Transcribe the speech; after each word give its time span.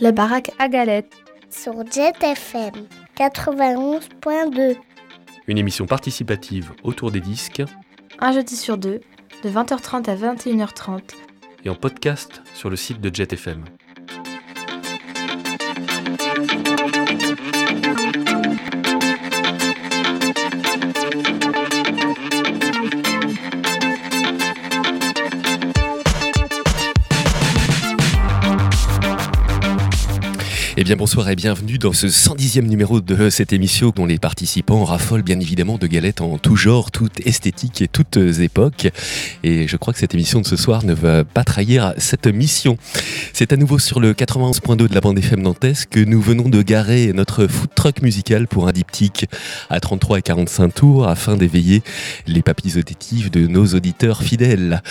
La 0.00 0.12
baraque 0.12 0.50
à 0.58 0.68
galettes. 0.68 1.12
Sur 1.48 1.86
Jet 1.90 2.22
FM 2.22 2.72
91.2. 3.16 4.76
Une 5.46 5.58
émission 5.58 5.86
participative 5.86 6.72
autour 6.82 7.10
des 7.10 7.20
disques. 7.20 7.62
Un 8.18 8.32
jeudi 8.32 8.56
sur 8.56 8.76
deux, 8.76 9.00
de 9.42 9.48
20h30 9.48 10.10
à 10.10 10.16
21h30. 10.16 11.14
Et 11.64 11.70
en 11.70 11.74
podcast 11.74 12.42
sur 12.54 12.68
le 12.68 12.76
site 12.76 13.00
de 13.00 13.14
Jet 13.14 13.32
FM. 13.32 13.64
Eh 30.78 30.84
bien 30.84 30.96
bonsoir 30.96 31.30
et 31.30 31.36
bienvenue 31.36 31.78
dans 31.78 31.94
ce 31.94 32.06
110e 32.06 32.66
numéro 32.66 33.00
de 33.00 33.30
cette 33.30 33.54
émission 33.54 33.94
dont 33.96 34.04
les 34.04 34.18
participants 34.18 34.84
raffolent 34.84 35.22
bien 35.22 35.40
évidemment 35.40 35.78
de 35.78 35.86
galettes 35.86 36.20
en 36.20 36.36
tout 36.36 36.54
genre, 36.54 36.90
toute 36.90 37.26
esthétique 37.26 37.80
et 37.80 37.88
toutes 37.88 38.18
époques. 38.18 38.88
Et 39.42 39.66
je 39.68 39.76
crois 39.78 39.94
que 39.94 39.98
cette 39.98 40.12
émission 40.12 40.42
de 40.42 40.46
ce 40.46 40.56
soir 40.56 40.84
ne 40.84 40.92
va 40.92 41.24
pas 41.24 41.44
trahir 41.44 41.94
cette 41.96 42.26
mission. 42.26 42.76
C'est 43.32 43.54
à 43.54 43.56
nouveau 43.56 43.78
sur 43.78 44.00
le 44.00 44.12
91.2 44.12 44.88
de 44.88 44.94
la 44.94 45.00
bande 45.00 45.18
FM 45.18 45.40
Nantes 45.40 45.86
que 45.90 46.00
nous 46.00 46.20
venons 46.20 46.50
de 46.50 46.60
garer 46.60 47.10
notre 47.14 47.46
food 47.46 47.70
truck 47.74 48.02
musical 48.02 48.46
pour 48.46 48.68
un 48.68 48.72
diptyque 48.72 49.24
à 49.70 49.80
33 49.80 50.18
et 50.18 50.22
45 50.22 50.74
tours 50.74 51.08
afin 51.08 51.38
d'éveiller 51.38 51.82
les 52.26 52.42
papilles 52.42 52.76
auditives 52.76 53.30
de 53.30 53.46
nos 53.46 53.64
auditeurs 53.68 54.22
fidèles. 54.22 54.82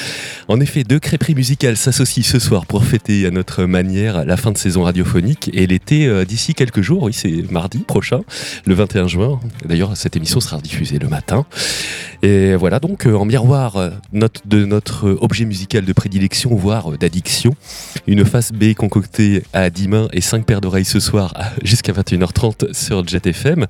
En 0.47 0.59
effet, 0.59 0.83
deux 0.83 0.99
crêperies 0.99 1.35
musicales 1.35 1.77
s'associent 1.77 2.23
ce 2.23 2.39
soir 2.39 2.65
pour 2.65 2.83
fêter 2.85 3.27
à 3.27 3.29
notre 3.29 3.65
manière 3.65 4.25
la 4.25 4.35
fin 4.35 4.51
de 4.51 4.57
saison 4.57 4.81
radiophonique 4.81 5.51
et 5.53 5.67
les 5.67 5.74
euh, 5.91 6.25
d'ici 6.25 6.53
quelques 6.53 6.81
jours, 6.81 7.03
oui 7.03 7.13
c'est 7.13 7.49
mardi 7.51 7.79
prochain, 7.79 8.21
le 8.65 8.73
21 8.73 9.07
juin. 9.07 9.39
D'ailleurs 9.65 9.95
cette 9.95 10.15
émission 10.15 10.39
sera 10.39 10.59
diffusée 10.59 10.99
le 10.99 11.07
matin. 11.07 11.45
Et 12.21 12.55
voilà 12.55 12.79
donc 12.79 13.05
euh, 13.05 13.13
en 13.13 13.25
miroir 13.25 13.75
euh, 13.77 13.89
note 14.13 14.41
de 14.45 14.65
notre 14.65 15.17
objet 15.21 15.45
musical 15.45 15.85
de 15.85 15.93
prédilection, 15.93 16.55
voire 16.55 16.91
d'addiction, 16.97 17.55
une 18.07 18.25
face 18.25 18.51
B 18.51 18.73
concoctée 18.73 19.43
à 19.53 19.69
10 19.69 19.87
mains 19.87 20.07
et 20.11 20.21
5 20.21 20.45
paires 20.45 20.61
d'oreilles 20.61 20.85
ce 20.85 20.99
soir 20.99 21.33
jusqu'à 21.63 21.93
21h30 21.93 22.73
sur 22.73 23.07
Jet 23.07 23.27
FM, 23.27 23.67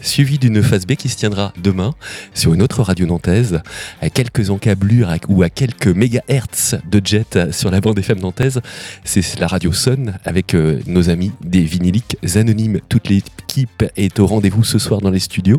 suivie 0.00 0.38
d'une 0.38 0.62
face 0.62 0.86
B 0.86 0.94
qui 0.94 1.08
se 1.08 1.16
tiendra 1.16 1.52
demain 1.62 1.94
sur 2.34 2.54
une 2.54 2.62
autre 2.62 2.82
radio 2.82 3.06
nantaise, 3.06 3.60
à 4.00 4.10
quelques 4.10 4.50
encablures 4.50 5.12
ou 5.28 5.42
à 5.42 5.50
quelques 5.50 5.88
mégahertz 5.88 6.76
de 6.90 7.00
jet 7.04 7.52
sur 7.52 7.70
la 7.70 7.80
bande 7.80 7.98
FM 7.98 8.20
nantaise. 8.20 8.60
C'est 9.04 9.38
la 9.38 9.46
radio 9.46 9.72
Sun 9.72 10.14
avec 10.24 10.54
nos 10.86 11.10
amis 11.10 11.32
des 11.48 11.62
vinyliques 11.62 12.16
anonymes. 12.34 12.80
Toute 12.88 13.08
l'équipe 13.08 13.84
est 13.96 14.18
au 14.20 14.26
rendez-vous 14.26 14.64
ce 14.64 14.78
soir 14.78 15.00
dans 15.00 15.10
les 15.10 15.18
studios. 15.18 15.58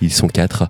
Ils 0.00 0.12
sont 0.12 0.28
quatre. 0.28 0.68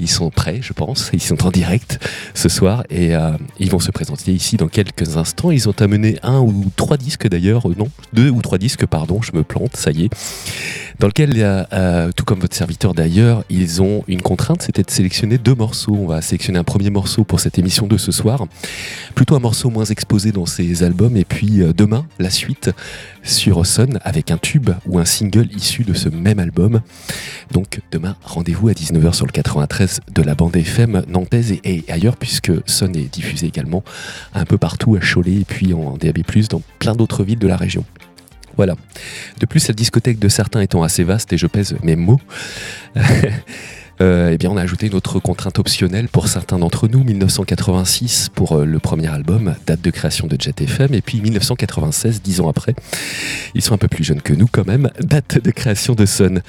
Ils 0.00 0.08
sont 0.08 0.30
prêts, 0.30 0.60
je 0.62 0.72
pense. 0.72 1.10
Ils 1.12 1.20
sont 1.20 1.46
en 1.46 1.50
direct 1.50 1.98
ce 2.34 2.48
soir 2.48 2.84
et 2.90 3.14
euh, 3.14 3.32
ils 3.58 3.70
vont 3.70 3.78
se 3.78 3.90
présenter 3.90 4.32
ici 4.32 4.56
dans 4.56 4.68
quelques 4.68 5.16
instants. 5.16 5.50
Ils 5.50 5.68
ont 5.68 5.74
amené 5.80 6.18
un 6.22 6.40
ou 6.40 6.64
trois 6.74 6.96
disques 6.96 7.28
d'ailleurs, 7.28 7.68
euh, 7.68 7.74
non, 7.76 7.88
deux 8.12 8.30
ou 8.30 8.40
trois 8.40 8.58
disques, 8.58 8.86
pardon, 8.86 9.20
je 9.20 9.32
me 9.34 9.42
plante, 9.42 9.76
ça 9.76 9.90
y 9.90 10.06
est. 10.06 10.10
Dans 10.98 11.06
lequel, 11.06 11.32
euh, 11.36 12.10
tout 12.16 12.24
comme 12.24 12.40
votre 12.40 12.56
serviteur 12.56 12.94
d'ailleurs, 12.94 13.44
ils 13.50 13.80
ont 13.82 14.04
une 14.08 14.22
contrainte, 14.22 14.62
c'était 14.62 14.82
de 14.82 14.90
sélectionner 14.90 15.38
deux 15.38 15.54
morceaux. 15.54 15.96
On 15.98 16.06
va 16.06 16.22
sélectionner 16.22 16.58
un 16.58 16.64
premier 16.64 16.90
morceau 16.90 17.24
pour 17.24 17.40
cette 17.40 17.58
émission 17.58 17.86
de 17.86 17.96
ce 17.96 18.12
soir, 18.12 18.46
plutôt 19.14 19.34
un 19.36 19.40
morceau 19.40 19.70
moins 19.70 19.84
exposé 19.84 20.32
dans 20.32 20.46
ces 20.46 20.82
albums, 20.82 21.16
et 21.16 21.24
puis 21.24 21.62
demain, 21.74 22.06
la 22.18 22.30
suite 22.30 22.70
sur 23.22 23.64
Sun 23.66 23.98
avec 24.02 24.30
un 24.30 24.38
tube 24.38 24.70
ou 24.86 24.98
un 24.98 25.04
single 25.04 25.48
issu 25.54 25.84
de 25.84 25.94
ce 25.94 26.08
même 26.08 26.38
album. 26.38 26.80
Donc 27.50 27.80
demain, 27.90 28.16
rendez-vous 28.22 28.68
à 28.68 28.72
19h 28.72 29.12
sur 29.14 29.26
le 29.26 29.32
93 29.32 29.89
de 30.12 30.22
la 30.22 30.34
bande 30.34 30.56
FM 30.56 31.02
nantaise 31.08 31.54
et, 31.64 31.84
ailleurs, 31.88 32.16
puisque 32.16 32.52
Sun 32.66 32.96
est 32.96 33.12
diffusé 33.12 33.46
également 33.46 33.82
un 34.34 34.44
peu 34.44 34.58
partout 34.58 34.96
à 34.96 35.00
Cholet 35.00 35.40
et 35.40 35.44
puis 35.44 35.72
en 35.74 35.96
DAB+, 35.96 36.18
dans 36.48 36.62
plein 36.78 36.94
d'autres 36.94 37.24
villes 37.24 37.38
de 37.38 37.48
la 37.48 37.56
région. 37.56 37.84
Voilà. 38.56 38.76
De 39.38 39.46
plus, 39.46 39.68
la 39.68 39.74
discothèque 39.74 40.18
de 40.18 40.28
certains 40.28 40.60
étant 40.60 40.82
assez 40.82 41.04
vaste, 41.04 41.32
et 41.32 41.38
je 41.38 41.46
pèse 41.46 41.76
mes 41.82 41.96
mots, 41.96 42.20
euh, 44.00 44.30
eh 44.32 44.38
bien, 44.38 44.50
on 44.50 44.56
a 44.56 44.62
ajouté 44.62 44.86
une 44.86 44.94
autre 44.94 45.20
contrainte 45.20 45.58
optionnelle 45.58 46.08
pour 46.08 46.28
certains 46.28 46.58
d'entre 46.58 46.88
nous, 46.88 47.04
1986 47.04 48.30
pour 48.34 48.52
euh, 48.52 48.64
le 48.64 48.78
premier 48.78 49.08
album, 49.08 49.54
date 49.66 49.82
de 49.82 49.90
création 49.90 50.26
de 50.26 50.40
Jet 50.40 50.60
FM, 50.60 50.94
et 50.94 51.02
puis 51.02 51.20
1996, 51.20 52.22
dix 52.22 52.40
ans 52.40 52.48
après. 52.48 52.74
Ils 53.54 53.62
sont 53.62 53.74
un 53.74 53.78
peu 53.78 53.88
plus 53.88 54.04
jeunes 54.04 54.22
que 54.22 54.32
nous 54.32 54.46
quand 54.50 54.66
même, 54.66 54.90
date 55.00 55.42
de 55.42 55.50
création 55.50 55.94
de 55.94 56.06
Sun. 56.06 56.40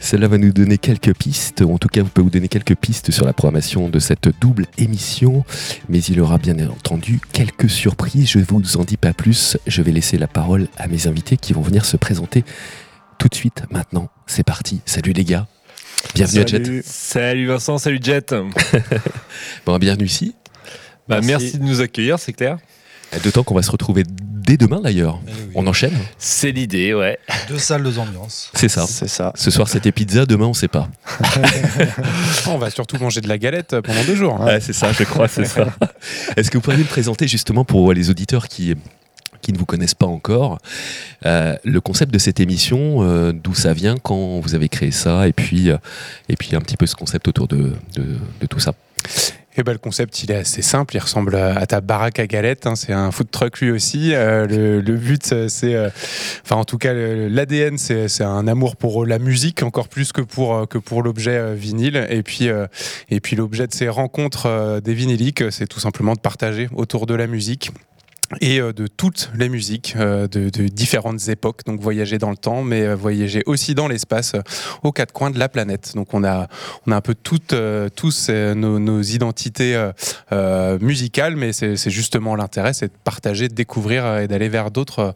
Cela 0.00 0.28
va 0.28 0.36
nous 0.36 0.52
donner 0.52 0.76
quelques 0.76 1.14
pistes, 1.14 1.62
en 1.62 1.78
tout 1.78 1.88
cas, 1.88 2.02
vous 2.02 2.10
pouvez 2.10 2.24
vous 2.24 2.30
donner 2.30 2.48
quelques 2.48 2.76
pistes 2.76 3.10
sur 3.10 3.24
la 3.24 3.32
programmation 3.32 3.88
de 3.88 3.98
cette 3.98 4.28
double 4.40 4.66
émission, 4.76 5.44
mais 5.88 6.00
il 6.00 6.16
y 6.16 6.20
aura 6.20 6.38
bien 6.38 6.56
entendu 6.68 7.20
quelques 7.32 7.70
surprises. 7.70 8.28
Je 8.28 8.38
ne 8.38 8.44
vous 8.44 8.76
en 8.76 8.84
dis 8.84 8.96
pas 8.98 9.14
plus, 9.14 9.56
je 9.66 9.82
vais 9.82 9.92
laisser 9.92 10.18
la 10.18 10.28
parole 10.28 10.68
à 10.76 10.88
mes 10.88 11.06
invités 11.06 11.36
qui 11.36 11.52
vont 11.52 11.62
venir 11.62 11.84
se 11.84 11.96
présenter 11.96 12.44
tout 13.18 13.28
de 13.28 13.34
suite 13.34 13.64
maintenant. 13.70 14.08
C'est 14.26 14.44
parti. 14.44 14.80
Salut 14.84 15.12
les 15.12 15.24
gars. 15.24 15.46
Bienvenue 16.14 16.42
salut. 16.48 16.54
à 16.54 16.64
Jet. 16.64 16.82
Salut 16.84 17.46
Vincent, 17.46 17.78
salut 17.78 18.00
Jet. 18.02 18.34
bon, 19.66 19.78
bienvenue 19.78 20.06
ici. 20.06 20.34
Bah, 21.08 21.20
merci. 21.22 21.44
merci. 21.44 21.58
de 21.58 21.64
nous 21.64 21.80
accueillir, 21.80 22.18
c'est 22.18 22.32
clair. 22.32 22.58
D'autant 23.22 23.42
qu'on 23.42 23.54
va 23.54 23.62
se 23.62 23.70
retrouver 23.70 24.04
dès 24.06 24.56
demain 24.56 24.80
d'ailleurs. 24.80 25.20
Eh 25.26 25.30
oui. 25.30 25.52
On 25.54 25.66
enchaîne 25.66 25.92
C'est 26.18 26.52
l'idée, 26.52 26.92
ouais. 26.94 27.18
Deux 27.48 27.58
salles, 27.58 27.82
deux 27.82 27.98
ambiances. 27.98 28.50
C'est 28.54 28.68
ça. 28.68 28.86
C'est 28.86 29.08
ça. 29.08 29.32
Ce 29.34 29.50
soir 29.50 29.68
c'était 29.68 29.92
pizza, 29.92 30.26
demain 30.26 30.46
on 30.46 30.54
sait 30.54 30.68
pas. 30.68 30.88
on 32.46 32.58
va 32.58 32.70
surtout 32.70 32.98
manger 32.98 33.20
de 33.20 33.28
la 33.28 33.38
galette 33.38 33.80
pendant 33.80 34.04
deux 34.04 34.14
jours. 34.14 34.38
Hein. 34.40 34.46
Ouais, 34.46 34.60
c'est 34.60 34.72
ça, 34.74 34.92
je 34.92 35.04
crois, 35.04 35.28
c'est 35.28 35.46
ça. 35.46 35.68
Est-ce 36.36 36.50
que 36.50 36.58
vous 36.58 36.62
pourriez 36.62 36.78
me 36.78 36.84
présenter 36.84 37.26
justement 37.28 37.64
pour 37.64 37.92
les 37.92 38.10
auditeurs 38.10 38.48
qui 38.48 38.74
qui 39.40 39.52
ne 39.52 39.58
vous 39.58 39.66
connaissent 39.66 39.94
pas 39.94 40.06
encore, 40.06 40.58
euh, 41.26 41.56
le 41.64 41.80
concept 41.80 42.12
de 42.12 42.18
cette 42.18 42.40
émission, 42.40 43.02
euh, 43.02 43.32
d'où 43.32 43.54
ça 43.54 43.72
vient, 43.72 43.96
quand 43.96 44.40
vous 44.40 44.54
avez 44.54 44.68
créé 44.68 44.90
ça, 44.90 45.28
et 45.28 45.32
puis, 45.32 45.70
euh, 45.70 45.76
et 46.28 46.36
puis 46.36 46.54
un 46.56 46.60
petit 46.60 46.76
peu 46.76 46.86
ce 46.86 46.94
concept 46.94 47.28
autour 47.28 47.48
de, 47.48 47.72
de, 47.96 48.46
tout 48.46 48.60
ça. 48.60 48.74
Et 49.56 49.64
ben, 49.64 49.72
le 49.72 49.78
concept, 49.78 50.22
il 50.22 50.30
est 50.30 50.36
assez 50.36 50.62
simple. 50.62 50.94
Il 50.94 51.00
ressemble 51.00 51.34
à 51.34 51.66
ta 51.66 51.80
baraque 51.80 52.20
à 52.20 52.28
galettes. 52.28 52.68
Hein. 52.68 52.76
C'est 52.76 52.92
un 52.92 53.10
food 53.10 53.28
truck 53.30 53.60
lui 53.60 53.72
aussi. 53.72 54.10
Le, 54.12 54.80
but, 54.80 55.48
c'est, 55.48 55.90
enfin, 56.44 56.56
en 56.56 56.64
tout 56.64 56.78
cas, 56.78 56.92
l'ADN, 56.94 57.76
c'est 57.76 58.22
un 58.22 58.46
amour 58.46 58.76
pour 58.76 59.04
la 59.04 59.18
musique 59.18 59.64
encore 59.64 59.88
plus 59.88 60.12
que 60.12 60.20
pour 60.20 60.68
que 60.68 60.78
pour 60.78 61.02
l'objet 61.02 61.54
vinyle. 61.56 62.06
Et 62.08 62.22
puis, 62.22 62.48
et 63.10 63.20
puis 63.20 63.34
l'objet 63.34 63.66
de 63.66 63.74
ces 63.74 63.88
rencontres 63.88 64.80
des 64.84 64.94
vinyliques, 64.94 65.50
c'est 65.50 65.66
tout 65.66 65.80
simplement 65.80 66.14
de 66.14 66.20
partager 66.20 66.68
autour 66.72 67.06
de 67.06 67.14
la 67.14 67.26
musique 67.26 67.72
et 68.40 68.60
euh, 68.60 68.72
de 68.72 68.86
toutes 68.86 69.30
les 69.34 69.48
musiques 69.48 69.94
euh, 69.96 70.28
de, 70.28 70.48
différentes 70.68 71.28
époques, 71.28 71.64
donc 71.66 71.80
voyager 71.80 72.18
dans 72.18 72.30
le 72.30 72.36
temps, 72.36 72.62
mais 72.62 72.82
euh, 72.82 72.94
voyager 72.94 73.42
aussi 73.46 73.74
dans 73.74 73.88
l'espace, 73.88 74.34
aux 74.82 74.92
quatre 74.92 75.12
coins 75.12 75.30
de 75.30 75.38
la 75.38 75.48
planète. 75.48 75.92
Donc 75.94 76.14
on 76.14 76.24
a, 76.24 76.48
on 76.86 76.92
a 76.92 76.96
un 76.96 77.00
peu 77.00 77.14
toutes, 77.14 77.54
tous 77.96 78.30
nos, 78.30 79.02
identités 79.02 79.90
musicales, 80.80 81.36
mais 81.36 81.52
c'est 81.52 81.90
justement 81.90 82.34
l'intérêt, 82.34 82.72
c'est 82.72 82.88
de 82.88 82.98
partager, 83.04 83.48
de 83.48 83.54
découvrir 83.54 84.18
et 84.18 84.28
d'aller 84.28 84.48
vers 84.48 84.70
d'autres 84.70 85.14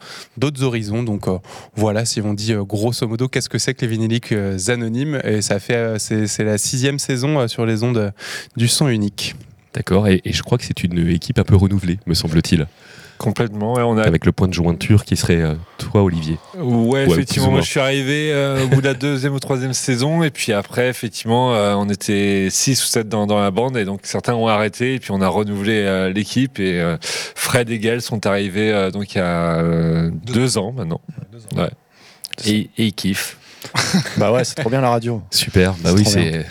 horizons. 0.60 1.02
Donc 1.02 1.26
voilà, 1.74 2.04
si 2.04 2.20
on 2.20 2.34
dit 2.34 2.54
grosso 2.54 3.06
modo, 3.06 3.28
qu'est-ce 3.28 3.48
que 3.48 3.58
c'est 3.58 3.74
que 3.74 3.82
les 3.82 3.86
vinyliques 3.88 4.34
anonymes? 4.68 5.20
Et 5.24 5.42
ça 5.42 5.58
fait, 5.58 5.98
c'est 5.98 6.44
la 6.44 6.58
sixième 6.58 6.98
saison 6.98 7.46
sur 7.48 7.66
les 7.66 7.82
ondes 7.82 8.12
du 8.56 8.68
son 8.68 8.88
unique. 8.88 9.34
D'accord, 9.74 10.06
et 10.08 10.20
je 10.24 10.42
crois 10.42 10.58
que 10.58 10.64
c'est 10.64 10.84
une 10.84 11.08
équipe 11.08 11.38
un 11.38 11.44
peu 11.44 11.56
renouvelée, 11.56 11.98
me 12.06 12.14
semble-t-il. 12.14 12.66
Complètement, 13.22 13.74
ouais, 13.74 13.82
on 13.82 13.96
a... 13.98 14.02
avec 14.02 14.26
le 14.26 14.32
point 14.32 14.48
de 14.48 14.52
jointure 14.52 15.04
qui 15.04 15.16
serait 15.16 15.40
euh, 15.40 15.54
toi, 15.78 16.02
Olivier. 16.02 16.38
Ouais, 16.58 17.06
ouais 17.06 17.06
effectivement, 17.08 17.52
moi 17.52 17.60
je 17.60 17.70
suis 17.70 17.78
arrivé 17.78 18.32
euh, 18.32 18.64
au 18.64 18.66
bout 18.68 18.80
de 18.80 18.86
la 18.86 18.94
deuxième 18.94 19.32
ou 19.32 19.38
troisième 19.38 19.74
saison, 19.74 20.24
et 20.24 20.30
puis 20.30 20.52
après, 20.52 20.88
effectivement, 20.88 21.54
euh, 21.54 21.74
on 21.74 21.88
était 21.88 22.48
six 22.50 22.82
ou 22.82 22.86
sept 22.86 23.08
dans, 23.08 23.28
dans, 23.28 23.40
la 23.40 23.52
bande, 23.52 23.76
et 23.76 23.84
donc 23.84 24.00
certains 24.02 24.34
ont 24.34 24.48
arrêté, 24.48 24.96
et 24.96 24.98
puis 24.98 25.12
on 25.12 25.20
a 25.20 25.28
renouvelé 25.28 25.84
euh, 25.86 26.12
l'équipe, 26.12 26.58
et 26.58 26.82
Fred 27.00 27.70
et 27.70 27.78
Gaël 27.78 28.02
sont 28.02 28.26
arrivés 28.26 28.90
donc 28.92 29.14
il 29.14 29.18
y 29.18 29.20
a 29.20 29.62
deux, 29.62 30.34
deux, 30.34 30.58
ans 30.58 30.72
maintenant. 30.72 31.00
Deux 31.30 31.38
ans. 31.38 31.62
Ouais. 31.62 31.70
Et, 32.44 32.70
et 32.76 32.86
ils 32.86 32.92
kiffent. 32.92 33.38
bah 34.16 34.32
ouais, 34.32 34.44
c'est 34.44 34.54
trop 34.54 34.70
bien 34.70 34.80
la 34.80 34.90
radio. 34.90 35.22
Super, 35.30 35.74
bah 35.82 35.90
oui, 35.94 36.04
c'est 36.04 36.46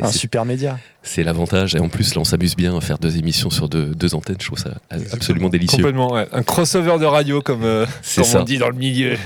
un 0.00 0.12
super 0.12 0.44
média. 0.44 0.78
C'est 1.02 1.22
l'avantage. 1.22 1.74
Et 1.74 1.80
en 1.80 1.88
plus, 1.88 2.14
là, 2.14 2.20
on 2.20 2.24
s'amuse 2.24 2.56
bien 2.56 2.76
à 2.76 2.80
faire 2.80 2.98
deux 2.98 3.16
émissions 3.16 3.48
sur 3.48 3.68
deux, 3.68 3.86
deux 3.86 4.14
antennes. 4.14 4.36
Je 4.38 4.46
trouve 4.46 4.58
ça 4.58 4.74
absolument 5.12 5.48
délicieux. 5.48 5.78
Complètement, 5.78 6.12
ouais. 6.12 6.26
Un 6.32 6.42
crossover 6.42 6.98
de 6.98 7.06
radio, 7.06 7.40
comme, 7.40 7.64
euh, 7.64 7.86
comme 8.14 8.24
ça. 8.24 8.40
on 8.40 8.44
dit 8.44 8.58
dans 8.58 8.68
le 8.68 8.76
milieu. 8.76 9.16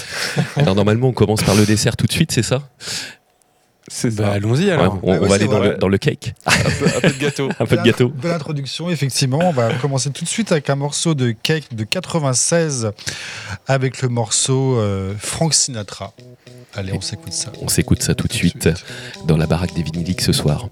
Alors, 0.56 0.74
normalement, 0.74 1.08
on 1.08 1.12
commence 1.12 1.42
par 1.42 1.54
le 1.54 1.66
dessert 1.66 1.96
tout 1.96 2.06
de 2.06 2.12
suite, 2.12 2.32
c'est 2.32 2.42
ça? 2.42 2.62
C'est 3.90 4.14
bah, 4.14 4.32
Allons-y 4.32 4.70
alors. 4.70 4.98
on, 5.02 5.18
va 5.18 5.34
aller 5.34 5.46
dans 5.46 5.60
le, 5.60 5.74
dans 5.76 5.88
le, 5.88 5.96
cake. 5.96 6.34
un, 6.44 6.52
peu, 7.00 7.08
de 7.08 7.18
gâteau. 7.18 7.48
un 7.58 7.64
peu 7.64 7.76
de 7.76 7.82
gâteau. 7.82 8.08
Belle 8.10 8.32
introduction, 8.32 8.90
effectivement. 8.90 9.40
On 9.42 9.52
va 9.52 9.72
commencer 9.74 10.10
tout 10.10 10.24
de 10.24 10.28
suite 10.28 10.52
avec 10.52 10.68
un 10.68 10.76
morceau 10.76 11.14
de 11.14 11.30
cake 11.30 11.74
de 11.74 11.84
96 11.84 12.90
avec 13.66 14.02
le 14.02 14.08
morceau 14.08 14.76
euh, 14.76 15.14
Frank 15.18 15.54
Sinatra. 15.54 16.12
Allez, 16.78 16.92
on 16.92 17.00
s'écoute 17.00 17.32
ça. 17.32 17.50
On 17.60 17.66
s'écoute 17.66 18.04
ça 18.04 18.14
tout 18.14 18.28
de 18.28 18.32
suite, 18.32 18.68
dans 19.26 19.36
la 19.36 19.48
baraque 19.48 19.74
des 19.74 19.82
vinyliques 19.82 20.20
ce 20.20 20.32
soir. 20.32 20.68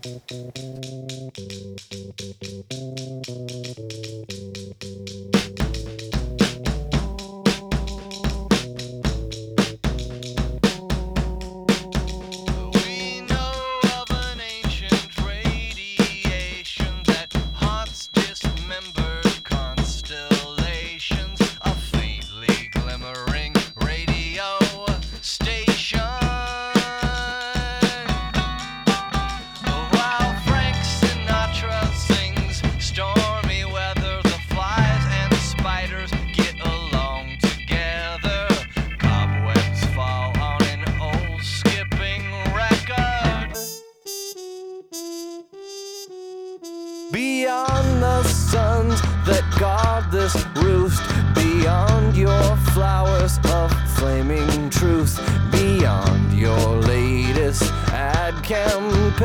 the 48.00 48.22
suns 48.25 49.00
that 49.25 49.44
guard 49.58 50.10
this 50.10 50.34
roost. 50.56 51.02
Beyond 51.34 52.16
your 52.16 52.56
flowers 52.75 53.38
of 53.52 53.72
flaming 53.96 54.70
truth, 54.70 55.19
beyond 55.52 56.32
your 56.32 56.76
latest 56.76 57.62
ad 57.93 58.34
campaigns. 58.44 59.16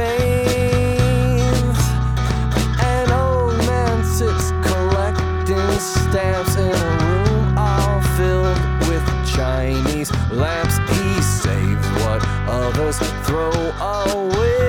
An 2.81 3.11
old 3.11 3.57
man 3.67 4.03
sits 4.05 4.51
collecting 4.67 5.71
stamps 5.79 6.55
in 6.55 6.71
a 6.71 6.91
room 7.03 7.57
all 7.57 8.01
filled 8.17 8.59
with 8.89 9.03
Chinese 9.35 10.11
lamps. 10.31 10.77
He 10.77 11.21
saves 11.21 11.87
what 12.03 12.21
others 12.47 12.97
throw 13.25 13.51
away. 13.79 14.61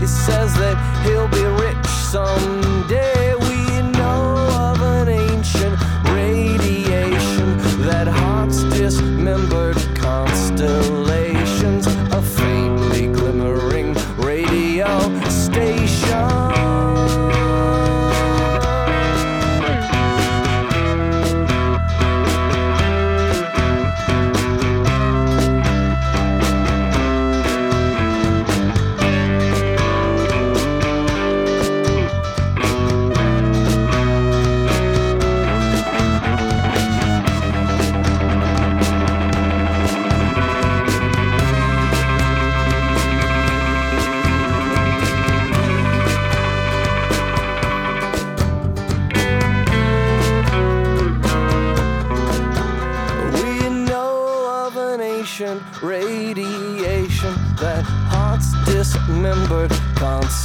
He 0.00 0.06
says 0.06 0.54
that 0.54 0.76
he'll 1.04 1.28
be 1.28 1.44
rich 1.64 1.86
someday. 1.86 2.53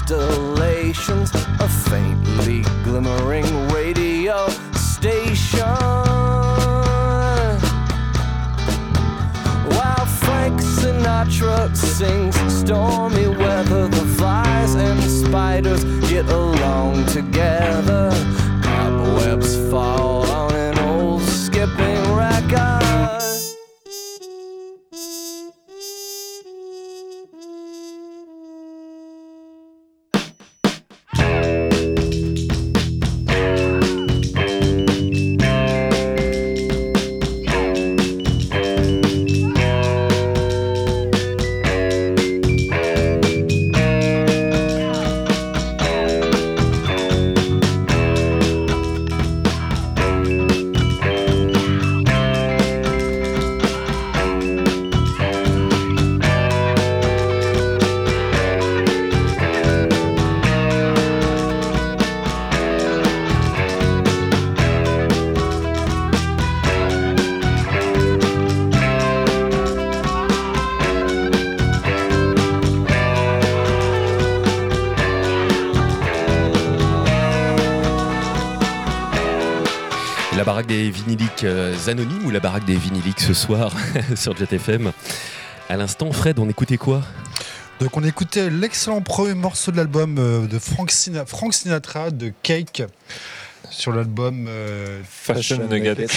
constellations, 0.09 1.31
a 1.59 1.69
faintly 1.69 2.63
glimmering 2.83 3.45
radio 3.69 4.49
station. 4.73 5.67
While 9.75 10.05
Frank 10.07 10.59
Sinatra 10.61 11.75
sings 11.77 12.35
stormy 12.51 13.27
weather, 13.27 13.87
the 13.87 14.05
flies 14.17 14.73
and 14.73 14.99
spiders 15.03 15.83
get 16.09 16.27
along 16.27 17.05
together. 17.05 18.09
Cobwebs 18.63 19.55
fall 19.69 20.25
on 20.31 20.55
an 20.55 20.79
old 20.79 21.21
skipping 21.21 22.15
record. 22.15 22.78
Des 80.67 80.89
vinyliques 80.89 81.43
euh, 81.43 81.75
anonymes 81.87 82.25
ou 82.25 82.31
la 82.31 82.39
baraque 82.39 82.65
des 82.65 82.75
vinyliques 82.75 83.19
ce 83.19 83.33
soir 83.33 83.73
sur 84.15 84.35
Jet 84.35 84.51
FM. 84.51 84.91
À 85.69 85.77
l'instant, 85.77 86.11
Fred, 86.11 86.39
on 86.39 86.49
écoutait 86.49 86.77
quoi? 86.77 87.01
Donc 87.79 87.95
on 87.95 88.03
écoutait 88.03 88.49
l'excellent 88.49 89.01
premier 89.01 89.35
morceau 89.35 89.71
de 89.71 89.77
l'album 89.77 90.17
euh, 90.17 90.47
de 90.47 90.59
Frank, 90.59 90.91
Sinatra 90.91 92.11
de 92.11 92.33
Cake 92.43 92.83
sur 93.69 93.91
l'album 93.91 94.47
euh, 94.49 95.01
Fashion, 95.07 95.67
Nuggets 95.69 96.07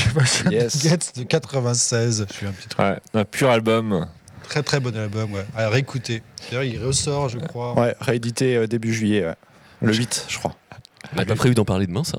de 0.48 1.22
96. 1.22 2.26
Je 2.28 2.32
suis 2.34 2.46
un 2.46 2.52
petit 2.52 2.68
truc. 2.68 2.86
un 3.14 3.24
pur 3.24 3.50
album. 3.50 4.06
Très 4.48 4.62
très 4.62 4.80
bon 4.80 4.96
album, 4.96 5.32
ouais. 5.32 5.46
À 5.56 5.68
réécouter. 5.68 6.22
D'ailleurs, 6.50 6.64
il 6.64 6.84
ressort, 6.84 7.28
je 7.28 7.38
crois. 7.38 7.78
Ouais, 7.78 7.94
réédité 8.00 8.66
début 8.66 8.92
juillet, 8.92 9.34
le 9.80 9.94
8, 9.94 10.26
je 10.28 10.38
crois. 10.38 10.56
On 11.12 11.16
n'a 11.16 11.24
pas 11.24 11.34
prévu 11.34 11.54
d'en 11.54 11.64
parler 11.64 11.86
demain, 11.86 12.04
ça? 12.04 12.18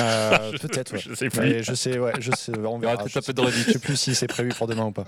Euh, 0.00 0.52
peut-être, 0.60 0.92
ouais. 0.92 1.00
Je 1.08 1.14
sais 1.14 1.28
plus. 1.28 1.64
je 1.64 1.74
sais, 1.74 1.98
ouais, 1.98 2.12
je 2.20 2.30
sais, 2.32 2.52
on 2.58 2.78
verra. 2.78 3.04
Je 3.06 3.20
sais, 3.20 3.72
sais 3.72 3.78
plus 3.78 3.96
si 3.96 4.14
c'est 4.14 4.26
prévu 4.26 4.50
pour 4.50 4.66
demain 4.66 4.84
ou 4.86 4.92
pas. 4.92 5.04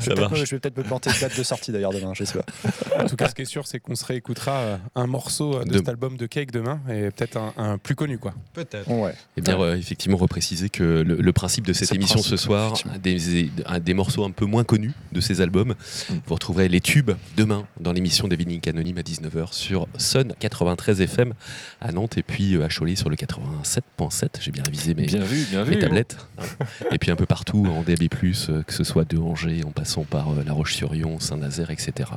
je, 0.00 0.10
vais 0.10 0.58
peut-être 0.58 0.76
me, 0.76 0.82
planter 0.82 1.10
de 1.10 1.20
date 1.20 1.36
de 1.36 1.42
sortie 1.42 1.72
d'ailleurs 1.72 1.92
demain, 1.92 2.12
je 2.14 2.24
sais 2.24 2.38
pas. 2.38 3.02
En 3.02 3.06
tout 3.06 3.16
cas, 3.16 3.28
ce 3.28 3.34
qui 3.34 3.42
est 3.42 3.46
sûr, 3.46 3.66
c'est 3.66 3.80
qu'on 3.80 3.94
se 3.94 4.04
réécoutera 4.04 4.52
euh, 4.52 4.76
un 4.94 5.06
morceau 5.06 5.56
euh, 5.56 5.64
de, 5.64 5.78
cet 5.78 5.88
album 5.88 6.16
de 6.16 6.26
Cake 6.26 6.50
demain 6.50 6.80
et 6.88 7.10
peut-être 7.10 7.38
un, 7.56 7.78
plus 7.78 7.94
connu, 7.94 8.18
quoi. 8.18 8.34
Peut-être. 8.52 8.90
Ouais. 8.90 9.14
Et 9.36 9.40
bien, 9.40 9.74
effectivement, 9.74 10.16
repréciser 10.16 10.68
que 10.68 10.82
le, 10.82 11.32
principe 11.32 11.66
de 11.66 11.72
cette 11.72 11.92
émission 11.92 12.18
ce 12.18 12.36
soir, 12.36 12.74
des, 13.00 13.50
des, 13.80 13.94
morceaux 13.94 14.24
un 14.24 14.30
peu 14.30 14.44
moins 14.44 14.64
connus 14.64 14.92
de 15.12 15.20
ces 15.20 15.40
albums, 15.40 15.74
mm. 16.10 16.14
vous 16.26 16.34
retrouverez 16.34 16.68
les 16.68 16.80
tubes 16.80 17.12
demain 17.36 17.66
dans 17.78 17.92
l'émission 17.92 18.26
David 18.26 18.48
Link 18.48 18.66
Anonyme 18.66 18.98
à 18.98 19.02
19h 19.02 19.52
sur 19.52 19.86
Sun 19.98 20.32
93 20.38 21.00
FM 21.00 21.34
à 21.80 21.92
Nantes 21.92 22.18
et 22.18 22.22
puis 22.22 22.60
à 22.62 22.68
Cholet 22.68 22.96
sur 22.96 23.10
le 23.10 23.16
87.7. 23.16 24.27
J'ai 24.40 24.50
bien 24.50 24.62
révisé 24.62 24.94
mes, 24.94 25.06
bien 25.06 25.22
vu, 25.22 25.44
bien 25.50 25.64
mes 25.64 25.78
tablettes. 25.78 26.16
et 26.92 26.98
puis 26.98 27.10
un 27.10 27.16
peu 27.16 27.26
partout 27.26 27.66
en 27.66 27.82
DAB+, 27.82 28.08
euh, 28.22 28.62
que 28.62 28.72
ce 28.72 28.84
soit 28.84 29.04
de 29.04 29.18
Angers 29.18 29.62
en 29.64 29.70
passant 29.70 30.04
par 30.04 30.30
euh, 30.30 30.44
La 30.44 30.52
Roche-sur-Yon, 30.52 31.20
Saint-Nazaire, 31.20 31.70
etc. 31.70 32.10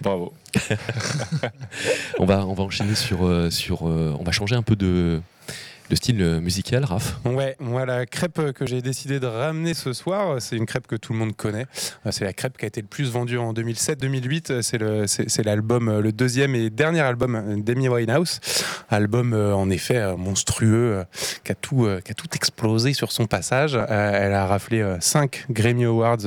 Bravo. 0.00 0.34
on, 2.18 2.26
va, 2.26 2.46
on 2.46 2.54
va 2.54 2.64
enchaîner 2.64 2.94
sur. 2.94 3.26
Euh, 3.26 3.50
sur 3.50 3.82
on 3.82 4.22
va 4.22 4.32
changer 4.32 4.54
un 4.54 4.62
peu 4.62 4.76
de, 4.76 5.20
de 5.94 5.96
style 5.96 6.22
euh, 6.22 6.40
musical, 6.40 6.84
Raph 6.84 7.20
Ouais, 7.24 7.54
moi 7.60 7.86
la 7.86 8.04
crêpe 8.04 8.52
que 8.52 8.66
j'ai 8.66 8.82
décidé 8.82 9.20
de 9.20 9.26
ramener 9.26 9.74
ce 9.74 9.92
soir, 9.92 10.42
c'est 10.42 10.56
une 10.56 10.66
crêpe 10.66 10.88
que 10.88 10.96
tout 10.96 11.12
le 11.12 11.20
monde 11.20 11.36
connaît. 11.36 11.66
C'est 12.10 12.24
la 12.24 12.32
crêpe 12.32 12.58
qui 12.58 12.64
a 12.64 12.68
été 12.68 12.80
le 12.80 12.88
plus 12.88 13.12
vendue 13.12 13.38
en 13.38 13.52
2007-2008. 13.52 14.62
C'est 15.28 15.44
l'album, 15.44 16.00
le, 16.00 16.12
deuxième 16.12 16.56
et 16.56 16.68
dernier 16.68 17.00
album 17.00 17.62
d'Amy 17.62 17.88
Winehouse. 17.88 18.40
Album 18.90 19.34
en 19.34 19.70
effet 19.70 20.16
monstrueux, 20.16 21.04
qui 21.44 21.52
a, 21.52 21.54
tout, 21.54 21.88
qui 22.04 22.10
a 22.10 22.14
tout 22.14 22.28
explosé 22.34 22.92
sur 22.92 23.12
son 23.12 23.26
passage. 23.26 23.74
Elle 23.74 24.34
a 24.34 24.46
raflé 24.46 24.96
5 25.00 25.46
Grammy 25.50 25.84
Awards 25.84 26.26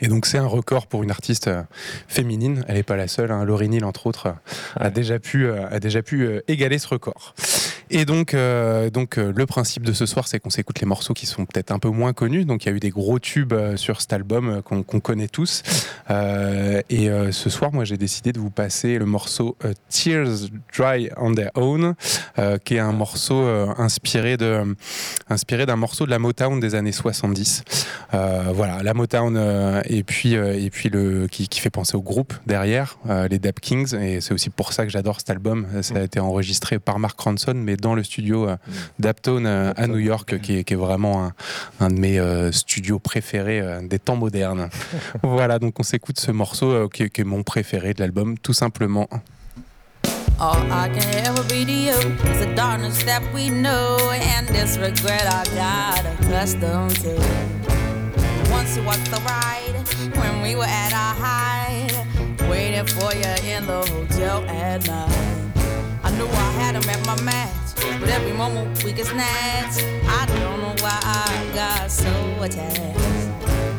et 0.00 0.08
donc 0.08 0.26
c'est 0.26 0.38
un 0.38 0.46
record 0.46 0.86
pour 0.86 1.02
une 1.02 1.10
artiste 1.10 1.48
euh, 1.48 1.62
féminine. 2.08 2.64
Elle 2.68 2.76
n'est 2.76 2.82
pas 2.82 2.96
la 2.96 3.08
seule. 3.08 3.30
Hein. 3.30 3.44
Laurie 3.44 3.68
Neal, 3.68 3.84
entre 3.84 4.06
autres, 4.06 4.34
a 4.76 4.90
déjà 4.90 5.18
pu, 5.18 5.46
euh, 5.46 5.68
a 5.70 5.80
déjà 5.80 6.02
pu 6.02 6.24
euh, 6.24 6.40
égaler 6.48 6.78
ce 6.78 6.88
record. 6.88 7.34
Et 7.94 8.04
donc, 8.04 8.34
donc 8.92 9.16
le 9.16 9.46
principe 9.46 9.84
de 9.84 9.92
ce 9.92 10.06
soir, 10.06 10.26
c'est 10.26 10.40
qu'on 10.40 10.50
s'écoute 10.50 10.80
les 10.80 10.86
morceaux 10.86 11.14
qui 11.14 11.26
sont 11.26 11.44
peut-être 11.44 11.70
un 11.70 11.78
peu 11.78 11.90
moins 11.90 12.12
connus. 12.12 12.44
Donc 12.44 12.64
il 12.64 12.68
y 12.68 12.72
a 12.72 12.74
eu 12.74 12.80
des 12.80 12.90
gros 12.90 13.18
tubes 13.18 13.54
sur 13.76 14.00
cet 14.00 14.12
album 14.12 14.62
qu'on 14.62 14.82
connaît 14.82 15.28
tous. 15.28 15.62
et 16.10 17.10
ce 17.30 17.50
soir, 17.50 17.72
moi, 17.72 17.84
j'ai 17.84 17.96
décidé 17.96 18.32
de 18.32 18.40
vous 18.40 18.50
passer 18.50 18.98
le 18.98 19.04
morceau 19.04 19.56
Tears 19.88 20.48
Dry 20.76 21.10
on 21.16 21.34
Their 21.34 21.50
Own, 21.54 21.94
qui 22.64 22.76
est 22.76 22.80
un 22.80 22.92
morceau 22.92 23.42
inspiré 23.78 24.36
de, 24.36 24.74
inspiré 25.28 25.66
d'un 25.66 25.76
morceau 25.76 26.06
de 26.06 26.10
la 26.10 26.18
Motown 26.18 26.60
des 26.60 26.74
années 26.74 26.92
70. 26.92 27.64
voilà, 28.10 28.82
la 28.82 28.94
Motown 28.94 29.36
euh, 29.36 29.82
et 29.86 30.02
puis 30.02 30.36
euh, 30.36 30.58
et 30.58 30.70
puis 30.70 30.88
le 30.88 31.26
qui, 31.28 31.48
fait 31.60 31.70
penser 31.70 31.96
au 31.96 32.02
groupe 32.02 32.34
derrière, 32.46 32.98
euh, 33.08 33.28
les 33.28 33.38
Dap 33.38 33.60
Kings. 33.60 33.94
Et 33.94 34.20
c'est 34.20 34.34
aussi 34.34 34.50
pour 34.50 34.72
ça 34.72 34.84
que 34.84 34.90
j'adore 34.90 35.18
cet 35.18 35.30
album. 35.30 35.66
Ça 35.82 35.96
a 35.96 36.02
été 36.02 36.20
enregistré 36.20 36.78
par 36.78 36.98
Mark 36.98 37.18
Ronson, 37.20 37.54
mais 37.54 37.76
dans 37.82 37.94
le 37.94 38.02
studio 38.02 38.46
mm. 38.46 38.56
Daptone 38.98 39.46
à 39.46 39.86
New 39.86 39.98
York, 39.98 40.40
qui 40.40 40.58
est, 40.58 40.74
vraiment 40.74 41.30
un, 41.80 41.88
de 41.90 41.98
mes 41.98 42.20
studios 42.52 42.98
préférés 42.98 43.62
des 43.82 43.98
temps 43.98 44.16
modernes. 44.16 44.70
voilà, 45.22 45.58
donc 45.58 45.78
on 45.78 45.82
s'écoute 45.82 46.18
ce 46.18 46.30
morceau 46.30 46.88
qui, 46.88 47.02
est 47.02 47.24
mon 47.24 47.42
préféré 47.42 47.92
de 47.92 48.00
l'album, 48.00 48.38
tout 48.38 48.54
simplement. 48.54 49.08
All 50.40 50.56
I 50.70 50.88
can 50.88 51.08
ever 51.24 51.42
be 51.44 51.64
to 51.64 51.72
you 51.72 51.92
is 52.32 52.40
the 52.40 52.54
darkness 52.56 53.04
that 53.04 53.22
we 53.34 53.50
know 53.50 53.98
and 54.10 54.48
this 54.48 54.78
regret 54.78 55.26
I 55.28 55.44
got 55.54 56.04
accustomed 56.18 56.96
to. 57.02 57.62
once 58.52 58.76
it 58.76 58.84
was 58.84 59.02
the 59.10 59.20
ride 59.26 59.74
when 60.16 60.42
we 60.42 60.54
were 60.54 60.72
at 60.84 60.92
our 60.92 61.14
height, 61.26 61.92
waiting 62.48 62.86
for 62.86 63.12
you 63.14 63.32
in 63.52 63.66
the 63.66 63.80
hotel 63.92 64.44
at 64.44 64.86
night. 64.86 65.52
I 66.04 66.10
knew 66.16 66.26
I 66.26 66.48
had 66.60 66.74
him 66.76 66.88
at 66.94 67.06
my 67.06 67.20
match, 67.22 67.61
but 68.00 68.08
every 68.08 68.32
moment 68.32 68.82
we 68.84 68.92
get 68.92 69.06
snatched. 69.06 69.84
I 70.06 70.26
don't 70.26 70.60
know 70.62 70.74
why 70.80 70.98
I 71.02 71.50
got 71.54 71.90
so 71.90 72.10
attached. 72.40 72.98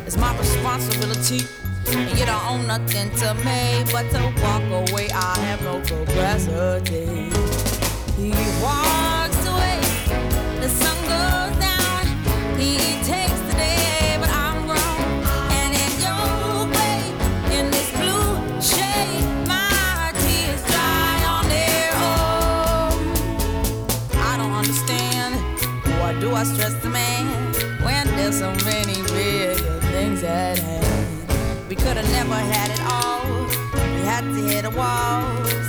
It's 0.05 0.17
my 0.17 0.37
responsibility, 0.37 1.47
and 1.87 2.17
you 2.17 2.25
don't 2.25 2.45
own 2.47 2.67
nothing 2.67 3.09
to 3.21 3.33
me 3.45 3.83
but 3.91 4.09
to 4.11 4.21
walk 4.41 4.63
away. 4.89 5.09
I 5.13 5.39
have 5.39 5.61
no 5.63 5.81
capacity. 5.81 7.29
He 8.17 8.31
walks 8.61 9.41
away, 9.51 9.79
the 10.61 10.69
sun 10.69 10.97
goes 11.13 11.55
down. 11.59 12.03
He 12.59 12.77
takes 13.03 13.32
do 26.23 26.33
I 26.33 26.43
stress 26.45 26.73
the 26.75 26.89
man 26.89 27.25
when 27.83 28.07
there's 28.15 28.39
so 28.39 28.49
many 28.63 28.95
bigger 29.11 29.79
things 29.91 30.23
at 30.23 30.57
hand? 30.57 31.67
We 31.67 31.75
could 31.75 31.97
have 31.97 32.09
never 32.11 32.35
had 32.35 32.71
it 32.71 32.81
all. 32.89 33.25
We 33.95 34.01
had 34.11 34.21
to 34.21 34.41
hit 34.51 34.63
a 34.63 34.69
wall. 34.69 35.21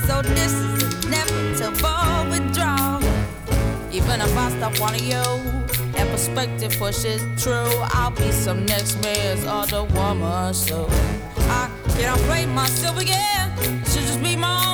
So 0.06 0.22
this 0.22 0.52
is 0.52 1.06
inevitable 1.06 2.30
withdrawal. 2.30 3.02
Even 3.90 4.20
if 4.20 4.36
I 4.36 4.50
stop 4.56 4.78
wanting 4.78 5.06
you 5.14 5.26
and 5.98 6.08
perspective 6.10 6.72
pushes 6.78 7.20
true, 7.42 7.74
I'll 7.98 8.12
be 8.12 8.30
some 8.30 8.64
next 8.64 9.02
man's 9.02 9.44
other 9.44 9.82
woman. 9.82 10.54
So 10.54 10.86
I 11.58 11.68
can't 11.96 12.20
play 12.28 12.46
myself 12.46 12.96
again. 13.00 13.50
Should 13.90 14.06
just 14.06 14.22
be 14.22 14.36
my 14.36 14.54
own 14.68 14.73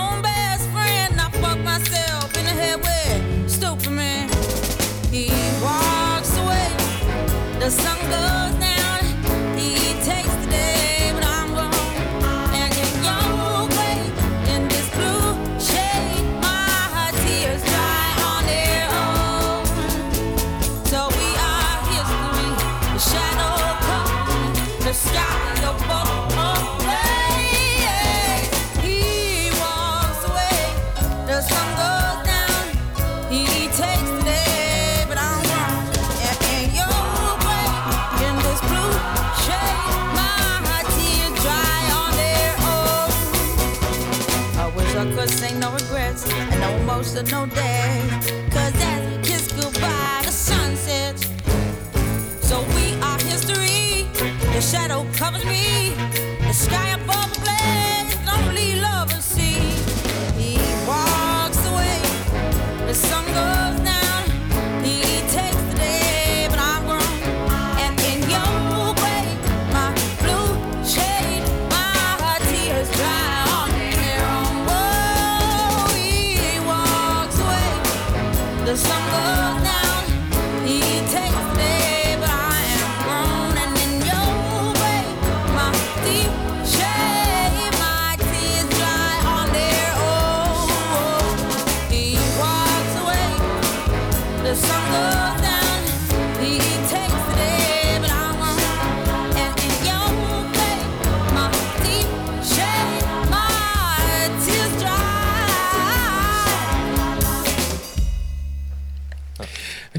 the 7.71 7.77
sun 7.83 7.99
goes 8.11 8.60
no 47.29 47.45
day. 47.47 48.03
Cause 48.51 48.75
as 48.77 49.11
we 49.11 49.23
kiss 49.23 49.53
goodbye, 49.53 50.23
the 50.25 50.33
sun 50.33 50.75
sets. 50.77 51.27
So 52.41 52.61
we 52.75 52.95
are 53.03 53.19
history. 53.19 54.09
The 54.55 54.61
shadow 54.61 55.07
covers 55.15 55.45
me. 55.45 55.80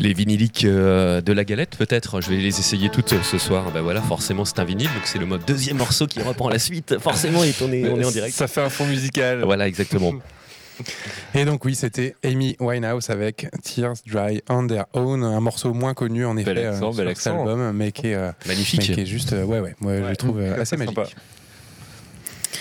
Les 0.01 0.13
vinyliques 0.13 0.65
euh, 0.65 1.21
de 1.21 1.31
la 1.31 1.43
galette, 1.43 1.75
peut-être. 1.77 2.21
Je 2.21 2.29
vais 2.31 2.37
les 2.37 2.59
essayer 2.59 2.89
toutes 2.89 3.13
ce 3.21 3.37
soir. 3.37 3.71
Ben 3.71 3.81
voilà, 3.81 4.01
forcément, 4.01 4.45
c'est 4.45 4.57
un 4.57 4.63
vinyle, 4.63 4.87
donc 4.87 5.03
c'est 5.05 5.19
le 5.19 5.27
mode 5.27 5.45
deuxième 5.45 5.77
morceau 5.77 6.07
qui 6.07 6.19
reprend 6.21 6.49
la 6.49 6.57
suite. 6.57 6.97
Forcément, 6.97 7.43
et 7.43 7.53
on 7.61 7.71
est, 7.71 7.87
on 7.87 7.99
est 7.99 8.05
en 8.05 8.09
direct. 8.09 8.35
Ça 8.35 8.47
fait 8.47 8.61
un 8.61 8.69
fond 8.69 8.87
musical. 8.87 9.43
Voilà, 9.43 9.67
exactement. 9.67 10.13
Et 11.35 11.45
donc 11.45 11.65
oui, 11.65 11.75
c'était 11.75 12.15
Amy 12.23 12.55
Winehouse 12.59 13.09
avec 13.09 13.47
Tears 13.63 13.95
Dry 14.05 14.41
on 14.49 14.67
Their 14.67 14.85
Own, 14.93 15.23
un 15.23 15.39
morceau 15.39 15.73
moins 15.73 15.93
connu 15.93 16.25
en 16.25 16.37
effet 16.37 16.53
bel 16.53 16.67
accent, 16.67 16.91
euh, 16.97 17.15
sur 17.15 17.31
album, 17.31 17.71
mais 17.73 17.91
qui 17.91 18.07
est 18.07 18.15
euh, 18.15 18.31
magnifique, 18.47 18.81
qui 18.81 18.99
est 18.99 19.05
juste 19.05 19.31
ouais 19.31 19.59
ouais, 19.59 19.75
moi 19.79 19.97
je 19.97 20.07
le 20.09 20.15
trouve 20.15 20.39
assez 20.41 20.77
magique. 20.77 20.97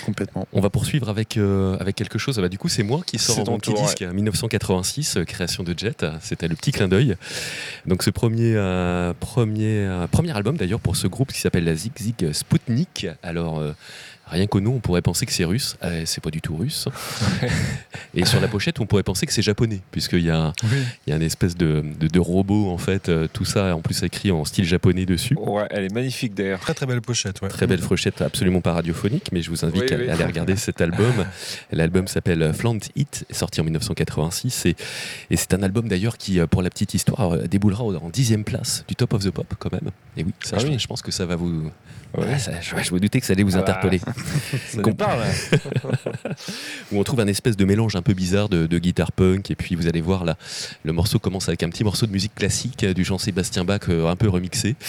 Complètement. 0.05 0.47
On 0.53 0.61
va 0.61 0.71
poursuivre 0.71 1.09
avec, 1.09 1.37
euh, 1.37 1.77
avec 1.79 1.97
quelque 1.97 2.19
chose. 2.19 2.39
Ah 2.39 2.43
bah, 2.43 2.49
du 2.49 2.59
coup, 2.59 2.69
c'est 2.69 2.83
moi 2.83 3.01
qui 3.05 3.19
sors 3.19 3.45
mon 3.47 3.59
petit 3.59 3.75
disque, 3.75 4.03
1986, 4.03 5.17
euh, 5.17 5.25
création 5.25 5.63
de 5.63 5.75
Jet. 5.77 6.05
C'était 6.21 6.49
le 6.49 6.55
petit 6.55 6.73
clin 6.73 6.89
d'œil. 6.89 7.17
Donc, 7.87 8.03
ce 8.03 8.11
premier, 8.11 8.55
euh, 8.57 9.13
premier, 9.19 10.07
premier 10.11 10.33
album 10.33 10.57
d'ailleurs 10.57 10.81
pour 10.81 10.97
ce 10.97 11.07
groupe 11.07 11.33
qui 11.33 11.41
s'appelle 11.41 11.65
la 11.65 11.75
Zig 11.75 11.93
Zig 11.99 12.33
Sputnik. 12.33 13.07
Alors, 13.23 13.63
Rien 14.31 14.47
qu'au 14.47 14.61
nom, 14.61 14.75
on 14.75 14.81
pourrait 14.81 15.03
penser 15.03 15.27
que 15.27 15.33
c'est 15.33 15.45
russe. 15.45 15.77
Euh, 15.83 16.03
c'est 16.07 16.23
pas 16.23 16.31
du 16.31 16.41
tout 16.41 16.57
russe. 16.57 16.89
et 18.15 18.25
sur 18.25 18.41
la 18.41 18.47
pochette, 18.47 18.79
on 18.81 18.87
pourrait 18.87 19.03
penser 19.03 19.27
que 19.27 19.33
c'est 19.33 19.43
japonais, 19.43 19.81
puisqu'il 19.91 20.23
y 20.23 20.31
a, 20.31 20.53
il 21.07 21.11
y 21.11 21.13
a 21.13 21.17
une 21.17 21.23
espèce 21.23 21.57
de, 21.57 21.83
de, 21.99 22.21
robot, 22.21 22.71
en 22.71 22.79
fait. 22.79 23.09
Euh, 23.09 23.27
tout 23.33 23.45
ça, 23.45 23.75
en 23.75 23.81
plus, 23.81 24.03
écrit 24.05 24.31
en 24.31 24.45
style 24.45 24.65
japonais 24.65 25.05
dessus. 25.05 25.35
Ouais, 25.35 25.67
elle 25.71 25.85
est 25.85 25.95
magnifique 25.95 26.35
d'ailleurs. 26.35 26.61
Très 26.61 26.75
très 26.75 26.87
belle 26.87 27.01
pochette. 27.01 27.41
Ouais. 27.43 27.49
Très 27.49 27.67
belle 27.67 27.81
pochette, 27.81 28.23
absolument 28.23 28.61
pas 28.61 28.73
radiophonique, 28.73 29.31
mais 29.33 29.43
je 29.43 29.51
vous 29.51 29.65
invite 29.65 29.91
à, 29.91 29.95
aller 29.97 30.25
regarder 30.25 30.57
cet 30.57 30.81
album. 30.81 31.27
L'album 31.73 32.07
s'appelle 32.07 32.53
Flaunt 32.55 32.79
It, 32.95 33.27
sorti 33.31 33.61
en 33.61 33.65
1986. 33.65 34.67
Et, 34.67 34.77
et 35.31 35.37
c'est 35.37 35.55
un 35.55 35.63
album 35.63 35.89
d'ailleurs 35.89 36.17
qui, 36.17 36.39
euh, 36.39 36.47
pour 36.47 36.63
la 36.63 36.71
petite 36.71 36.95
histoire, 36.95 37.37
déboulera 37.49 37.83
en 37.83 38.11
dixième 38.11 38.45
place 38.45 38.85
du 38.87 38.95
Top 38.95 39.13
of 39.13 39.25
the 39.25 39.31
Pop 39.31 39.53
quand 39.59 39.73
même. 39.73 39.91
Et 40.17 40.23
oui, 40.23 40.33
ça, 40.43 40.57
ah 40.59 40.79
je, 40.79 40.87
pense 40.87 41.03
que 41.03 41.11
ça 41.11 41.27
va 41.27 41.37
vous. 41.37 41.71
je, 42.17 42.83
je, 42.83 42.95
me 42.95 43.01
doutais 43.01 43.21
que 43.21 43.27
ça 43.27 43.33
allait 43.33 43.43
vous 43.43 43.57
ah 43.57 43.63
bah, 43.63 43.81
ça 44.69 44.83
parle. 44.97 45.23
Où 46.93 46.99
on 46.99 47.05
trouve 47.05 47.21
un 47.21 47.27
espèce 47.27 47.57
de 47.57 47.65
mélange 47.65 47.97
un 47.97 48.03
peu 48.03 48.15
bizarre 48.15 48.49
de, 48.49 48.79
guitare 48.79 49.13
punk. 49.13 49.51
Et 49.51 49.55
puis 49.55 49.75
vous 49.75 49.87
allez 49.87 50.01
voir 50.01 50.25
là, 50.25 50.37
le 50.85 50.93
morceau 50.93 51.19
commence 51.19 51.49
avec 51.49 51.63
un 51.63 51.71
petit 51.71 51.85
morceau 51.85 52.07
de 52.07 52.13
musique 52.13 52.35
classique 52.35 52.85
euh, 52.85 52.95
du 52.95 53.05
Jean-Sébastien 53.05 53.65
Bach 53.65 53.83
euh, 53.89 54.09
un 54.09 54.17
peu 54.17 54.29
remixé. 54.29 54.77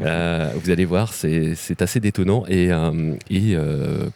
Euh, 0.00 0.52
vous 0.62 0.70
allez 0.70 0.84
voir, 0.84 1.12
c'est 1.12 1.80
assez 1.80 2.00
détonnant. 2.00 2.44
Et, 2.48 2.70
et 3.30 3.56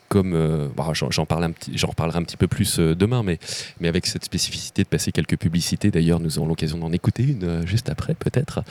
comme 0.08 0.70
bah, 0.76 0.92
j'en 0.92 1.26
parle 1.26 1.44
un 1.44 1.50
petit, 1.50 1.72
reparlerai 1.84 2.18
un 2.18 2.22
petit 2.22 2.36
peu 2.36 2.46
plus 2.46 2.78
demain, 2.78 3.22
mais, 3.22 3.38
mais 3.80 3.88
avec 3.88 4.06
cette 4.06 4.24
spécificité 4.24 4.82
de 4.82 4.88
passer 4.88 5.10
quelques 5.10 5.36
publicités. 5.36 5.90
D'ailleurs, 5.90 6.20
nous 6.20 6.38
aurons 6.38 6.48
l'occasion 6.48 6.78
d'en 6.78 6.92
écouter 6.92 7.22
une 7.22 7.66
juste 7.66 7.88
après, 7.88 8.14
peut-être. 8.14 8.62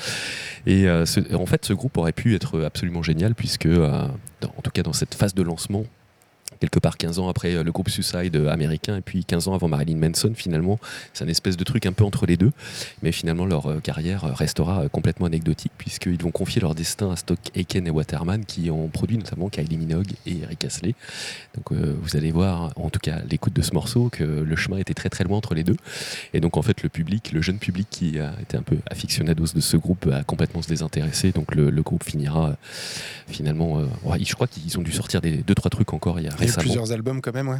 Et 0.67 0.87
en 0.89 1.45
fait, 1.45 1.65
ce 1.65 1.73
groupe 1.73 1.97
aurait 1.97 2.13
pu 2.13 2.35
être 2.35 2.61
absolument 2.61 3.03
génial 3.03 3.33
puisque, 3.33 3.67
en 4.45 4.61
tout 4.61 4.71
cas 4.71 4.83
dans 4.83 4.93
cette 4.93 5.15
phase 5.15 5.33
de 5.33 5.43
lancement, 5.43 5.85
quelque 6.59 6.79
part 6.79 6.97
15 6.97 7.19
ans 7.19 7.29
après 7.29 7.55
euh, 7.55 7.63
le 7.63 7.71
groupe 7.71 7.89
Suicide 7.89 8.35
euh, 8.35 8.49
américain 8.49 8.97
et 8.97 9.01
puis 9.01 9.25
15 9.25 9.47
ans 9.47 9.53
avant 9.53 9.67
Marilyn 9.67 9.97
Manson 9.97 10.33
finalement. 10.35 10.79
C'est 11.13 11.23
un 11.23 11.27
espèce 11.27 11.57
de 11.57 11.63
truc 11.63 11.85
un 11.85 11.93
peu 11.93 12.03
entre 12.03 12.25
les 12.25 12.37
deux. 12.37 12.51
Mais 13.01 13.11
finalement 13.11 13.45
leur 13.45 13.67
euh, 13.67 13.79
carrière 13.79 14.23
restera 14.35 14.87
complètement 14.89 15.25
anecdotique 15.27 15.71
puisqu'ils 15.77 16.21
vont 16.21 16.31
confier 16.31 16.61
leur 16.61 16.75
destin 16.75 17.11
à 17.11 17.15
Stock 17.15 17.39
Aiken 17.55 17.87
et 17.87 17.91
Waterman 17.91 18.45
qui 18.45 18.69
ont 18.69 18.87
produit 18.87 19.17
notamment 19.17 19.49
Kylie 19.49 19.77
Minogue 19.77 20.11
et 20.25 20.39
Eric 20.43 20.65
Astley. 20.65 20.95
Donc 21.55 21.71
vous 21.71 22.15
allez 22.15 22.31
voir, 22.31 22.71
en 22.75 22.89
tout 22.89 22.99
cas 22.99 23.19
l'écoute 23.29 23.53
de 23.53 23.61
ce 23.61 23.73
morceau, 23.73 24.09
que 24.09 24.23
le 24.23 24.55
chemin 24.55 24.77
était 24.77 24.93
très 24.93 25.09
très 25.09 25.23
loin 25.23 25.37
entre 25.37 25.53
les 25.53 25.63
deux. 25.63 25.75
Et 26.33 26.39
donc 26.39 26.57
en 26.57 26.61
fait 26.61 26.83
le 26.83 26.89
public, 26.89 27.31
le 27.31 27.41
jeune 27.41 27.57
public 27.57 27.87
qui 27.89 28.19
a 28.19 28.33
été 28.41 28.57
un 28.57 28.61
peu 28.61 28.77
aficionados 28.89 29.53
de 29.53 29.59
ce 29.59 29.77
groupe 29.77 30.09
a 30.11 30.23
complètement 30.23 30.61
se 30.61 30.67
désintéressé. 30.67 31.31
Donc 31.31 31.55
le, 31.55 31.79
groupe 31.81 32.03
finira 32.03 32.55
finalement... 33.27 33.81
je 34.19 34.33
crois 34.33 34.47
qu'ils 34.47 34.77
ont 34.77 34.81
dû 34.81 34.91
sortir 34.91 35.21
des 35.21 35.37
deux 35.37 35.55
trois 35.55 35.69
trucs 35.69 35.93
encore 35.93 36.19
il 36.19 36.25
y 36.25 36.29
a 36.29 36.35
plusieurs 36.57 36.91
albums 36.91 37.21
quand 37.21 37.33
même, 37.33 37.49
ouais. 37.49 37.59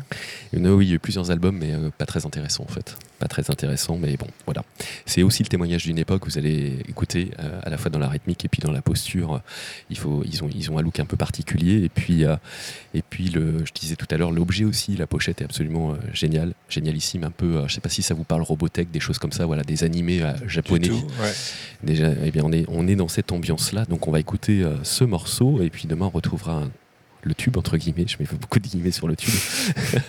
oui, 0.54 0.86
il 0.86 0.90
y 0.90 0.92
a 0.92 0.96
eu 0.96 1.00
plusieurs 1.00 1.32
albums, 1.32 1.58
mais 1.58 1.74
euh, 1.74 1.90
pas 1.98 2.06
très 2.06 2.26
intéressants 2.26 2.64
en 2.64 2.72
fait. 2.72 2.96
Pas 3.20 3.28
très 3.28 3.50
intéressants, 3.52 3.98
mais 3.98 4.16
bon, 4.18 4.28
voilà. 4.46 4.64
C'est 5.06 5.24
aussi 5.24 5.44
le 5.44 5.50
témoignage 5.50 5.84
d'une 5.84 5.98
époque. 5.98 6.26
Vous 6.26 6.38
allez 6.38 6.80
écouter 6.88 7.32
euh, 7.40 7.60
à 7.64 7.70
la 7.70 7.78
fois 7.78 7.90
dans 7.92 8.00
la 8.00 8.08
rythmique 8.08 8.46
et 8.46 8.48
puis 8.48 8.62
dans 8.62 8.72
la 8.72 8.82
posture. 8.82 9.42
Il 9.90 9.98
faut, 9.98 10.24
ils 10.26 10.44
ont, 10.44 10.50
ils 10.54 10.72
ont 10.72 10.78
un 10.78 10.82
look 10.82 11.00
un 11.00 11.06
peu 11.06 11.18
particulier. 11.18 11.84
Et 11.84 11.90
puis, 11.90 12.26
euh, 12.26 12.36
et 12.94 13.02
puis 13.02 13.30
le, 13.30 13.66
je 13.66 13.74
disais 13.74 13.96
tout 13.96 14.08
à 14.10 14.18
l'heure, 14.18 14.32
l'objet 14.32 14.64
aussi, 14.66 14.96
la 14.96 15.08
pochette 15.08 15.42
est 15.42 15.46
absolument 15.46 15.96
géniale, 16.14 16.54
génialissime. 16.70 17.24
Un 17.26 17.32
peu, 17.32 17.68
je 17.68 17.74
sais 17.74 17.82
pas 17.82 17.90
si 17.90 18.02
ça 18.02 18.14
vous 18.14 18.24
parle, 18.24 18.42
Robotech, 18.42 18.90
des 18.92 19.00
choses 19.00 19.20
comme 19.20 19.34
ça, 19.34 19.46
voilà, 19.46 19.64
des 19.64 19.84
animés 19.84 20.24
japonais. 20.48 20.90
Déjà, 21.84 22.10
eh 22.24 22.32
bien, 22.32 22.44
on 22.46 22.52
est, 22.52 22.66
on 22.70 22.88
est 22.88 22.96
dans 22.96 23.08
cette 23.08 23.32
ambiance-là. 23.32 23.86
Donc, 23.86 24.08
on 24.08 24.12
va 24.12 24.20
écouter 24.20 24.66
ce 24.84 25.04
morceau 25.04 25.62
et 25.62 25.70
puis 25.70 25.88
demain 25.88 26.06
on 26.06 26.10
retrouvera 26.10 26.54
un 26.54 26.72
le 27.22 27.34
tube 27.34 27.58
entre 27.58 27.78
guillemets. 27.78 28.06
Je 28.08 28.18
mets 28.20 28.28
beaucoup 28.40 28.60
de 28.60 28.68
guillemets 28.68 28.92
sur 28.92 29.08
le 29.08 29.16
tube. 29.16 29.34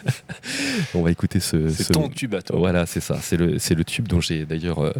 on 0.94 1.02
va 1.02 1.10
écouter 1.10 1.40
ce. 1.40 1.68
C'est 1.68 1.92
ton 1.92 2.08
tube 2.08 2.34
à 2.34 2.42
toi. 2.42 2.58
Voilà, 2.58 2.86
c'est 2.86 3.00
ça. 3.00 3.18
C'est 3.20 3.36
le, 3.36 3.58
c'est 3.58 3.74
le 3.74 3.84
tube 3.84 4.08
dont 4.08 4.20
j'ai 4.20 4.46
d'ailleurs, 4.46 4.80
euh, 4.80 4.92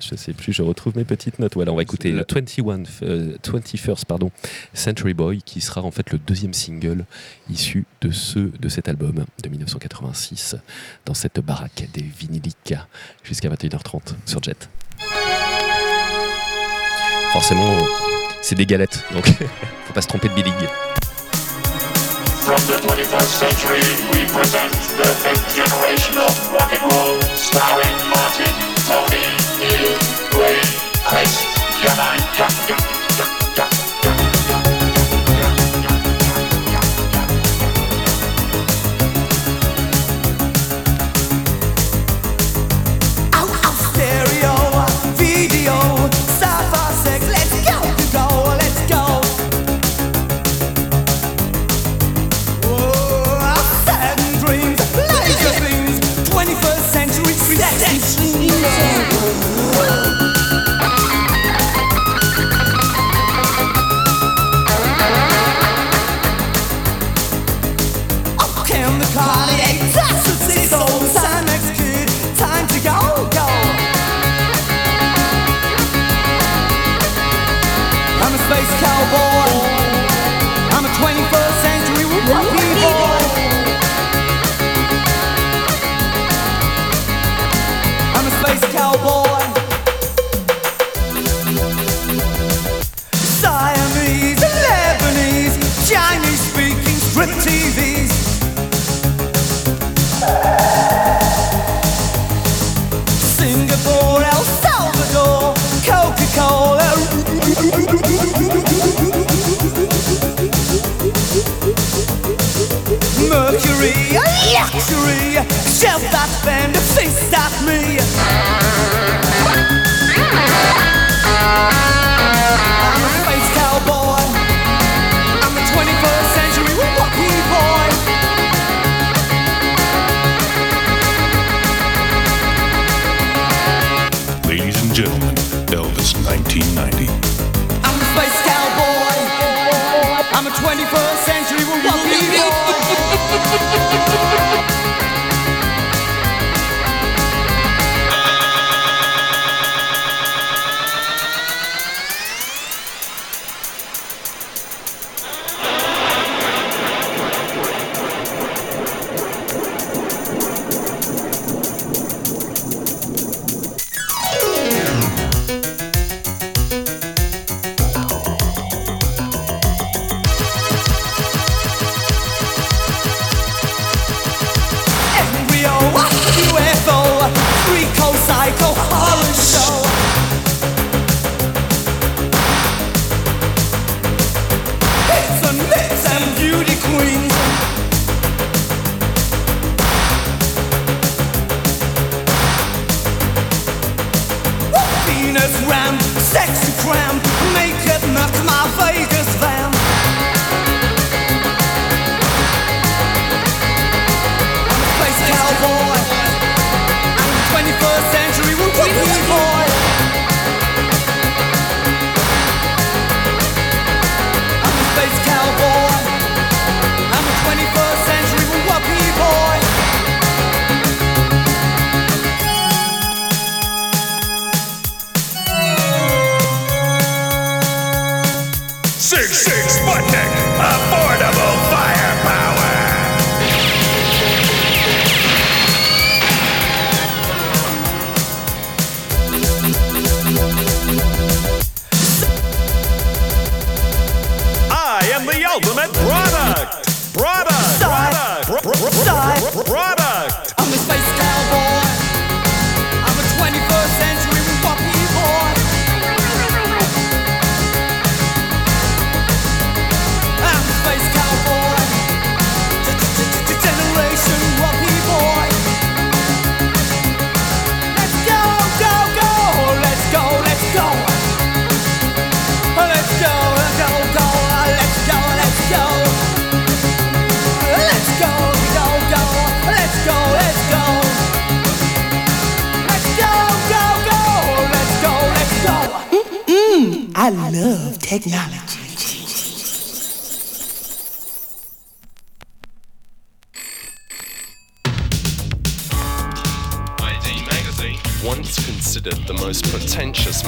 je 0.00 0.14
sais 0.16 0.32
plus, 0.32 0.52
je 0.52 0.62
retrouve 0.62 0.96
mes 0.96 1.04
petites 1.04 1.38
notes. 1.38 1.54
Voilà, 1.54 1.72
on 1.72 1.76
va 1.76 1.82
écouter 1.82 2.12
le 2.12 2.24
21, 2.28 2.82
21st 2.82 4.04
pardon, 4.06 4.30
Century 4.74 5.14
Boy, 5.14 5.42
qui 5.42 5.60
sera 5.60 5.82
en 5.82 5.90
fait 5.90 6.10
le 6.10 6.18
deuxième 6.18 6.54
single 6.54 7.04
issu 7.50 7.84
de 8.00 8.10
ce 8.10 8.38
de 8.38 8.68
cet 8.68 8.88
album 8.88 9.24
de 9.42 9.48
1986 9.48 10.56
dans 11.04 11.14
cette 11.14 11.40
baraque 11.40 11.88
des 11.92 12.02
vinyliques 12.02 12.74
jusqu'à 13.22 13.48
21h30 13.48 14.14
sur 14.24 14.42
Jet. 14.42 14.68
Forcément, 17.32 17.76
c'est 18.40 18.54
des 18.54 18.66
galettes, 18.66 19.04
donc 19.12 19.26
faut 19.84 19.92
pas 19.92 20.02
se 20.02 20.08
tromper 20.08 20.28
de 20.28 20.34
billing. 20.34 20.54
From 22.46 22.62
the 22.68 22.78
21st 22.78 23.42
century, 23.42 23.82
we 24.12 24.24
present 24.30 24.70
the 24.70 25.08
fifth 25.18 25.56
generation 25.56 26.16
of 26.16 26.52
rock 26.52 26.72
and 26.72 26.92
roll, 26.92 27.20
starring 27.34 27.96
Martin, 28.06 28.54
Tony, 28.86 29.26
Neil, 29.58 29.98
Chris, 30.30 31.42
Yana, 31.82 32.14
666 32.36 32.95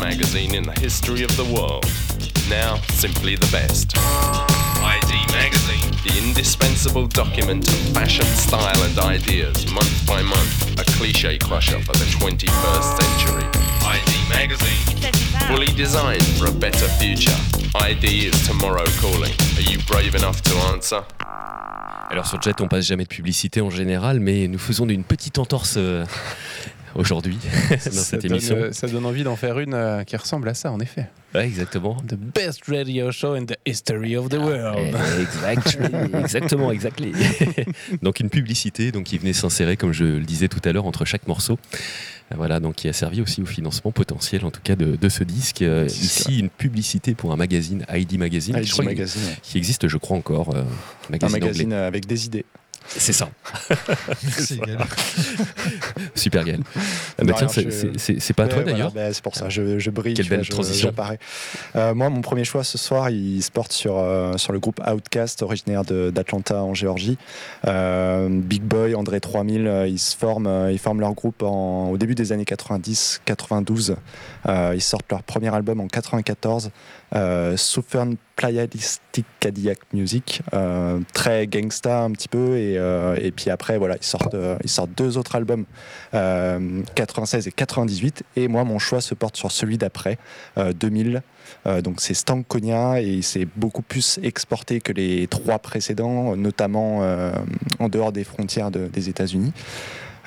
magazine 0.01 0.55
in 0.55 0.63
the 0.63 0.79
history 0.81 1.23
of 1.23 1.37
the 1.37 1.45
world. 1.45 1.85
Now, 2.49 2.77
simply 2.95 3.37
the 3.37 3.49
best. 3.51 3.93
ID 3.97 5.13
Magazine. 5.33 5.91
The 6.05 6.15
indispensable 6.27 7.07
document 7.07 7.69
of 7.69 7.79
fashion, 7.93 8.25
style, 8.25 8.83
and 8.83 8.99
ideas, 8.99 9.71
month 9.73 10.07
by 10.07 10.23
month. 10.23 10.81
A 10.81 10.85
cliche 10.97 11.39
crusher 11.39 11.81
for 11.81 11.93
the 11.93 12.07
21st 12.19 12.89
century. 13.01 13.47
ID 13.85 14.13
Magazine. 14.31 15.13
Fully 15.49 15.73
designed 15.75 16.27
for 16.39 16.47
a 16.47 16.53
better 16.53 16.89
future. 16.89 17.37
ID 17.75 18.29
is 18.29 18.47
tomorrow 18.47 18.87
calling. 19.01 19.33
Are 19.57 19.71
you 19.71 19.79
brave 19.87 20.15
enough 20.15 20.43
to 20.43 20.55
answer? 20.73 21.03
Alors 22.11 22.27
sur 22.27 22.41
Jet, 22.41 22.61
on 22.63 22.69
passe 22.69 22.87
jamais 22.87 23.05
de 23.05 23.09
publicité 23.09 23.61
en 23.61 23.69
général, 23.69 24.19
mais 24.19 24.49
nous 24.49 24.59
faisons 24.59 24.89
une 24.89 25.05
petite 25.05 25.39
entorse 25.39 25.75
euh, 25.77 26.07
aujourd'hui 26.99 27.39
dans 27.71 27.79
ça 27.79 27.91
cette 27.91 28.23
donne, 28.23 28.33
émission. 28.33 28.57
euh, 28.57 28.73
ça 28.73 28.87
donne 28.89 29.07
envie 29.07 29.25
d'en 29.25 29.37
faire 29.37 29.59
une 29.59 29.73
euh, 29.75 30.05
qui 30.05 30.17
ressemble 30.17 30.49
à 30.49 30.55
ça, 30.55 30.71
en 30.73 30.81
effet. 30.81 31.07
Ouais, 31.35 31.47
exactement. 31.47 31.97
The 32.09 32.15
best 32.17 32.65
radio 32.69 33.11
show 33.13 33.33
in 33.35 33.45
the 33.47 33.57
history 33.67 34.17
of 34.17 34.29
the 34.29 34.39
world. 34.39 34.79
Eh, 34.95 35.23
Exactly, 35.23 35.87
exactement, 36.21 36.71
exactly. 36.73 37.13
donc 38.03 38.21
une 38.21 38.31
publicité 38.31 38.93
donc 38.93 39.05
qui 39.05 39.19
venait 39.19 39.33
s'insérer, 39.33 39.77
comme 39.77 39.93
je 39.93 40.05
le 40.05 40.21
disais 40.25 40.49
tout 40.49 40.61
à 40.65 40.73
l'heure, 40.73 40.87
entre 40.87 41.05
chaque 41.05 41.27
morceau. 41.29 41.59
Euh, 42.33 42.35
Voilà, 42.37 42.61
donc 42.61 42.75
qui 42.77 42.89
a 42.89 42.93
servi 42.93 43.21
aussi 43.23 43.41
au 43.43 43.47
financement 43.47 43.91
potentiel, 43.93 44.45
en 44.45 44.51
tout 44.51 44.61
cas, 44.63 44.77
de, 44.77 44.97
de 44.97 45.09
ce 45.09 45.25
disque. 45.25 45.63
Euh, 45.63 45.87
Ici, 45.87 46.39
une 46.41 46.51
publicité 46.51 47.15
pour 47.15 47.33
un 47.33 47.37
magazine, 47.37 47.85
ID 47.93 48.19
Magazine, 48.19 48.57
ID 48.57 49.07
qui 49.43 49.57
existe, 49.59 49.89
je 49.89 49.97
crois 49.97 50.17
encore. 50.17 50.55
Un 50.57 50.65
magazine 51.11 51.41
magazine 51.41 51.67
anglais. 51.73 51.77
avec 51.87 52.07
des 52.07 52.27
idées. 52.27 52.45
C'est 52.89 53.13
ça. 53.13 53.29
Merci, 54.23 54.59
Gaël. 54.59 54.79
Super 56.15 56.45
Gaël. 56.45 56.61
Ah 57.19 57.25
bah 57.25 57.33
tiens, 57.37 57.49
c'est- 57.49 57.71
je- 57.71 57.99
pas 58.33 58.45
à 58.45 58.47
toi 58.49 58.59
voilà, 58.63 58.73
d'ailleurs 58.73 58.93
bah, 58.93 59.13
c'est 59.13 59.23
pour 59.23 59.35
ça, 59.37 59.49
je, 59.49 59.79
je 59.79 59.91
brille. 59.91 60.15
Quelle 60.15 60.27
vois, 60.27 60.37
belle 60.39 60.45
je- 60.45 60.51
transition. 60.51 60.93
Euh, 61.77 61.95
moi, 61.95 62.09
mon 62.11 62.21
premier 62.23 62.45
choix 62.45 62.65
ce 62.65 62.79
soir, 62.79 63.11
il 63.11 63.43
se 63.43 63.51
porte 63.51 63.73
sur, 63.73 63.99
euh, 63.99 64.37
sur 64.39 64.53
le 64.53 64.59
groupe 64.59 64.81
Outcast, 64.91 65.43
originaire 65.43 65.85
d'Atlanta 65.85 66.63
en 66.63 66.75
Géorgie. 66.75 67.19
Euh, 67.67 68.29
Big 68.31 68.63
Boy, 68.63 68.95
André 68.95 69.21
3000, 69.21 69.67
euh, 69.67 69.87
ils, 69.87 69.99
se 69.99 70.17
forment, 70.17 70.69
ils 70.71 70.79
forment 70.79 71.01
leur 71.01 71.13
groupe 71.15 71.43
en- 71.43 71.91
au 71.91 71.99
début 71.99 72.15
des 72.15 72.33
années 72.33 72.45
90-92. 72.45 73.97
Euh, 74.47 74.73
ils 74.75 74.81
sortent 74.83 75.11
leur 75.11 75.23
premier 75.23 75.55
album 75.55 75.81
en 75.81 75.89
94, 75.89 76.67
euh, 76.67 76.71
Southern 77.57 78.17
Playalistic 78.37 79.25
Cadillac 79.41 79.79
Music, 79.93 80.43
euh, 80.55 81.01
très 81.13 81.47
gangsta 81.47 82.03
un 82.03 82.11
petit 82.13 82.29
peu. 82.29 82.57
Et, 82.57 82.79
euh, 82.79 83.17
et 83.21 83.31
puis 83.33 83.51
après, 83.51 83.79
voilà, 83.79 83.97
ils 83.97 84.05
sortent, 84.07 84.35
euh, 84.35 84.57
ils 84.63 84.71
sortent 84.71 84.91
deux 84.97 85.17
autres 85.19 85.35
albums, 85.37 85.65
euh, 86.15 86.83
96 86.95 87.49
et 87.49 87.53
98. 87.53 88.23
Et 88.37 88.47
moi, 88.49 88.65
mon 88.65 88.79
choix 88.79 89.01
se 89.01 89.15
porte 89.15 89.37
sur 89.37 89.51
celui 89.51 89.79
d'après, 89.79 90.19
euh, 90.59 90.73
2000. 90.73 91.23
Euh, 91.67 91.81
donc 91.81 92.01
c'est 92.01 92.15
Stankonia 92.15 93.01
et 93.01 93.23
c'est 93.23 93.47
beaucoup 93.57 93.83
plus 93.83 94.21
exporté 94.23 94.81
que 94.81 94.93
les 94.93 95.27
trois 95.29 95.59
précédents, 95.59 96.37
notamment 96.37 97.01
euh, 97.03 97.33
en 97.79 97.89
dehors 97.89 98.13
des 98.13 98.23
frontières 98.25 98.71
de- 98.71 98.87
des 98.87 99.09
États-Unis. 99.09 99.53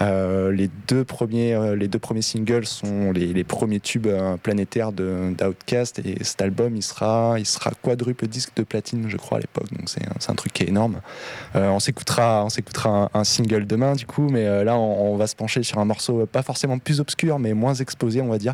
Euh, 0.02 0.52
les, 0.52 0.70
deux 0.88 1.04
premiers, 1.04 1.54
euh, 1.54 1.76
les 1.76 1.88
deux 1.88 2.00
premiers 2.00 2.24
singles 2.24 2.66
sont 2.66 3.12
les, 3.12 3.44
premiers 3.44 3.80
tubes 3.80 4.08
euh, 4.08 4.36
planétaires 4.38 4.92
d'Outcast. 4.92 6.00
Et 6.00 6.24
cet 6.24 6.42
album 6.42 6.76
il 6.76 6.82
sera, 6.82 7.36
il 7.38 7.46
sera 7.46 7.72
quadruple 7.82 8.28
disque 8.28 8.52
de 8.56 8.64
platine 8.64 9.06
je 9.10 9.18
crois 9.18 9.38
à 9.38 9.42
l'époque. 9.42 9.72
Donc 9.72 9.90
c'est 9.90 10.02
un, 10.30 10.36
truc 10.36 10.54
qui 10.54 10.64
est 10.64 10.70
énorme. 10.70 11.02
On 11.54 11.80
s'écoutera 11.80 12.48
un, 12.86 13.10
un 13.14 13.24
single 13.24 13.68
demain 13.68 13.94
du 13.94 14.06
coup. 14.06 14.28
Mais 14.30 14.64
là 14.64 14.78
on, 14.78 15.16
va 15.18 15.28
se 15.28 15.36
pencher 15.36 15.62
sur 15.64 15.78
un 15.78 15.86
morceau 15.86 16.26
pas 16.26 16.42
forcément 16.42 16.80
plus 16.80 17.00
obscur 17.00 17.38
mais 17.38 17.54
moins 17.54 17.74
exposé 17.74 18.22
on 18.22 18.30
va 18.30 18.38
dire. 18.38 18.54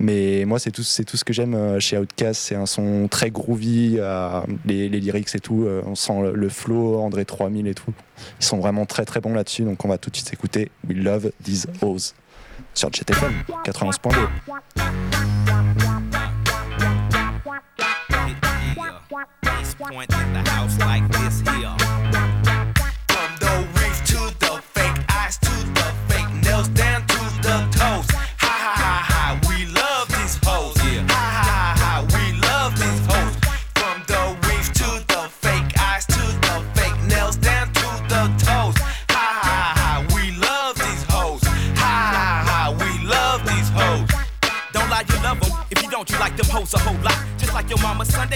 Mais 0.00 0.44
moi 0.46 0.58
c'est 0.58 0.70
tout, 0.70 0.82
tout 1.06 1.16
ce 1.16 1.24
que 1.24 1.32
j'aime 1.32 1.78
chez 1.80 1.98
Outkast 1.98 2.40
c'est 2.40 2.54
un 2.54 2.66
son 2.66 3.08
très 3.08 3.30
groovy 3.30 3.98
les, 4.66 4.88
lyrics 4.88 5.34
et 5.34 5.40
tout 5.40 5.66
on 5.86 5.94
sent 5.94 6.20
le, 6.22 6.34
le 6.34 6.48
flow 6.48 6.98
André 6.98 7.24
3000 7.24 7.66
et 7.66 7.74
tout 7.74 7.92
ils 8.40 8.44
sont 8.44 8.58
vraiment 8.58 8.86
très 8.86 9.04
très 9.04 9.20
bons 9.20 9.34
là-dessus 9.34 9.64
donc 9.64 9.84
on 9.84 9.88
va 9.88 9.98
tout 9.98 10.10
de 10.10 10.16
suite 10.16 10.32
écouter 10.32 10.70
We 10.88 10.96
Love 10.96 11.32
These 11.42 11.66
Hoes 11.82 12.14
sur 12.74 12.90
GTFM 12.92 13.32
91.2 13.64 14.28
East 19.60 19.78
Point 19.78 20.12
in 20.12 20.32
the 20.32 20.48
house 20.50 20.78
like 20.78 21.06
this 21.10 21.40
here. 21.40 21.74
From 23.08 23.30
the 23.40 23.66
reef 23.74 24.04
to 24.04 24.37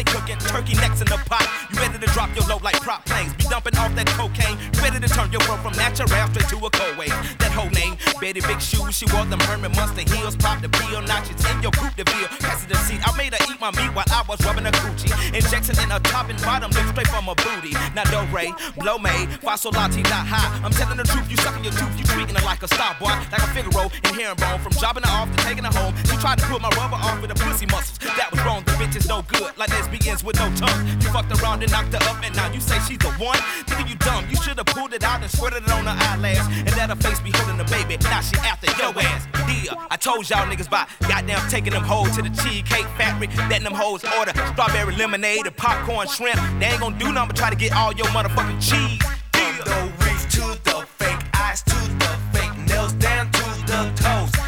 Sunday 0.03 0.19
cooking 0.19 0.39
turkey 0.49 0.75
necks 0.75 1.01
in 1.01 1.07
the 1.07 1.19
pot. 1.27 1.47
You 1.71 1.79
ready 1.79 1.99
to 1.99 2.07
drop 2.13 2.35
your 2.35 2.47
low 2.47 2.59
like 2.63 2.81
prop 2.81 3.05
planes. 3.07 3.33
Be 3.35 3.45
dumping 3.45 3.77
off 3.79 3.95
that 3.95 4.07
cocaine. 4.19 4.59
You 4.75 4.81
ready 4.83 5.01
to 5.01 5.09
turn 5.09 5.31
your 5.31 5.41
world 5.49 5.61
from 5.61 5.73
natural 5.75 6.09
straight 6.09 6.49
to 6.49 6.57
a 6.59 6.71
cold 6.71 6.97
wave. 6.97 7.15
That 7.39 7.53
whole 7.53 7.71
name, 7.71 7.97
Betty 8.21 8.41
Big 8.41 8.61
Shoes. 8.61 8.95
She 8.97 9.07
wore 9.13 9.25
them 9.27 9.41
Herman 9.41 9.73
Mustang 9.73 10.07
heels. 10.09 10.37
Pop 10.37 10.61
the 10.61 10.69
pill, 10.69 11.03
notches 11.03 11.45
in 11.51 11.63
your 11.63 11.73
coupe 11.73 11.97
de 11.97 12.05
ville. 12.05 12.29
Pass 12.41 12.65
the 12.67 12.77
seat. 12.77 13.01
I 13.07 13.17
made 13.17 13.35
her 13.35 13.43
eat 13.51 13.61
my 13.61 13.71
meat 13.73 13.95
while 13.95 14.09
I 14.11 14.25
was 14.29 14.41
rubbing 14.45 14.65
her 14.65 14.73
coochie. 14.73 15.13
Injection 15.35 15.79
in 15.79 15.91
her 15.91 16.01
top 16.01 16.29
and 16.31 16.41
bottom, 16.43 16.71
lick 16.73 16.87
straight 16.93 17.09
from 17.09 17.25
her 17.27 17.37
booty. 17.37 17.73
Now 17.95 18.05
do 18.05 18.21
re, 18.35 18.53
blow 18.79 18.99
me, 18.99 19.29
fasolati, 19.43 20.03
not 20.05 20.27
high. 20.27 20.51
I'm 20.65 20.73
telling 20.73 20.97
the 20.99 21.05
truth, 21.05 21.31
you 21.31 21.37
sucking 21.39 21.65
your 21.65 21.75
tooth, 21.75 21.95
you 21.99 22.05
treating 22.05 22.35
her 22.35 22.45
like 22.45 22.63
a 22.63 22.69
star 22.69 22.97
boy, 22.99 23.15
like 23.31 23.43
a 23.43 23.51
Figaro 23.55 23.91
and 24.05 24.17
herringbone. 24.17 24.61
From 24.61 24.73
dropping 24.81 25.05
her 25.05 25.15
off 25.15 25.31
to 25.31 25.39
taking 25.45 25.65
her 25.65 25.75
home, 25.75 25.95
she 26.09 26.17
tried 26.17 26.39
to 26.39 26.47
pull 26.47 26.61
my 26.61 26.71
rubber 26.81 26.97
off 26.97 27.21
with 27.21 27.31
her 27.31 27.39
pussy 27.39 27.67
muscles. 27.67 27.99
That 27.99 28.31
was 28.31 28.41
wrong, 28.45 28.63
the 28.65 28.73
bitch 28.73 28.97
is 28.97 29.09
no 29.09 29.23
good, 29.29 29.53
like 29.57 29.71
lesbians 29.93 30.25
with 30.25 30.37
no 30.37 30.51
tongue. 30.57 30.87
You 31.01 31.09
fucked 31.11 31.33
around 31.41 31.63
and 31.63 31.71
knocked 31.71 31.93
her 31.93 32.11
up, 32.11 32.23
and 32.25 32.35
now 32.35 32.51
you 32.53 32.61
say 32.61 32.79
she's 32.89 32.99
the 32.99 33.11
one. 33.13 33.39
Nigga, 33.67 33.89
you 33.89 33.97
dumb. 33.97 34.25
You 34.29 34.37
should 34.37 34.57
have 34.57 34.67
pulled 34.67 34.93
it 34.93 35.05
out 35.05 35.23
and 35.23 35.31
squirted 35.31 35.63
it 35.63 35.71
on 35.71 35.85
her 35.85 35.97
eyelash, 35.99 36.39
and 36.59 36.71
let 36.77 36.91
her 36.91 36.97
face 36.97 37.21
be 37.21 37.31
holding 37.35 37.59
the 37.59 37.65
baby. 37.65 37.97
Now 38.05 38.21
she 38.21 38.37
after 38.39 38.67
your 38.81 38.93
ass. 38.99 39.27
Yeah, 39.65 39.75
I 39.91 39.97
told 39.97 40.29
y'all 40.29 40.47
niggas 40.47 40.71
by 40.71 40.87
goddamn 41.09 41.49
taking 41.49 41.73
them 41.73 41.85
hoes 41.85 42.17
to 42.17 42.23
the 42.23 42.31
cheesecake 42.31 42.87
factory, 42.97 43.29
letting 43.49 43.65
them 43.65 43.75
hoes 43.75 44.05
order 44.19 44.33
strawberry 44.53 44.97
lemonade 44.97 45.47
and 45.47 45.57
popcorn 45.57 46.09
shrimp. 46.09 46.41
They 46.59 46.67
ain't 46.67 46.81
gonna 46.81 46.99
do 46.99 47.13
nothing 47.13 47.29
but 47.29 47.37
try 47.37 47.51
to 47.51 47.57
get 47.57 47.73
all 47.73 47.93
your 47.93 48.07
motherfucking 48.07 48.61
cheese. 48.61 49.01
From 49.33 49.57
the 49.59 49.93
reef 50.05 50.29
to 50.31 50.45
the 50.65 50.87
fake 50.99 51.21
eyes 51.35 51.63
to 51.63 51.75
the 51.75 52.19
fake 52.33 52.57
nails 52.69 52.93
down 52.95 53.31
to 53.31 53.45
the 53.67 53.93
toes. 53.97 54.42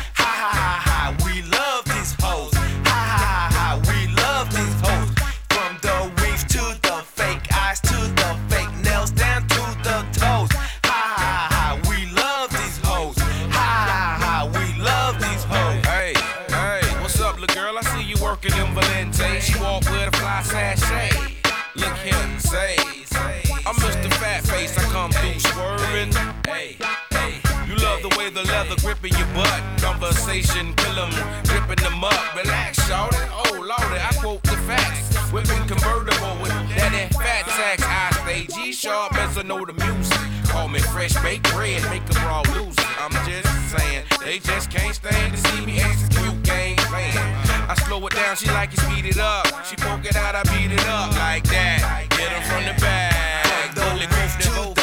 Caliente. 18.55 19.41
She 19.41 19.59
walk 19.59 19.83
with 19.91 20.09
a 20.09 20.17
fly 20.17 20.43
sachet. 20.43 21.11
Look 21.75 21.97
here, 21.99 22.39
say, 22.39 22.77
I'm 23.67 23.75
Mr. 23.83 24.13
Fat 24.15 24.45
Face. 24.45 24.77
I 24.79 24.83
come 24.93 25.11
through 25.11 25.41
swerving. 25.41 26.13
Hey, 26.47 26.77
hey. 27.11 27.41
You 27.67 27.75
love 27.77 28.03
the 28.03 28.15
way 28.17 28.31
the 28.31 28.45
leather 28.45 28.77
gripping 28.81 29.15
your 29.19 29.27
butt. 29.35 29.63
Conversation, 29.79 30.73
kill 30.75 30.99
'em, 31.01 31.11
gripping 31.49 31.83
them 31.83 32.05
up. 32.05 32.37
Relax, 32.37 32.87
shorty. 32.87 33.17
Oh, 33.33 33.55
lordy, 33.59 34.01
I 34.01 34.13
quote 34.21 34.43
the 34.45 34.57
facts. 34.69 35.17
Whipping 35.33 35.67
convertible 35.67 36.37
with 36.41 36.53
that 36.77 37.13
fat 37.15 37.45
tax. 37.47 37.83
I 37.83 38.11
stay 38.23 38.47
G 38.55 38.73
sharp 38.73 39.15
as 39.17 39.37
I 39.37 39.43
know 39.43 39.65
the 39.65 39.73
music. 39.73 40.19
Call 40.47 40.69
me 40.69 40.79
fresh 40.79 41.15
baked 41.23 41.53
bread, 41.53 41.83
make 41.91 42.07
them 42.07 42.23
raw 42.25 42.43
loose. 42.55 42.77
I'm 43.03 43.13
just 43.27 43.51
saying, 43.77 44.05
they 44.25 44.39
just 44.39 44.71
can't 44.71 44.95
stand 44.95 45.35
to 45.35 45.39
see 45.49 45.67
me 45.67 45.81
execute 45.81 46.41
game 46.45 46.77
plan. 46.77 47.44
I 47.69 47.75
slow 47.87 48.07
it 48.07 48.15
down, 48.15 48.37
she 48.37 48.49
like 48.49 48.73
it 48.73 48.81
speed 48.81 49.07
it 49.07 49.19
up. 49.19 49.47
She 49.65 49.77
poke 49.77 50.05
it 50.05 50.17
out, 50.17 50.35
I 50.35 50.43
beat 50.45 50.73
it 50.73 50.87
up 50.87 51.13
like 51.17 51.45
that. 51.45 52.07
Get 52.11 52.33
'em 52.33 52.43
from 52.43 52.65
the 52.65 52.75
back. 52.81 53.75
Bullet 53.75 54.11
proof 54.11 54.39
the 54.39 54.74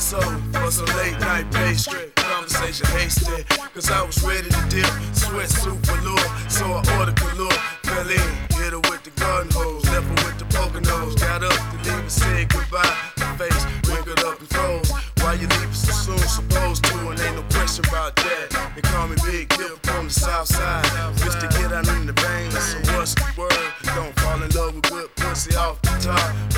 a. 0.00 0.20
For 0.52 0.70
some 0.70 0.86
late 0.96 1.18
night 1.20 1.50
pastry. 1.52 2.10
Conversation 2.16 2.86
hasty. 2.96 3.44
Cause 3.74 3.90
I 3.90 4.02
was 4.02 4.22
ready 4.24 4.48
to 4.48 4.62
dip. 4.68 4.88
Sweatsuit 5.12 5.76
velour. 5.84 6.24
So 6.48 6.64
I 6.64 6.80
ordered 6.98 7.20
galore. 7.20 7.52
Fell 7.84 8.08
in. 8.08 8.30
Hit 8.56 8.72
her 8.72 8.80
with 8.88 9.04
the 9.04 9.12
garden 9.20 9.52
hose. 9.52 9.84
Left 9.92 10.06
her 10.08 10.26
with 10.26 10.38
the 10.38 10.46
poker 10.56 10.80
nose. 10.80 11.14
Got 11.16 11.44
up 11.44 11.52
to 11.52 11.76
leave 11.84 12.00
and 12.00 12.10
said 12.10 12.48
goodbye. 12.48 12.96
Her 13.20 13.36
face 13.36 13.62
wrinkled 13.88 14.24
up 14.24 14.40
and 14.40 14.48
froze. 14.48 14.90
Why 15.20 15.34
you 15.34 15.46
leave 15.60 15.76
so 15.76 15.92
soon? 15.92 16.18
Supposed 16.18 16.84
to. 16.84 16.96
And 17.10 17.20
ain't 17.20 17.36
no 17.36 17.42
question 17.52 17.84
about 17.88 18.16
that. 18.16 18.72
They 18.74 18.82
call 18.82 19.06
me 19.06 19.16
Big 19.24 19.48
Dip 19.50 19.84
from 19.84 20.06
the 20.08 20.12
south 20.12 20.48
side. 20.48 20.84
Just 21.18 21.40
to 21.40 21.48
get 21.60 21.72
out 21.72 21.86
in 21.88 22.06
the 22.06 22.16
veins. 22.16 22.56
So 22.56 22.78
what's 22.96 23.14
the 23.14 23.28
word? 23.36 23.52
Don't 23.94 24.18
fall 24.20 24.42
in 24.42 24.50
love 24.56 24.74
with 24.74 24.88
good 24.90 25.14
pussy 25.16 25.54
off 25.56 25.80
the 25.82 25.92
top. 26.00 26.49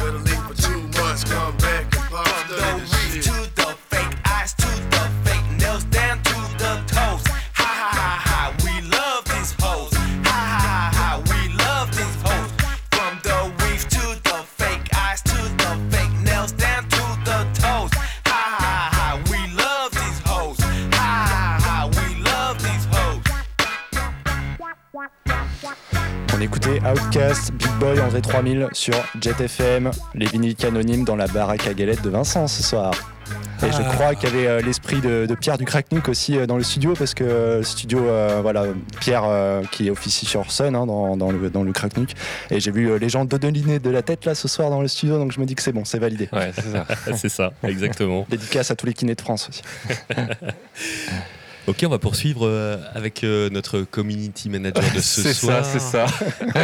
Écoutait 26.42 26.80
Outcast, 26.84 27.52
Big 27.52 27.70
Boy, 27.78 28.00
André 28.00 28.20
3000 28.20 28.68
sur 28.72 28.94
Jet 29.20 29.40
FM, 29.40 29.90
les 30.14 30.26
vinyles 30.26 30.56
canonymes 30.56 31.04
dans 31.04 31.16
la 31.16 31.26
baraque 31.26 31.66
à 31.66 31.74
galettes 31.74 32.02
de 32.02 32.10
Vincent 32.10 32.46
ce 32.48 32.62
soir. 32.62 32.92
Et 33.62 33.70
je 33.70 33.76
Ah. 33.80 33.84
crois 33.94 34.14
qu'il 34.16 34.28
y 34.28 34.32
avait 34.32 34.46
euh, 34.48 34.60
l'esprit 34.60 35.00
de, 35.00 35.24
de 35.26 35.34
Pierre 35.36 35.56
du 35.56 35.64
Cracknook 35.64 36.08
aussi 36.08 36.36
euh, 36.36 36.46
dans 36.46 36.56
le 36.56 36.64
studio, 36.64 36.94
parce 36.98 37.14
que 37.14 37.22
euh, 37.22 37.58
le 37.58 37.62
studio, 37.62 38.00
euh, 38.04 38.40
voilà, 38.42 38.64
Pierre 39.00 39.22
euh, 39.24 39.62
qui 39.70 39.88
officie 39.88 40.26
sur 40.26 40.50
Sun 40.50 40.74
hein, 40.74 40.84
dans, 40.86 41.16
dans 41.16 41.30
le, 41.30 41.48
dans 41.48 41.62
le 41.62 41.72
Cracknook. 41.72 42.10
Et 42.50 42.58
j'ai 42.58 42.72
vu 42.72 42.90
euh, 42.90 42.98
les 42.98 43.08
gens 43.08 43.24
dodeliner 43.24 43.78
de 43.78 43.90
la 43.90 44.02
tête 44.02 44.24
là 44.24 44.34
ce 44.34 44.48
soir 44.48 44.68
dans 44.70 44.82
le 44.82 44.88
studio, 44.88 45.16
donc 45.18 45.30
je 45.32 45.38
me 45.40 45.46
dis 45.46 45.54
que 45.54 45.62
c'est 45.62 45.72
bon, 45.72 45.84
c'est 45.84 46.00
validé. 46.00 46.28
Ouais, 46.32 46.50
c'est 46.54 46.72
ça. 46.72 46.86
c'est 47.16 47.28
ça, 47.28 47.52
exactement. 47.62 48.26
Dédicace 48.28 48.70
à 48.72 48.74
tous 48.74 48.86
les 48.86 48.94
kinés 48.94 49.14
de 49.14 49.20
France 49.20 49.48
aussi. 49.48 49.62
Ok, 51.68 51.82
on 51.84 51.88
va 51.88 51.98
poursuivre 51.98 52.46
euh, 52.46 52.76
avec 52.94 53.22
euh, 53.22 53.48
notre 53.50 53.82
community 53.82 54.48
manager 54.48 54.82
de 54.94 55.00
ce 55.00 55.22
C'est 55.22 55.32
soir. 55.32 55.64
ça, 55.64 55.78
c'est 55.78 55.80
ça. 55.80 56.06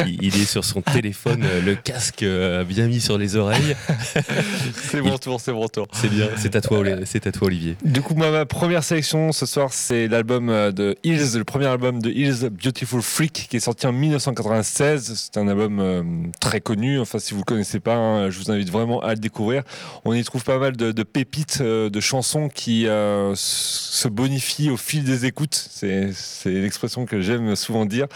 Il, 0.07 0.35
est 0.35 0.45
sur 0.45 0.65
son 0.65 0.83
téléphone, 0.83 1.45
euh, 1.45 1.61
le 1.63 1.75
casque 1.77 2.25
bien 2.67 2.89
mis 2.89 3.01
sur 3.01 3.17
les 3.17 3.37
oreilles. 3.37 3.77
C'est 4.91 5.01
mon 5.01 5.19
tour, 5.19 5.41
c'est 5.41 5.53
mon 5.53 5.69
tour. 5.69 5.87
C'est 5.93 6.09
bien, 6.09 6.29
c'est 6.37 6.57
à 6.57 6.61
toi, 6.61 6.83
c'est 7.05 7.27
à 7.27 7.33
toi, 7.33 7.47
Olivier. 7.47 7.77
Du 7.85 8.01
coup, 8.01 8.15
moi, 8.15 8.31
ma 8.31 8.47
première 8.47 8.83
sélection 8.83 9.33
ce 9.33 9.45
soir, 9.45 9.73
c'est 9.73 10.09
l'album 10.09 10.47
de 10.73 10.97
Hills, 11.05 11.37
le 11.37 11.45
premier 11.45 11.67
album 11.67 12.01
de 12.01 12.11
Hills, 12.11 12.49
Beautiful 12.51 13.03
Freak, 13.03 13.49
qui 13.51 13.57
est 13.57 13.61
sorti 13.61 13.87
en 13.87 13.93
1996. 13.93 15.13
C'est 15.15 15.39
un 15.39 15.47
album 15.49 16.31
très 16.41 16.61
connu. 16.61 16.99
Enfin, 17.01 17.19
si 17.19 17.35
vous 17.35 17.41
le 17.41 17.45
connaissez 17.45 17.81
pas, 17.81 17.97
hein, 17.97 18.31
je 18.31 18.39
vous 18.39 18.51
invite 18.51 18.71
vraiment 18.71 19.01
à 19.01 19.11
le 19.11 19.21
découvrir. 19.21 19.63
On 20.05 20.15
y 20.15 20.25
trouve 20.25 20.45
pas 20.45 20.59
mal 20.59 20.77
de, 20.77 20.93
de 20.93 21.03
pépites 21.03 21.63
de 21.63 22.01
chansons 22.01 22.49
qui 22.49 22.87
euh, 22.87 23.33
se 23.35 24.09
bonifient 24.09 24.71
au 24.71 24.77
fil 24.89 25.05
des 25.05 25.27
écoutes. 25.27 25.55
C'est 25.55 26.15
l'expression 26.47 27.05
que 27.05 27.21
j'aime 27.21 27.55
souvent 27.57 27.85
dire. 27.85 28.07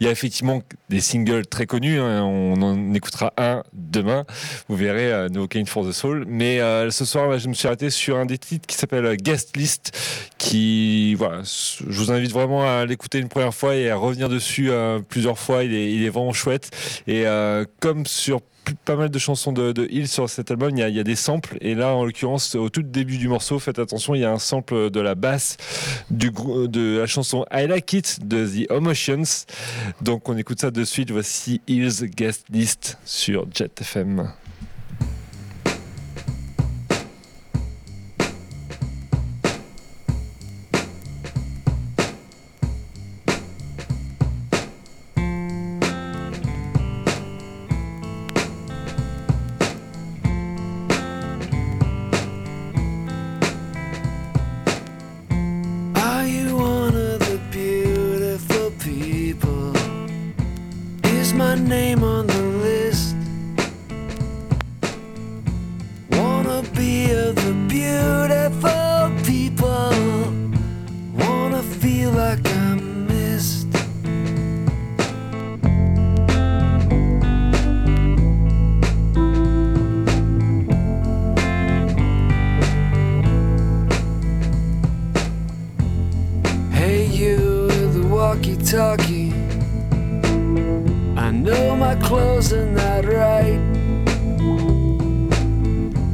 Il 0.00 0.04
y 0.04 0.08
a 0.08 0.10
effectivement 0.10 0.62
des 0.88 1.00
singles 1.00 1.46
très 1.46 1.66
connus. 1.66 2.00
hein. 2.00 2.24
On 2.24 2.60
en 2.60 2.92
écoutera 2.92 3.32
un 3.36 3.62
demain. 3.72 4.24
Vous 4.68 4.74
verrez 4.74 5.12
euh, 5.12 5.28
No 5.28 5.46
Cane 5.46 5.66
for 5.66 5.86
the 5.86 5.92
Soul. 5.92 6.24
Mais 6.26 6.60
euh, 6.60 6.90
ce 6.90 7.04
soir, 7.04 7.28
bah, 7.28 7.38
je 7.38 7.46
me 7.46 7.54
suis 7.54 7.68
arrêté 7.68 7.90
sur 7.90 8.16
un 8.16 8.26
des 8.26 8.38
titres 8.38 8.66
qui 8.66 8.76
s'appelle 8.76 9.06
euh, 9.06 9.14
Guest 9.14 9.56
List. 9.56 9.96
Qui, 10.38 11.14
voilà, 11.14 11.42
je 11.44 11.84
vous 11.84 12.10
invite 12.10 12.32
vraiment 12.32 12.68
à 12.68 12.84
l'écouter 12.84 13.18
une 13.18 13.28
première 13.28 13.54
fois 13.54 13.76
et 13.76 13.88
à 13.88 13.96
revenir 13.96 14.28
dessus 14.28 14.70
euh, 14.70 14.98
plusieurs 14.98 15.38
fois. 15.38 15.62
Il 15.62 15.72
est, 15.72 16.08
vraiment 16.08 16.32
chouette. 16.32 16.70
Et 17.06 17.24
comme 17.80 18.06
sur 18.06 18.40
pas 18.84 18.96
mal 18.96 19.10
de 19.10 19.18
chansons 19.18 19.52
de, 19.52 19.86
Hill 19.90 20.08
sur 20.08 20.28
cet 20.28 20.50
album, 20.50 20.70
il 20.76 20.78
y, 20.78 21.00
a, 21.00 21.04
des 21.04 21.16
samples. 21.16 21.56
Et 21.60 21.74
là, 21.74 21.94
en 21.94 22.04
l'occurrence, 22.04 22.54
au 22.54 22.68
tout 22.68 22.82
début 22.82 23.18
du 23.18 23.28
morceau, 23.28 23.58
faites 23.58 23.78
attention, 23.78 24.14
il 24.14 24.20
y 24.20 24.24
a 24.24 24.32
un 24.32 24.38
sample 24.38 24.90
de 24.90 25.00
la 25.00 25.14
basse 25.14 25.56
de 26.10 26.98
la 26.98 27.06
chanson 27.06 27.44
I 27.52 27.66
Like 27.66 27.92
It 27.92 28.26
de 28.26 28.46
The 28.46 28.70
Emotions. 28.70 29.46
Donc 30.02 30.28
on 30.28 30.36
écoute 30.36 30.60
ça 30.60 30.70
de 30.70 30.84
suite. 30.84 31.10
Voici 31.10 31.60
Hill's 31.66 32.02
Guest 32.04 32.46
List 32.50 32.98
sur 33.04 33.46
Jet 33.52 33.80
FM. 33.80 34.30
Feel 71.98 72.12
like 72.12 72.46
I'm 72.46 73.08
missed? 73.08 73.66
Hey, 86.70 87.06
you 87.06 87.66
with 87.66 87.94
the 87.94 88.06
walkie 88.08 88.56
talkie. 88.58 89.32
I 91.16 91.32
know 91.32 91.74
my 91.74 91.96
clothes 91.96 92.52
are 92.52 92.70
not 92.70 93.06
right. 93.06 93.60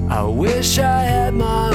I 0.09 0.23
wish 0.23 0.79
I 0.79 1.03
had 1.03 1.35
my 1.35 1.74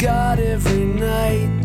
God 0.00 0.40
every 0.40 0.86
night. 0.86 1.59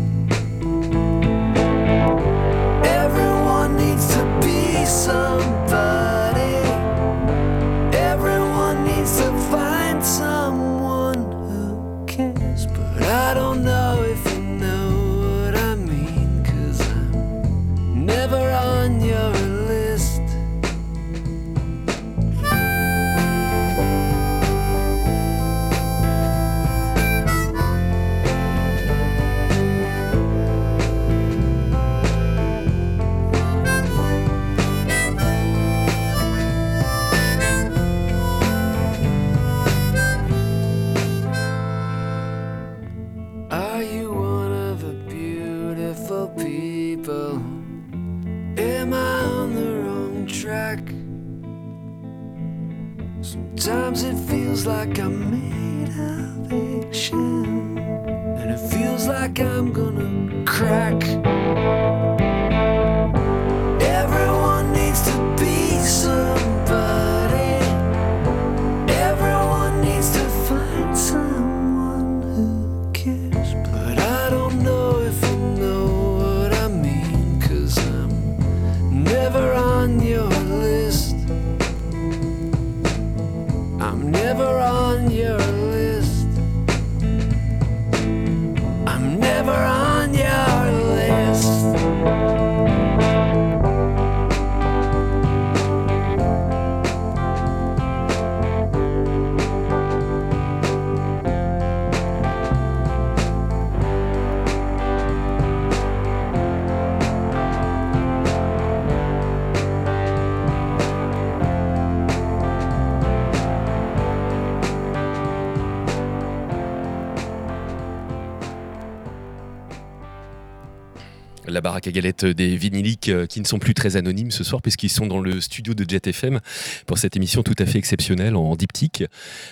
Des 121.90 122.56
vinyliques 122.56 123.08
euh, 123.08 123.26
qui 123.26 123.40
ne 123.40 123.46
sont 123.46 123.58
plus 123.58 123.74
très 123.74 123.96
anonymes 123.96 124.30
ce 124.30 124.44
soir 124.44 124.60
puisqu'ils 124.62 124.88
sont 124.90 125.06
dans 125.06 125.20
le 125.20 125.40
studio 125.40 125.74
de 125.74 125.88
Jet 125.88 126.06
FM 126.06 126.40
pour 126.86 126.98
cette 126.98 127.16
émission 127.16 127.42
tout 127.42 127.54
à 127.58 127.66
fait 127.66 127.78
exceptionnelle 127.78 128.36
en 128.36 128.56
diptyque. 128.56 129.04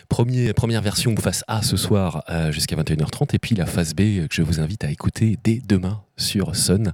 Premier, 0.08 0.52
première 0.52 0.82
version 0.82 1.14
face 1.16 1.44
A 1.48 1.62
ce 1.62 1.76
soir 1.76 2.24
euh, 2.30 2.50
jusqu'à 2.52 2.76
21h30 2.76 3.34
et 3.34 3.38
puis 3.38 3.54
la 3.54 3.66
phase 3.66 3.94
B 3.94 4.26
que 4.28 4.34
je 4.34 4.42
vous 4.42 4.60
invite 4.60 4.84
à 4.84 4.90
écouter 4.90 5.38
dès 5.44 5.60
demain 5.66 6.02
sur 6.16 6.54
Sun 6.56 6.92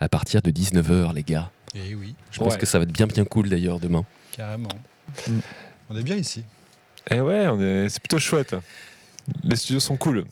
à 0.00 0.08
partir 0.08 0.42
de 0.42 0.50
19h 0.50 1.14
les 1.14 1.22
gars. 1.22 1.50
Eh 1.74 1.94
oui, 1.94 2.14
Je 2.30 2.38
pense 2.38 2.54
Ouais. 2.54 2.58
que 2.58 2.66
ça 2.66 2.78
va 2.78 2.84
être 2.84 2.92
bien 2.92 3.06
bien 3.06 3.24
cool 3.24 3.48
d'ailleurs 3.48 3.78
demain. 3.80 4.04
carrément. 4.32 4.68
On 5.90 5.96
est 5.96 6.02
bien 6.02 6.16
ici. 6.16 6.42
Et 7.10 7.20
ouais, 7.20 7.46
on 7.48 7.60
est... 7.60 7.88
c'est 7.88 8.00
plutôt 8.00 8.18
chouette. 8.18 8.54
Les 9.44 9.56
studios 9.56 9.80
sont 9.80 9.96
cool. 9.96 10.24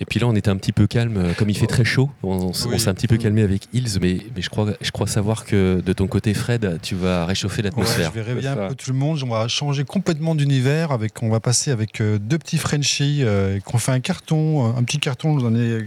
Et 0.00 0.04
puis 0.04 0.18
là, 0.18 0.26
on 0.26 0.34
était 0.34 0.48
un 0.50 0.56
petit 0.56 0.72
peu 0.72 0.86
calme, 0.86 1.16
euh, 1.16 1.32
comme 1.34 1.48
il 1.48 1.56
fait 1.56 1.66
très 1.66 1.84
chaud. 1.84 2.10
On, 2.22 2.50
Oui. 2.66 2.80
s'est 2.80 2.88
un 2.88 2.94
petit 2.94 3.06
peu 3.06 3.16
calmé 3.18 3.42
avec 3.42 3.68
Hills, 3.72 3.98
mais, 4.00 4.18
mais 4.34 4.42
je, 4.42 4.50
crois, 4.50 4.66
je 4.80 4.90
crois 4.90 5.06
savoir 5.06 5.44
que 5.44 5.80
de 5.84 5.92
ton 5.92 6.06
côté, 6.08 6.34
Fred, 6.34 6.78
tu 6.82 6.94
vas 6.96 7.24
réchauffer 7.26 7.58
Ouais, 7.58 7.64
l'atmosphère. 7.64 8.10
je 8.12 8.18
vais 8.20 8.26
réveiller 8.26 8.48
un 8.48 8.68
peu 8.68 8.74
tout 8.74 8.90
le 8.90 8.96
monde. 8.98 9.20
On 9.24 9.28
va 9.28 9.46
changer 9.48 9.84
complètement 9.84 10.34
d'univers. 10.34 10.90
Avec, 10.92 11.22
on 11.22 11.28
va 11.28 11.38
passer 11.40 11.70
avec 11.70 12.00
euh, 12.00 12.18
deux 12.18 12.38
petits 12.38 12.58
Frenchies 12.58 13.20
euh, 13.22 13.60
qui 13.60 13.74
ont 13.74 13.78
fait 13.78 13.92
un 13.92 14.00
carton, 14.00 14.66
euh, 14.66 14.78
un 14.78 14.82
petit 14.82 14.98
carton 14.98 15.36
dans 15.36 15.50
les 15.50 15.76
années 15.76 15.86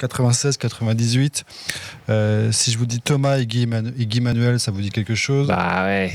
96-98. 0.00 1.42
Euh, 2.08 2.52
si 2.52 2.70
je 2.70 2.78
vous 2.78 2.86
dis 2.86 3.00
Thomas 3.00 3.38
et 3.38 3.46
Guy, 3.46 3.66
et 3.98 4.06
Guy 4.06 4.20
Manuel, 4.20 4.60
ça 4.60 4.70
vous 4.70 4.80
dit 4.80 4.90
quelque 4.90 5.14
chose? 5.14 5.48
Bah 5.48 5.84
ouais. 5.84 6.12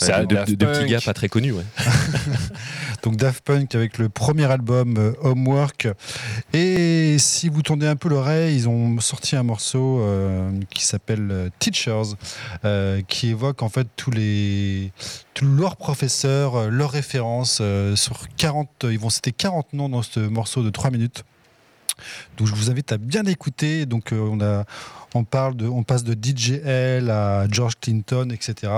Ouais, 0.00 0.06
ça, 0.06 0.24
de, 0.24 0.36
petits 0.36 0.56
Punk. 0.56 0.86
gars 0.86 1.00
pas 1.00 1.14
très 1.14 1.28
connus, 1.28 1.52
ouais. 1.52 1.64
Donc 3.02 3.16
Daft 3.16 3.44
Punk 3.44 3.74
avec 3.74 3.98
le 3.98 4.08
premier 4.08 4.50
album 4.50 4.96
euh, 4.96 5.12
Homework. 5.20 5.88
Et 6.54 7.16
si 7.18 7.50
vous 7.50 7.60
tournez 7.60 7.86
un 7.86 7.96
peu 7.96 8.08
l'oreille, 8.08 8.56
ils 8.56 8.68
ont 8.68 8.98
sorti 9.00 9.36
un 9.36 9.42
morceau 9.42 10.00
euh, 10.00 10.50
qui 10.70 10.84
s'appelle 10.84 11.28
euh, 11.30 11.48
Teachers, 11.58 12.14
euh, 12.64 13.02
qui 13.06 13.28
évoque 13.28 13.62
en 13.62 13.68
fait 13.68 13.86
tous 13.96 14.10
les 14.10 14.90
tous 15.34 15.44
leurs 15.44 15.76
professeurs, 15.76 16.70
leurs 16.70 16.90
références 16.90 17.58
euh, 17.60 17.94
sur 17.94 18.28
40. 18.36 18.68
Ils 18.84 18.98
vont 18.98 19.10
citer 19.10 19.32
40 19.32 19.74
noms 19.74 19.88
dans 19.88 20.02
ce 20.02 20.20
morceau 20.20 20.62
de 20.62 20.70
3 20.70 20.90
minutes. 20.90 21.24
Donc 22.38 22.48
je 22.48 22.54
vous 22.54 22.70
invite 22.70 22.90
à 22.92 22.96
bien 22.96 23.24
écouter. 23.24 23.84
Donc 23.84 24.12
on 24.12 24.40
a, 24.40 24.64
on 25.14 25.24
parle 25.24 25.56
de, 25.56 25.66
on 25.66 25.82
passe 25.82 26.04
de 26.04 26.14
DJL 26.14 27.10
à 27.10 27.46
George 27.50 27.74
Clinton, 27.80 28.30
etc. 28.32 28.72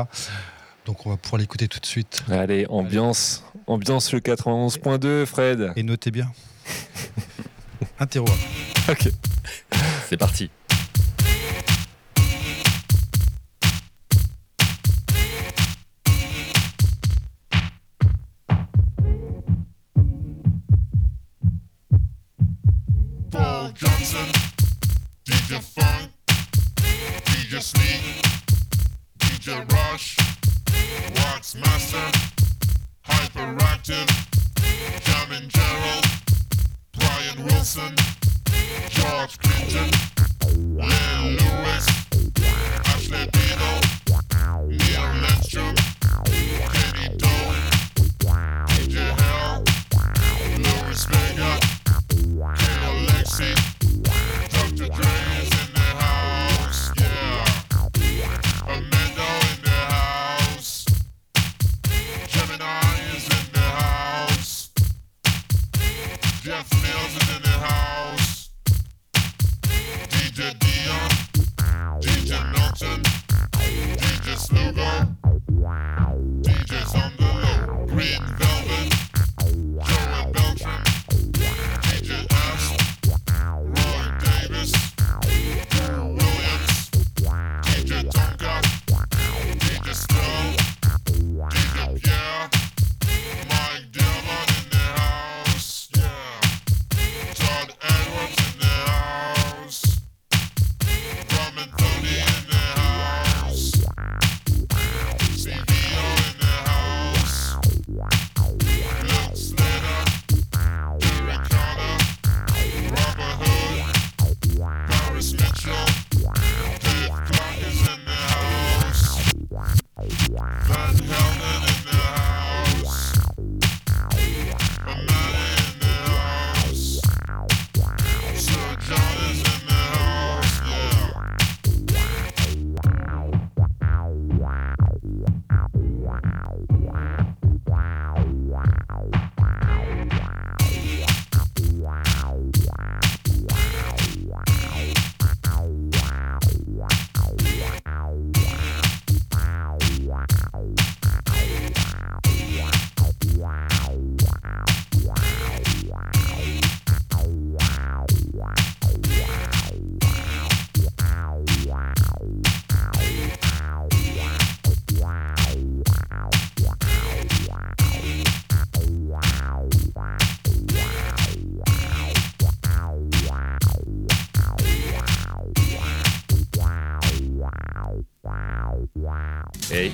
Donc 0.86 1.04
on 1.04 1.10
va 1.10 1.16
pouvoir 1.16 1.40
l'écouter 1.40 1.66
tout 1.66 1.80
de 1.80 1.86
suite. 1.86 2.22
Allez, 2.30 2.64
ambiance. 2.70 3.42
Ambiance 3.66 4.12
le 4.12 4.20
91.2, 4.20 5.26
Fred. 5.26 5.72
Et 5.74 5.82
notez 5.82 6.12
bien. 6.12 6.30
Un 7.98 8.06
terroir. 8.06 8.36
Ok. 8.88 9.08
C'est 10.08 10.16
parti. 10.16 10.48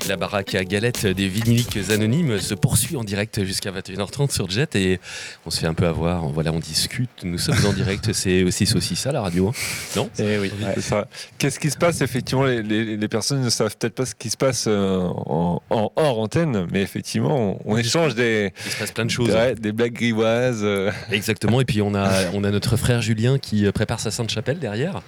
La 0.09 0.17
baraque 0.17 0.53
à 0.55 0.65
galettes 0.65 1.05
des 1.07 1.29
vinyliques 1.29 1.77
anonymes 1.89 2.37
se 2.39 2.53
poursuit 2.55 2.97
en 2.97 3.05
direct 3.05 3.43
jusqu'à 3.45 3.71
21h30 3.71 4.31
sur 4.33 4.49
Jet 4.49 4.75
et 4.75 4.99
on 5.45 5.49
se 5.49 5.61
fait 5.61 5.65
un 5.67 5.73
peu 5.73 5.87
avoir. 5.87 6.27
Voilà, 6.27 6.51
on 6.51 6.59
discute. 6.59 7.09
Nous 7.23 7.37
sommes 7.37 7.65
en 7.65 7.71
direct. 7.71 8.11
C'est 8.11 8.43
aussi 8.43 8.67
aussi 8.75 8.97
ça 8.97 9.13
la 9.13 9.21
radio, 9.21 9.47
hein? 9.47 9.51
Non? 9.95 10.09
Eh 10.19 10.39
oui, 10.39 10.51
ça. 10.81 11.07
Qu'est-ce 11.37 11.57
qui 11.57 11.69
se 11.69 11.77
passe? 11.77 12.01
Effectivement, 12.01 12.43
les, 12.43 12.61
les- 12.61 12.97
les 12.97 13.07
personnes 13.07 13.41
ne 13.41 13.49
savent 13.49 13.75
peut-être 13.77 13.95
pas 13.95 14.05
ce 14.05 14.13
qui 14.13 14.29
se 14.29 14.35
passe 14.35 14.65
euh, 14.67 14.97
en, 14.99 15.61
en 15.69 15.91
hors 15.95 16.19
antenne, 16.19 16.67
mais 16.71 16.81
effectivement, 16.81 17.59
on, 17.65 17.73
on 17.73 17.77
échange 17.77 18.13
des. 18.13 18.51
Il 18.65 18.71
se 18.71 18.77
passe 18.77 18.91
plein 18.91 19.05
de 19.05 19.09
choses. 19.11 19.29
Ouais, 19.29 19.55
des 19.55 19.71
blagues 19.71 19.93
grivoises. 19.93 20.61
euh. 20.63 20.91
Exactement. 21.11 21.61
Et 21.61 21.65
puis 21.65 21.81
on 21.81 21.95
a, 21.95 22.29
on 22.33 22.43
a 22.43 22.51
notre 22.51 22.75
frère 22.75 23.01
Julien 23.01 23.37
qui 23.39 23.65
euh, 23.65 23.71
prépare 23.71 24.01
sa 24.01 24.11
Sainte 24.11 24.29
Chapelle 24.31 24.59
derrière. 24.59 25.01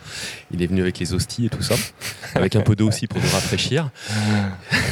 Il 0.54 0.64
est 0.64 0.68
venu 0.68 0.82
avec 0.82 1.00
les 1.00 1.14
hosties 1.14 1.48
et 1.48 1.50
tout 1.50 1.62
ça, 1.64 1.76
avec 2.34 2.56
un 2.56 2.62
peu 2.62 2.76
d'eau 2.78 2.88
aussi 2.88 3.08
pour 3.08 3.22
nous 3.22 3.30
rafraîchir. 3.30 3.90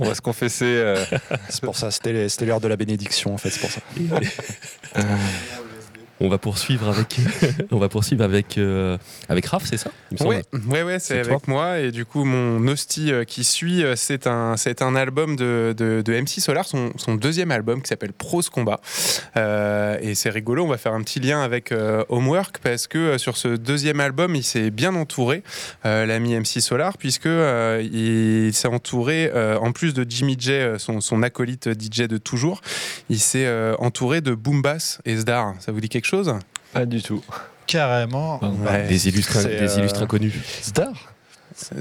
on 0.00 0.04
va 0.04 0.14
se 0.14 0.20
confesser. 0.20 0.64
euh, 0.66 1.04
C'est 1.48 1.62
pour 1.62 1.76
ça, 1.76 1.90
c'était 1.90 2.26
l'heure 2.44 2.60
de 2.60 2.68
la 2.68 2.76
bénédiction 2.76 3.34
en 3.34 3.38
fait, 3.38 3.50
c'est 3.50 3.60
pour 3.60 3.70
ça. 3.70 3.80
On 6.20 6.28
va 6.28 6.38
poursuivre 6.38 6.88
avec, 6.88 7.16
on 7.70 7.78
va 7.78 7.88
poursuivre 7.88 8.24
avec, 8.24 8.58
euh, 8.58 8.98
avec 9.28 9.46
Raph, 9.46 9.64
c'est 9.64 9.76
ça 9.76 9.90
il 10.10 10.14
me 10.14 10.18
semble 10.18 10.42
Ouais, 10.68 10.82
ouais, 10.82 10.98
c'est 10.98 11.20
avec 11.20 11.46
moi. 11.48 11.78
Et 11.80 11.90
du 11.90 12.04
coup, 12.04 12.24
mon 12.24 12.66
hostie 12.68 13.12
euh, 13.12 13.24
qui 13.24 13.44
suit, 13.44 13.84
euh, 13.84 13.94
c'est 13.96 14.26
un, 14.26 14.56
c'est 14.56 14.82
un 14.82 14.96
album 14.96 15.36
de, 15.36 15.74
de, 15.76 16.02
de 16.04 16.20
MC 16.20 16.40
Solar, 16.40 16.64
son, 16.64 16.92
son 16.96 17.14
deuxième 17.14 17.50
album 17.50 17.82
qui 17.82 17.88
s'appelle 17.88 18.12
Prose 18.12 18.48
Combat. 18.48 18.80
Euh, 19.36 19.98
et 20.00 20.14
c'est 20.14 20.30
rigolo, 20.30 20.64
on 20.64 20.68
va 20.68 20.78
faire 20.78 20.94
un 20.94 21.02
petit 21.02 21.20
lien 21.20 21.42
avec 21.42 21.72
euh, 21.72 22.04
Homework 22.08 22.58
parce 22.58 22.86
que 22.86 23.18
sur 23.18 23.36
ce 23.36 23.48
deuxième 23.48 24.00
album, 24.00 24.34
il 24.34 24.44
s'est 24.44 24.70
bien 24.70 24.94
entouré, 24.94 25.42
l'ami 25.84 26.34
MC 26.34 26.60
Solar, 26.60 26.96
puisque 26.98 27.26
il 27.28 28.52
s'est 28.52 28.68
entouré, 28.68 29.30
en 29.60 29.72
plus 29.72 29.94
de 29.94 30.04
Jimmy 30.08 30.36
J, 30.38 30.52
son, 30.78 31.00
son 31.00 31.22
acolyte 31.22 31.68
DJ 31.68 32.02
de 32.02 32.18
toujours, 32.18 32.60
il 33.08 33.20
s'est 33.20 33.48
entouré 33.78 34.20
de 34.20 34.34
Boombass 34.34 35.00
et 35.04 35.16
Zdar. 35.16 35.54
Ça 35.60 35.72
vous 35.72 35.80
dit 35.80 35.88
quelque 35.88 36.06
chose 36.06 36.07
Pas 36.72 36.86
du 36.86 37.02
tout. 37.02 37.22
Carrément. 37.66 38.40
Ouais. 38.42 38.86
Des 38.88 39.08
illustres, 39.08 39.42
des 39.46 39.70
euh, 39.70 39.78
illustres 39.78 40.02
inconnus. 40.02 40.34
Zdar 40.64 40.92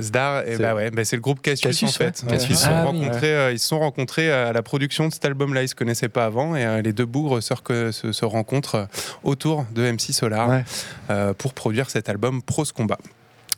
Zdar, 0.02 0.42
et 0.48 0.56
C'est- 0.56 0.62
bah 0.64 0.74
ouais, 0.74 0.90
bah 0.90 1.06
c'est 1.06 1.16
le 1.16 1.22
groupe 1.22 1.40
Cassius, 1.42 1.68
Cassius, 1.68 1.90
en 1.92 1.98
fait. 2.00 2.24
ouais. 2.28 2.38
Ils 2.50 2.56
se 2.58 2.64
sont 2.64 2.70
Ah 2.72 2.88
oui. 2.92 3.08
euh, 3.24 3.52
ils 3.54 3.60
se 3.60 3.68
sont 3.68 3.78
rencontrés 3.80 4.32
à 4.32 4.52
la 4.52 4.64
production 4.64 5.08
de 5.08 5.14
cet 5.14 5.24
album-là. 5.26 5.62
Ils 5.62 5.68
se 5.70 5.76
connaissaient 5.76 6.10
pas 6.10 6.26
avant 6.26 6.56
et 6.56 6.66
euh, 6.66 6.82
les 6.82 6.94
deux 6.94 7.06
bougres 7.06 7.44
se, 7.44 7.54
se- 7.92 8.12
se 8.12 8.26
rencontrent 8.26 8.76
euh, 8.76 8.86
autour 9.24 9.66
de 9.76 9.84
MC 9.92 10.14
Solar 10.14 10.50
Ouais. 10.50 10.66
euh, 11.12 11.34
pour 11.34 11.54
produire 11.54 11.90
cet 11.92 12.10
album 12.10 12.42
Prose 12.42 12.72
Combat. 12.72 12.98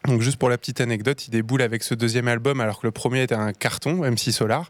Donc 0.07 0.21
juste 0.21 0.37
pour 0.37 0.49
la 0.49 0.57
petite 0.57 0.79
anecdote, 0.81 1.27
il 1.27 1.31
déboule 1.31 1.61
avec 1.61 1.83
ce 1.83 1.93
deuxième 1.93 2.27
album 2.29 2.61
alors 2.61 2.79
que 2.79 2.87
le 2.87 2.91
premier 2.91 3.23
était 3.23 3.35
un 3.35 3.51
carton, 3.51 3.95
MC 4.09 4.31
Solar, 4.31 4.69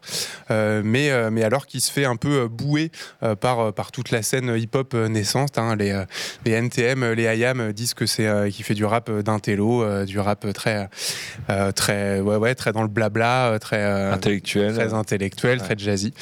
euh, 0.50 0.82
mais, 0.84 1.10
euh, 1.10 1.30
mais 1.30 1.44
alors 1.44 1.66
qu'il 1.66 1.80
se 1.80 1.90
fait 1.90 2.04
un 2.04 2.16
peu 2.16 2.42
euh, 2.42 2.48
bouer 2.48 2.90
euh, 3.22 3.36
par, 3.36 3.72
par 3.72 3.92
toute 3.92 4.10
la 4.10 4.22
scène 4.22 4.52
hip-hop 4.56 4.92
naissante. 4.94 5.56
hein. 5.56 5.76
les, 5.76 6.04
les 6.44 6.50
NTM, 6.52 7.12
les 7.12 7.22
IAM 7.36 7.72
disent 7.72 7.94
que 7.94 8.06
c'est 8.06 8.28
qu'il 8.50 8.64
fait 8.64 8.74
du 8.74 8.84
rap 8.84 9.10
d'intello, 9.10 10.04
du 10.04 10.18
rap 10.18 10.52
très, 10.52 10.88
très, 11.76 12.20
ouais, 12.20 12.36
ouais, 12.36 12.54
très 12.56 12.72
dans 12.72 12.82
le 12.82 12.88
blabla, 12.88 13.58
très 13.60 13.82
Intellectuel. 13.84 14.74
très 14.74 14.94
intellectuel, 14.94 15.58
très 15.58 15.78
jazzy. 15.78 16.12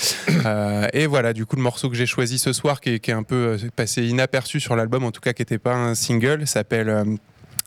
Et 0.92 1.06
voilà, 1.06 1.32
du 1.32 1.46
coup, 1.46 1.56
le 1.56 1.62
morceau 1.62 1.88
que 1.88 1.96
j'ai 1.96 2.06
choisi 2.06 2.38
ce 2.38 2.52
soir, 2.52 2.80
qui 2.80 2.90
est, 2.90 2.98
qui 3.00 3.10
est 3.10 3.14
un 3.14 3.22
peu 3.22 3.56
passé 3.74 4.04
inaperçu 4.04 4.60
sur 4.60 4.76
l'album, 4.76 5.04
en 5.04 5.10
tout 5.10 5.20
cas 5.22 5.32
qui 5.32 5.42
n'était 5.42 5.58
pas 5.58 5.74
un 5.74 5.94
single, 5.94 6.46
s'appelle 6.46 7.04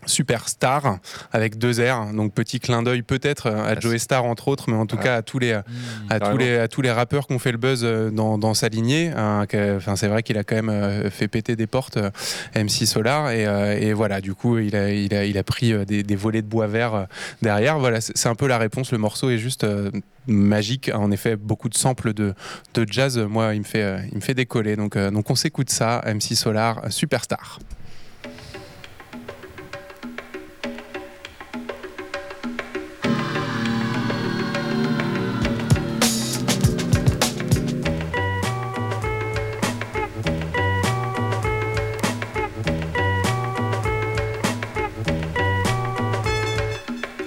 Superstar 0.06 0.98
avec 1.32 1.58
deux 1.58 1.74
R. 1.82 2.14
Donc 2.14 2.34
petit 2.34 2.60
clin 2.60 2.84
d'œil 2.84 3.02
peut-être 3.02 3.48
euh, 3.48 3.64
à 3.76 3.80
Joe 3.80 3.98
Star 3.98 4.26
entre 4.26 4.48
autres, 4.48 4.70
mais 4.70 4.76
en 4.78 4.86
tout 4.86 4.98
cas 4.98 5.16
à 5.18 5.22
tous 5.22 5.40
les 5.40 5.54
à 5.54 5.64
tous 5.64 6.20
Carrément. 6.20 6.38
les 6.40 6.58
à 6.58 6.68
tous 6.68 6.82
les 6.82 6.92
rappeurs 6.92 7.28
qui 7.28 7.34
ont 7.34 7.40
fait 7.40 7.52
le 7.52 7.58
buzz 7.58 7.82
euh, 7.84 8.10
dans, 8.12 8.38
dans 8.38 8.54
sa 8.54 8.68
lignée. 8.70 9.12
hein, 9.16 9.46
Enfin 9.78 9.96
c'est 9.96 10.08
vrai 10.08 10.24
qu'il 10.24 10.38
a 10.38 10.44
quand 10.44 10.56
même 10.56 10.70
euh, 10.70 11.10
fait 11.10 11.28
péter 11.28 11.56
des 11.56 11.68
portes 11.68 11.98
euh, 11.98 12.10
MC 12.56 12.86
Solar 12.88 13.32
et, 13.32 13.46
euh, 13.46 13.78
et 13.80 13.94
voilà 13.94 14.22
du 14.22 14.34
coup 14.34 14.58
il 14.58 14.76
a 14.76 14.92
il 14.92 15.14
a, 15.14 15.26
il 15.26 15.38
a 15.38 15.44
pris 15.44 15.74
euh, 15.74 15.86
des, 15.86 16.04
des 16.04 16.16
volets 16.16 16.42
de 16.42 16.48
bois 16.48 16.68
vert 16.68 16.94
euh, 16.96 17.04
derrière. 17.42 17.80
Voilà 17.80 18.02
c'est 18.02 18.28
un 18.30 18.36
peu 18.36 18.48
la 18.48 18.58
réponse. 18.58 18.92
Le 18.92 18.98
morceau 18.98 19.30
est 19.30 19.38
juste 19.38 19.64
euh, 19.64 19.92
magique. 20.28 20.92
En 20.94 21.12
effet 21.12 21.36
beaucoup 21.36 21.70
de 21.70 21.76
samples 21.76 22.14
de 22.14 22.34
de 22.74 22.86
jazz. 22.90 23.18
Moi 23.18 23.54
il 23.56 23.60
me 23.60 23.66
fait 23.66 23.84
euh, 23.84 24.00
il 24.12 24.16
me 24.18 24.22
fait 24.22 24.34
décoller. 24.34 24.76
Donc 24.76 24.96
euh, 24.96 25.12
donc 25.12 25.30
on 25.30 25.36
s'écoute 25.36 25.70
ça. 25.70 26.02
MC 26.06 26.36
Solar 26.36 26.86
euh, 26.86 26.90
Superstar. 26.90 27.60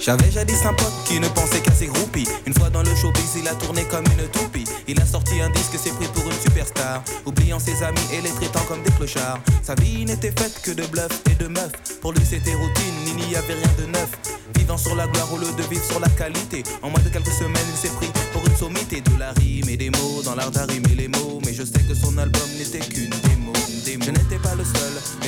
J'avais 0.05 0.31
jadis 0.31 0.67
un 0.67 0.75
pote 0.75 0.93
qui 1.07 1.19
ne 1.19 1.27
pensait 1.29 1.63
qu'à 1.63 1.73
ses 1.73 1.87
groupies. 1.87 2.29
Une 2.47 2.53
fois 2.53 2.69
dans 2.69 2.83
le 2.83 2.95
showbiz, 2.95 3.37
il 3.39 3.49
a 3.49 3.55
tourné 3.55 3.85
comme 3.85 4.05
une 4.05 4.29
toupie. 4.29 4.67
Il 4.87 5.01
a 5.01 5.07
sorti 5.07 5.41
un 5.41 5.49
disque, 5.49 5.79
s'est 5.79 5.97
pris 5.97 6.07
pour 6.09 6.25
une 6.27 6.39
superstar. 6.39 7.03
Oubliant 7.25 7.59
ses 7.59 7.83
amis 7.83 8.07
et 8.13 8.21
les 8.21 8.29
traitant 8.29 8.61
comme 8.69 8.83
des 8.83 8.91
clochards. 8.91 9.41
Sa 9.63 9.75
vie 9.77 10.05
n'était 10.05 10.33
faite 10.39 10.61
que 10.63 10.73
de 10.73 10.85
bluffs 10.89 11.23
et 11.31 11.43
de 11.43 11.49
meufs. 11.49 11.73
Pour 12.03 12.13
lui, 12.13 12.21
c'était 12.23 12.53
routine, 12.53 13.17
il 13.19 13.29
n'y 13.29 13.35
avait 13.35 13.55
rien 13.55 13.71
de 13.79 13.87
neuf. 13.87 14.11
Vivant 14.55 14.77
sur 14.77 14.95
la 14.95 15.07
gloire 15.07 15.33
au 15.33 15.39
lieu 15.39 15.51
de 15.57 15.63
vivre 15.71 15.85
sur 15.85 16.01
la 16.01 16.11
qualité. 16.11 16.65
En 16.83 16.91
moins 16.91 17.01
de 17.01 17.09
quelques 17.09 17.33
semaines, 17.33 17.67
il 17.73 17.79
s'est 17.79 17.95
pris 17.97 18.11
pour 18.35 18.47
une 18.47 18.57
sommité 18.57 19.01
de 19.01 19.19
la 19.19 19.33
rime 19.33 19.71
et 19.71 19.79
des 19.79 19.89
mots. 19.89 20.21
Dans 20.23 20.35
l'art 20.35 20.51
d'arrimer 20.51 20.95
les 20.95 21.09
mots. 21.09 21.41
Mais 21.47 21.55
je 21.55 21.65
sais 21.65 21.81
que 21.81 21.95
son 21.95 22.19
album 22.19 22.49
n'était 22.59 22.81
qu'une 22.81 23.15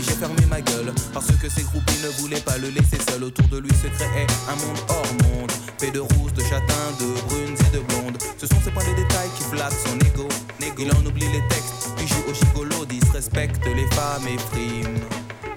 j'ai 0.06 0.14
fermé 0.14 0.46
ma 0.48 0.60
gueule. 0.60 0.92
Parce 1.12 1.26
que 1.26 1.48
ses 1.48 1.62
groupies 1.62 2.00
ne 2.02 2.08
voulaient 2.20 2.40
pas 2.40 2.58
le 2.58 2.68
laisser 2.68 2.98
seul. 3.08 3.24
Autour 3.24 3.48
de 3.48 3.58
lui 3.58 3.70
se 3.70 3.88
créait 3.88 4.26
un 4.48 4.56
monde 4.64 4.78
hors 4.88 5.12
monde. 5.24 5.52
Fait 5.78 5.90
de 5.90 6.00
rousses, 6.00 6.32
de 6.32 6.42
châtains, 6.42 6.90
de 7.00 7.06
brunes 7.28 7.56
et 7.58 7.76
de 7.76 7.82
blondes. 7.82 8.18
Ce 8.38 8.46
sont 8.46 8.60
ces 8.64 8.70
points 8.70 8.84
de 8.84 8.96
détail 8.96 9.28
qui 9.36 9.42
flattent 9.44 9.80
son 9.86 9.98
ego. 9.98 10.28
Il 10.78 10.92
en 10.92 11.06
oublie 11.06 11.26
les 11.32 11.40
textes, 11.48 11.94
puis 11.96 12.06
joue 12.06 12.22
au 12.28 12.34
gigolo, 12.34 12.84
disrespecte 12.84 13.64
les 13.64 13.86
femmes 13.92 14.28
et 14.28 14.36
frime. 14.36 14.98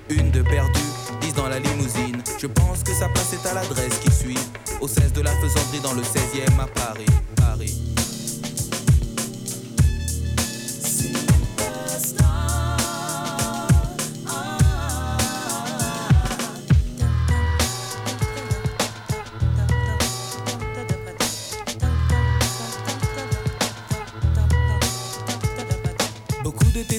Une 0.10 0.32
de 0.32 0.42
perdue, 0.42 0.80
dix 1.20 1.34
dans 1.34 1.50
la 1.50 1.60
limousine. 1.60 2.24
Je 2.40 2.48
pense 2.48 2.84
que 2.84 2.94
sa 2.94 3.10
place 3.10 3.34
est 3.34 3.46
à 3.46 3.54
l'adresse 3.54 4.00
qui 4.00 4.12
suit. 4.12 4.40
Au 4.80 4.88
16 4.88 5.12
de 5.12 5.22
la 5.22 5.32
faisanderie 5.32 5.82
dans 5.84 5.94
le 5.94 6.04
16e 6.04 6.58
à 6.62 6.68
Paris. 6.68 7.06
Paris. 7.36 7.99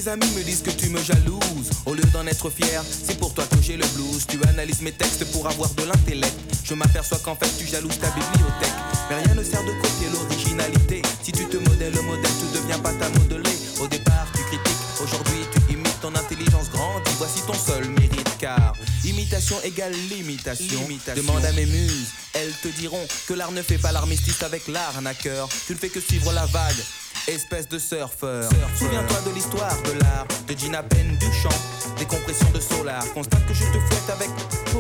Tes 0.00 0.08
amis 0.08 0.30
me 0.34 0.42
disent 0.42 0.62
que 0.62 0.70
tu 0.70 0.88
me 0.88 1.02
jalouses. 1.02 1.68
Au 1.84 1.92
lieu 1.92 2.04
d'en 2.14 2.26
être 2.26 2.48
fier, 2.48 2.82
c'est 3.06 3.18
pour 3.18 3.34
toi 3.34 3.44
que 3.44 3.60
j'ai 3.60 3.76
le 3.76 3.84
blues. 3.88 4.26
Tu 4.26 4.38
analyses 4.48 4.80
mes 4.80 4.92
textes 4.92 5.30
pour 5.30 5.46
avoir 5.46 5.68
de 5.74 5.84
l'intellect. 5.84 6.32
Je 6.64 6.72
m'aperçois 6.72 7.18
qu'en 7.18 7.34
fait 7.34 7.50
tu 7.58 7.66
jalouses 7.66 7.98
ta 7.98 8.08
bibliothèque. 8.08 8.72
Mais 9.10 9.16
rien 9.16 9.34
ne 9.34 9.44
sert 9.44 9.62
de 9.62 9.72
copier 9.72 10.08
l'originalité. 10.10 11.02
Si 11.22 11.32
tu 11.32 11.44
te 11.44 11.58
modèles 11.58 11.92
le 11.92 12.00
modèle, 12.00 12.30
tu 12.40 12.58
deviens 12.58 12.78
pas 12.78 12.94
ta 12.94 13.10
modelée. 13.10 13.58
Au 13.78 13.88
départ, 13.88 14.26
tu 14.34 14.42
critiques, 14.44 14.80
aujourd'hui 15.02 15.44
tu 15.52 15.74
imites 15.74 16.00
ton 16.00 16.14
intelligence 16.14 16.70
grandit. 16.70 17.10
Voici 17.18 17.42
ton 17.46 17.52
seul 17.52 17.86
mérite 17.90 18.38
car 18.38 18.72
imitation 19.04 19.56
égale 19.64 19.92
limitation. 20.08 20.80
Demande 21.14 21.44
à 21.44 21.52
mes 21.52 21.66
muses, 21.66 22.08
elles 22.32 22.54
te 22.62 22.68
diront 22.68 23.06
que 23.28 23.34
l'art 23.34 23.52
ne 23.52 23.60
fait 23.60 23.76
pas 23.76 23.92
l'armistice 23.92 24.42
avec 24.42 24.66
l'arnaqueur. 24.66 25.50
Tu 25.66 25.74
ne 25.74 25.78
fais 25.78 25.90
que 25.90 26.00
suivre 26.00 26.32
la 26.32 26.46
vague. 26.46 26.82
Espèce 27.28 27.68
de 27.68 27.78
surfeur. 27.78 28.48
Souviens-toi 28.76 29.18
de 29.26 29.34
l'histoire 29.34 29.76
de 29.82 29.98
l'art, 30.00 30.26
de 30.48 30.54
Gina 30.56 30.82
Penn 30.82 31.16
Duchamp, 31.18 31.54
des 31.98 32.04
compressions 32.04 32.50
de 32.52 32.60
Solar. 32.60 33.04
Constate 33.12 33.46
que 33.46 33.54
je 33.54 33.64
te 33.64 33.78
fouette 33.78 34.10
avec 34.10 34.30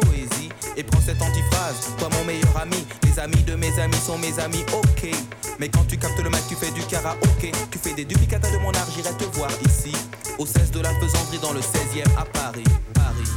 poésie 0.00 0.48
et 0.76 0.82
prends 0.82 1.00
cette 1.00 1.20
antiphrase. 1.20 1.94
Toi, 1.98 2.08
mon 2.18 2.24
meilleur 2.24 2.56
ami, 2.56 2.84
les 3.04 3.18
amis 3.18 3.42
de 3.42 3.54
mes 3.54 3.78
amis 3.78 3.96
sont 4.04 4.18
mes 4.18 4.38
amis, 4.40 4.64
ok. 4.72 5.10
Mais 5.58 5.68
quand 5.68 5.84
tu 5.86 5.98
captes 5.98 6.18
le 6.18 6.30
mic, 6.30 6.42
tu 6.48 6.56
fais 6.56 6.70
du 6.70 6.82
karaoké. 6.82 7.52
Tu 7.70 7.78
fais 7.78 7.94
des 7.94 8.04
duplicata 8.04 8.50
de 8.50 8.58
mon 8.58 8.72
art, 8.72 8.88
j'irai 8.94 9.14
te 9.16 9.24
voir 9.36 9.50
ici, 9.64 9.92
au 10.38 10.46
16 10.46 10.70
de 10.70 10.80
la 10.80 10.90
faisanderie 10.94 11.38
dans 11.40 11.52
le 11.52 11.60
16e 11.60 12.08
à 12.18 12.24
Paris. 12.24 12.64
Paris. 12.94 13.28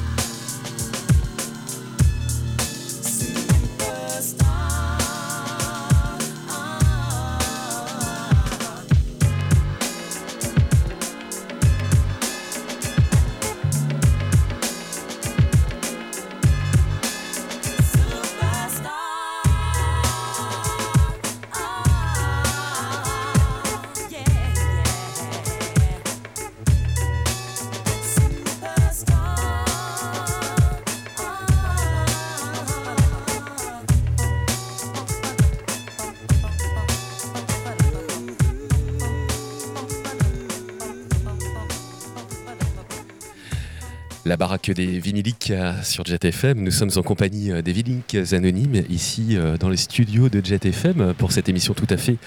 La 44.34 44.38
baraque 44.38 44.72
des 44.72 44.98
vinyliques 44.98 45.52
euh, 45.52 45.74
sur 45.84 46.04
Jet 46.06 46.26
FM. 46.26 46.60
Nous 46.64 46.72
sommes 46.72 46.90
en 46.96 47.04
compagnie 47.04 47.52
euh, 47.52 47.62
des 47.62 47.72
vinyliques 47.72 48.18
anonymes 48.32 48.82
ici 48.90 49.38
euh, 49.38 49.58
dans 49.58 49.70
les 49.70 49.78
studios 49.78 50.28
de 50.28 50.44
Jet 50.44 50.66
FM 50.66 51.14
pour 51.14 51.32
cette 51.32 51.50
émission 51.50 51.76
tout 51.76 51.86
à 51.92 51.98
fait 51.98 52.18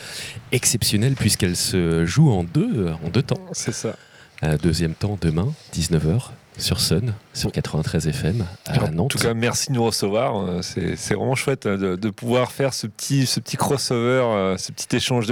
exceptionnelle 0.53 1.15
puisqu'elle 1.15 1.57
se 1.57 2.07
joue 2.07 2.31
en 2.31 2.45
deux, 2.45 2.93
en 3.05 3.09
deux 3.09 3.23
temps. 3.23 3.41
C'est 3.51 3.73
ça. 3.73 3.97
Un 4.41 4.55
deuxième 4.55 4.95
temps 4.95 5.19
demain, 5.21 5.53
19h 5.75 6.31
sur 6.59 6.79
Sun, 6.79 7.13
sur 7.35 7.51
93 7.51 8.07
FM 8.07 8.47
à 8.69 8.85
En 8.85 8.93
Nantes. 8.93 9.11
tout 9.11 9.19
cas, 9.19 9.35
merci 9.35 9.71
de 9.71 9.75
nous 9.75 9.85
recevoir. 9.85 10.63
C'est 10.63 11.15
vraiment 11.15 11.35
chouette 11.35 11.67
de, 11.67 11.97
de 11.97 12.11
pouvoir 12.11 12.53
faire 12.53 12.73
ce 12.73 12.87
petit, 12.87 13.27
ce 13.27 13.41
petit 13.41 13.57
crossover, 13.57 14.55
ce 14.59 14.71
petit 14.71 14.95
échange 14.95 15.27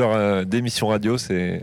d'émissions 0.49 0.89
radio. 0.89 1.19
C'est 1.19 1.63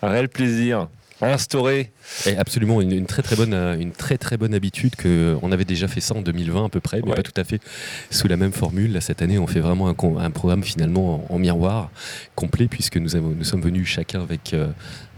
un 0.00 0.08
réel 0.08 0.30
plaisir 0.30 0.88
instaurer. 1.22 1.92
Et 2.26 2.36
absolument 2.36 2.80
une, 2.80 2.92
une 2.92 3.06
très 3.06 3.22
très 3.22 3.36
bonne 3.36 3.54
euh, 3.54 3.78
une 3.78 3.92
très 3.92 4.18
très 4.18 4.36
bonne 4.36 4.54
habitude 4.54 4.96
que 4.96 5.36
on 5.42 5.50
avait 5.52 5.64
déjà 5.64 5.88
fait 5.88 6.00
ça 6.00 6.14
en 6.14 6.22
2020 6.22 6.66
à 6.66 6.68
peu 6.68 6.80
près 6.80 7.00
mais 7.02 7.10
Ouais. 7.10 7.16
pas 7.16 7.22
tout 7.22 7.38
à 7.40 7.44
fait 7.44 7.60
sous 8.10 8.28
la 8.28 8.36
même 8.36 8.52
formule 8.52 8.92
là 8.92 9.00
cette 9.00 9.22
année 9.22 9.38
on 9.38 9.46
fait 9.46 9.60
vraiment 9.60 9.88
un, 9.88 10.30
programme 10.30 10.62
finalement 10.62 11.26
en, 11.30 11.34
en 11.34 11.38
miroir 11.38 11.90
complet 12.34 12.66
puisque 12.68 12.96
nous 12.98 13.16
avons 13.16 13.30
nous 13.30 13.44
sommes 13.44 13.62
venus 13.62 13.86
chacun 13.88 14.20
avec 14.22 14.52
euh, 14.54 14.68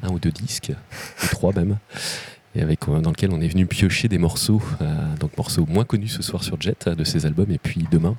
un 0.02 0.10
ou 0.10 0.18
deux 0.18 0.30
disques 0.30 0.72
ou 1.24 1.26
trois 1.28 1.52
même 1.52 1.78
et 2.54 2.62
avec 2.62 2.88
euh, 2.88 3.00
dans 3.00 3.10
lequel 3.10 3.30
on 3.32 3.40
est 3.40 3.48
venu 3.48 3.66
piocher 3.66 4.08
des 4.08 4.18
morceaux 4.18 4.62
euh, 4.80 5.16
donc 5.20 5.36
morceaux 5.36 5.66
moins 5.68 5.84
connus 5.84 6.08
ce 6.08 6.22
soir 6.22 6.42
sur 6.44 6.60
Jet 6.60 6.86
euh, 6.86 6.94
de 6.94 7.04
ses 7.04 7.26
albums 7.26 7.50
et 7.50 7.58
puis 7.58 7.86
demain 7.90 8.16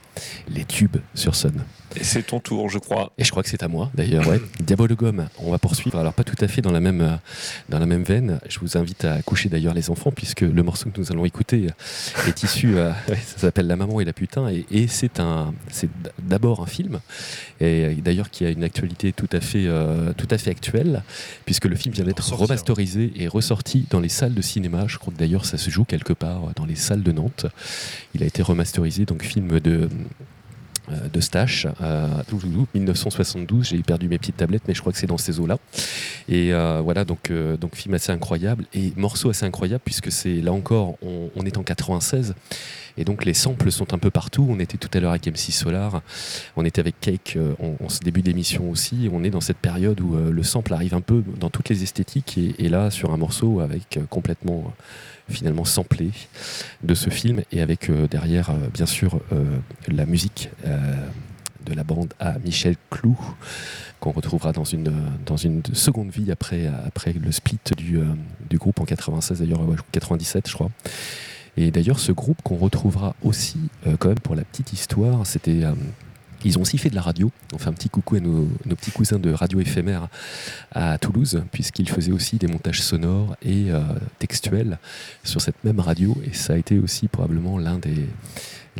les 0.49 0.65
tubes 0.65 0.97
sur 1.15 1.35
Sun 1.35 1.63
c'est 2.01 2.27
ton 2.27 2.39
tour, 2.39 2.69
je 2.69 2.79
crois. 2.79 3.11
et 3.17 3.23
je 3.23 3.31
crois 3.31 3.43
que 3.43 3.49
c'est 3.49 3.63
à 3.63 3.67
moi 3.67 3.89
d'ailleurs. 3.93 4.27
Ouais. 4.27 4.39
On 5.39 5.51
va 5.51 5.57
poursuivre. 5.57 5.97
Alors 5.97 6.13
pas 6.13 6.23
tout 6.23 6.35
à 6.39 6.47
fait 6.47 6.61
dans 6.61 6.71
la 6.71 6.79
même, 6.79 7.01
euh, 7.01 7.15
dans 7.69 7.79
la 7.79 7.85
même 7.85 8.03
veine. 8.03 8.39
Je 8.47 8.59
vous 8.59 8.77
invite 8.77 9.05
à 9.05 9.21
coucher 9.21 9.49
d'ailleurs 9.49 9.73
les 9.73 9.89
enfants 9.89 10.11
puisque 10.11 10.41
le 10.41 10.63
morceau 10.63 10.89
que 10.89 10.99
nous 10.99 11.11
allons 11.11 11.25
écouter 11.25 11.67
euh, 11.67 12.27
est 12.27 12.43
issu, 12.43 12.77
euh, 12.77 12.91
ça 13.07 13.39
s'appelle 13.39 13.67
La 13.67 13.75
maman 13.75 13.99
et 13.99 14.05
la 14.05 14.13
putain 14.13 14.49
et, 14.49 14.65
et 14.71 14.87
c'est 14.87 15.19
un, 15.19 15.53
c'est 15.69 15.89
d'abord 16.19 16.61
un 16.61 16.65
film 16.65 16.99
et 17.59 17.95
d'ailleurs 17.95 18.29
qui 18.29 18.45
a 18.45 18.49
une 18.49 18.63
actualité 18.63 19.11
tout 19.11 19.29
à 19.31 19.41
fait, 19.41 19.65
euh, 19.65 20.13
tout 20.13 20.27
à 20.31 20.37
fait 20.37 20.51
actuelle 20.51 21.03
puisque 21.45 21.65
le 21.65 21.75
film 21.75 21.93
vient 21.93 22.05
d'être 22.05 22.33
remasterisé 22.33 23.11
et 23.15 23.27
ressorti 23.27 23.85
dans 23.89 23.99
les 23.99 24.09
salles 24.09 24.33
de 24.33 24.41
cinéma. 24.41 24.85
Je 24.87 24.97
crois 24.97 25.13
que 25.13 25.19
d'ailleurs 25.19 25.45
ça 25.45 25.57
se 25.57 25.69
joue 25.69 25.83
quelque 25.83 26.13
part 26.13 26.51
dans 26.55 26.65
les 26.65 26.75
salles 26.75 27.03
de 27.03 27.11
Nantes. 27.11 27.45
Il 28.13 28.23
a 28.23 28.25
été 28.25 28.41
remasterisé 28.41 29.05
donc 29.05 29.23
film 29.23 29.59
de 29.59 29.89
de 31.11 31.21
Stache, 31.21 31.67
euh, 31.81 32.07
1972. 32.73 33.69
J'ai 33.69 33.77
perdu 33.79 34.07
mes 34.07 34.17
petites 34.17 34.37
tablettes, 34.37 34.63
mais 34.67 34.73
je 34.73 34.81
crois 34.81 34.91
que 34.91 34.97
c'est 34.97 35.07
dans 35.07 35.17
ces 35.17 35.39
eaux-là. 35.39 35.57
Et 36.27 36.53
euh, 36.53 36.81
voilà, 36.83 37.05
donc, 37.05 37.31
euh, 37.31 37.57
donc 37.57 37.75
film 37.75 37.93
assez 37.95 38.11
incroyable 38.11 38.65
et 38.73 38.93
morceau 38.95 39.29
assez 39.29 39.45
incroyable 39.45 39.81
puisque 39.83 40.11
c'est 40.11 40.41
là 40.41 40.51
encore, 40.51 40.95
on, 41.01 41.45
est 41.45 41.57
en 41.57 41.63
96 41.63 42.35
et 42.97 43.05
donc 43.05 43.25
les 43.25 43.33
samples 43.33 43.71
sont 43.71 43.93
un 43.93 43.97
peu 43.97 44.11
partout. 44.11 44.45
On 44.49 44.59
était 44.59 44.77
tout 44.77 44.89
à 44.93 44.99
l'heure 44.99 45.11
avec 45.11 45.25
MC 45.27 45.51
Solar, 45.51 46.01
on 46.55 46.65
était 46.65 46.81
avec 46.81 46.99
Cake 46.99 47.35
euh, 47.37 47.53
en, 47.59 47.89
ce 47.89 47.99
début 47.99 48.21
d'émission 48.21 48.69
aussi. 48.69 49.09
On 49.11 49.23
est 49.23 49.29
dans 49.29 49.41
cette 49.41 49.57
période 49.57 50.01
où 50.01 50.15
euh, 50.15 50.31
le 50.31 50.43
sample 50.43 50.73
arrive 50.73 50.93
un 50.93 51.01
peu 51.01 51.23
dans 51.39 51.49
toutes 51.49 51.69
les 51.69 51.83
esthétiques 51.83 52.37
et, 52.37 52.69
là 52.69 52.91
sur 52.91 53.11
un 53.11 53.17
morceau 53.17 53.61
avec 53.61 53.97
euh, 53.97 54.01
complètement 54.09 54.65
euh, 54.67 54.83
finalement 55.29 55.65
samplé 55.65 56.11
de 56.83 56.93
ce 56.93 57.09
film 57.09 57.41
et 57.51 57.61
avec 57.61 57.89
euh, 57.89 58.07
derrière 58.07 58.49
euh, 58.49 58.67
bien 58.73 58.85
sûr 58.85 59.19
euh, 59.31 59.45
la 59.87 60.05
musique 60.05 60.49
de 61.65 61.73
la 61.73 61.83
bande 61.83 62.13
à 62.19 62.39
Michel 62.39 62.75
Clou 62.89 63.17
qu'on 63.99 64.11
retrouvera 64.11 64.51
dans 64.51 64.63
une, 64.63 64.93
dans 65.25 65.37
une 65.37 65.61
seconde 65.73 66.09
vie 66.09 66.31
après, 66.31 66.67
après 66.85 67.13
le 67.13 67.31
split 67.31 67.59
du, 67.77 67.99
du 68.49 68.57
groupe 68.57 68.79
en 68.79 68.85
96 68.85 69.39
d'ailleurs 69.39 69.67
ouais, 69.67 69.75
97 69.91 70.47
je 70.47 70.53
crois. 70.53 70.71
Et 71.57 71.71
d'ailleurs 71.71 71.99
ce 71.99 72.13
groupe 72.13 72.41
qu'on 72.41 72.55
retrouvera 72.55 73.15
aussi 73.21 73.57
euh, 73.85 73.97
quand 73.97 74.07
même 74.07 74.19
pour 74.19 74.35
la 74.35 74.43
petite 74.43 74.71
histoire 74.71 75.27
c'était 75.27 75.63
ils 76.45 76.57
ont 76.57 76.61
aussi 76.61 76.77
fait 76.77 76.89
de 76.89 76.95
la 76.95 77.01
radio. 77.01 77.31
On 77.53 77.57
fait 77.57 77.69
un 77.69 77.73
petit 77.73 77.89
coucou 77.89 78.15
à 78.15 78.19
nos, 78.19 78.47
petits 78.75 78.91
cousins 78.91 79.19
de 79.19 79.31
radio 79.31 79.59
éphémère 79.59 80.07
à 80.71 80.97
Toulouse, 80.97 81.43
puisqu'ils 81.51 81.89
faisaient 81.89 82.11
aussi 82.11 82.37
des 82.37 82.47
montages 82.47 82.81
sonores 82.81 83.35
et 83.41 83.71
euh, 83.71 83.81
textuels 84.19 84.77
sur 85.23 85.41
cette 85.41 85.61
même 85.63 85.79
radio. 85.79 86.15
Et 86.25 86.33
ça 86.33 86.53
a 86.53 86.57
été 86.57 86.79
aussi 86.79 87.07
probablement 87.07 87.57
l'un 87.57 87.77
des, 87.77 88.05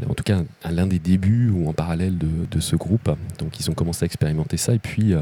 en 0.07 0.13
tout 0.13 0.23
cas 0.23 0.39
un- 0.63 0.71
l'un 0.71 0.87
des 0.87 0.99
débuts 0.99 1.49
ou 1.49 1.67
en 1.67 1.73
parallèle 1.73 2.17
de, 2.17 2.59
ce 2.59 2.75
groupe. 2.75 3.09
Donc 3.39 3.59
ils 3.59 3.69
ont 3.69 3.73
commencé 3.73 4.03
à 4.03 4.05
expérimenter 4.05 4.57
ça 4.57 4.73
et 4.73 4.79
puis 4.79 5.13
euh, 5.13 5.21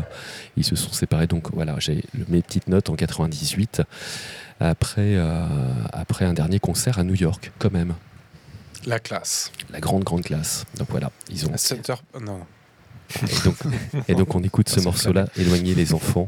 ils 0.55 0.63
se 0.63 0.75
sont 0.75 0.91
séparés. 0.91 1.27
Donc 1.27 1.51
voilà, 1.53 1.75
j'ai 1.79 2.03
mes 2.29 2.41
petites 2.41 2.67
notes 2.67 2.89
en 2.89 2.95
98 2.95 3.81
après, 4.59 5.15
euh, 5.15 5.45
après 5.93 6.25
un 6.25 6.33
dernier 6.33 6.59
concert 6.59 6.97
à 6.99 7.03
New 7.03 7.15
York 7.15 7.51
quand 7.59 7.71
même. 7.71 7.93
La 8.85 8.99
classe. 8.99 9.51
La 9.69 9.79
grande 9.79 10.03
grande 10.03 10.23
classe. 10.23 10.65
Donc 10.77 10.87
voilà, 10.89 11.11
ils 11.29 11.45
ont 11.47 11.57
Center. 11.57 11.95
Non. 12.21 12.41
et 13.21 13.43
donc, 13.43 13.55
et 14.09 14.15
donc 14.15 14.35
on 14.35 14.43
écoute 14.43 14.69
ce 14.75 14.79
morceau-là, 14.81 15.25
Éloignez 15.37 15.75
les 15.75 15.93
enfants, 15.93 16.27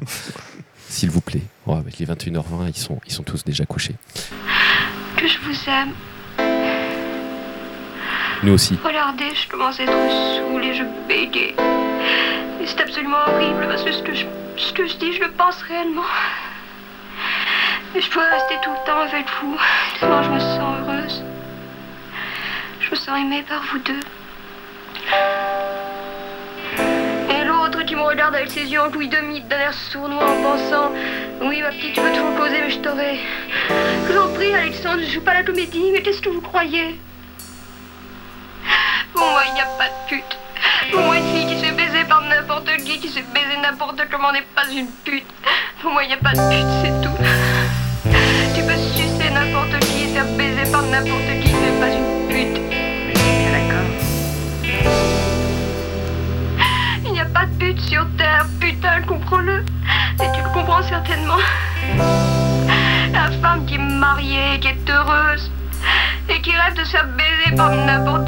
s'il 0.90 1.10
vous 1.10 1.22
plaît. 1.22 1.44
Oh, 1.66 1.74
avec 1.76 1.98
les 2.00 2.06
21h20, 2.06 2.68
ils 2.68 2.78
sont, 2.78 3.00
ils 3.06 3.12
sont 3.14 3.24
tous 3.24 3.44
déjà 3.44 3.66
couchés. 3.66 3.96
Que 5.18 5.28
je 5.28 5.38
vous 5.40 5.70
aime. 5.70 5.94
Nous 8.44 8.54
aussi. 8.54 8.78
Regardez, 8.84 9.36
je 9.36 9.50
commence 9.50 9.80
à 9.80 9.84
être 9.84 9.92
saoule 9.92 10.64
et 10.64 10.74
je 10.74 10.84
bégaye. 11.08 11.56
Et 12.62 12.66
c'est 12.66 12.80
absolument 12.82 13.18
horrible 13.28 13.68
parce 13.68 13.84
que 13.84 13.92
ce 13.92 14.02
que, 14.02 14.14
je, 14.14 14.26
ce 14.58 14.72
que 14.74 14.88
je 14.88 14.96
dis, 14.96 15.14
je 15.14 15.24
le 15.24 15.32
pense 15.32 15.62
réellement. 15.64 16.04
Et 17.96 18.02
je 18.02 18.10
pourrais 18.12 18.30
rester 18.30 18.56
tout 18.64 18.72
le 18.72 18.86
temps 18.86 19.00
avec 19.00 19.26
vous. 19.42 19.58
Tellement 20.00 20.24
je 20.24 20.30
me 20.30 20.40
sens 20.40 20.80
heureuse. 20.80 20.89
Je 22.90 22.96
me 22.96 23.00
sens 23.00 23.20
aimée 23.20 23.46
par 23.48 23.62
vous 23.72 23.78
deux. 23.80 24.00
Et 27.30 27.44
l'autre 27.44 27.84
qui 27.84 27.96
me 27.96 28.02
regarde 28.02 28.34
avec 28.34 28.50
ses 28.50 28.66
yeux 28.66 28.82
en 28.82 28.88
demi, 28.88 29.42
d'un 29.42 29.60
air 29.60 29.74
sournois 29.76 30.28
en 30.28 30.42
pensant 30.42 30.92
Oui, 31.40 31.62
ma 31.62 31.70
petite, 31.70 31.94
tu 31.94 32.02
peux 32.02 32.10
toujours 32.10 32.36
causer, 32.36 32.62
mais 32.62 32.72
je 32.72 32.80
t'aurai. 32.80 33.20
Je 33.70 34.12
vous 34.12 34.20
en 34.20 34.34
prie, 34.34 34.52
Alexandre, 34.56 35.02
je 35.06 35.12
joue 35.12 35.22
pas 35.22 35.36
la 35.36 35.44
comédie, 35.44 35.92
mais 35.92 36.02
qu'est-ce 36.02 36.20
que 36.20 36.30
vous 36.30 36.42
croyez? 36.42 37.00
Pour 39.14 39.22
moi, 39.22 39.44
il 39.50 39.54
n'y 39.54 39.62
a 39.62 39.68
pas 39.78 39.86
de 39.86 40.10
pute. 40.10 40.38
Pour 40.92 41.02
moi, 41.02 41.18
une 41.18 41.36
fille 41.36 41.46
qui 41.46 41.60
se 41.60 41.66
fait 41.66 41.72
baiser 41.74 42.06
par 42.06 42.22
n'importe 42.22 42.76
qui, 42.78 43.00
qui 43.00 43.08
se 43.08 43.20
fait 43.20 43.34
baiser 43.34 43.58
n'importe 43.62 44.02
comment 44.10 44.32
n'est 44.32 44.42
pas 44.56 44.68
une 44.72 44.90
pute. 45.06 45.28
Pour 45.84 45.92
moi, 45.92 46.04
il 46.04 46.08
n'y 46.08 46.14
a 46.14 46.18
pas 46.18 46.32
de 46.32 46.42
pute, 46.50 46.66
c'est 46.82 47.02
tout. 47.04 47.18
Tu 48.56 48.64
peux 48.64 48.82
sucer 48.96 49.30
n'importe 49.30 49.80
qui 49.86 50.06
et 50.06 50.08
faire 50.08 50.26
baiser 50.36 50.72
par 50.72 50.82
n'importe 50.82 51.40
qui, 51.44 51.54
mais 51.54 51.80
pas 51.80 51.94
une 51.94 52.04
pute. 52.04 52.19
Il 57.06 57.12
n'y 57.12 57.20
a 57.20 57.26
pas 57.26 57.46
de 57.46 57.52
pute 57.60 57.82
sur 57.82 58.08
Terre, 58.18 58.46
putain, 58.62 59.02
comprends-le. 59.06 59.66
Et 60.22 60.28
tu 60.34 60.42
le 60.42 60.50
comprends 60.54 60.82
certainement. 60.84 61.38
La 63.12 63.30
femme 63.42 63.66
qui 63.66 63.76
est 63.76 63.78
mariée, 63.78 64.60
qui 64.62 64.70
est 64.70 64.90
heureuse, 64.90 65.52
et 66.30 66.40
qui 66.42 66.52
rêve 66.52 66.76
de 66.76 66.86
se 66.86 66.98
baiser 67.18 67.56
par 67.58 67.72
n'importe 67.72 68.19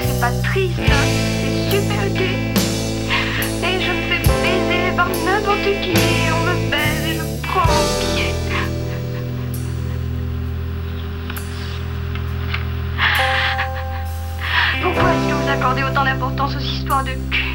C'est 0.00 0.20
pas 0.20 0.30
triste, 0.42 0.78
hein 0.78 1.06
c'est 1.40 1.76
super 1.76 2.08
gay. 2.14 2.36
Et 3.62 3.80
je 3.80 3.90
me 3.90 4.02
fais 4.08 4.22
baiser 4.42 4.96
par 4.96 5.08
n'importe 5.08 5.68
qui. 5.82 5.94
On 6.32 6.40
me 6.46 6.70
baise 6.70 7.04
et 7.06 7.14
je 7.16 7.24
prends 7.46 7.66
mon 7.66 7.84
pied. 8.14 8.34
Pourquoi 14.82 15.10
est-ce 15.10 15.28
que 15.28 15.34
vous 15.34 15.50
accordez 15.50 15.82
autant 15.82 16.04
d'importance 16.04 16.56
aux 16.56 16.60
histoires 16.60 17.04
de 17.04 17.12
cul? 17.30 17.47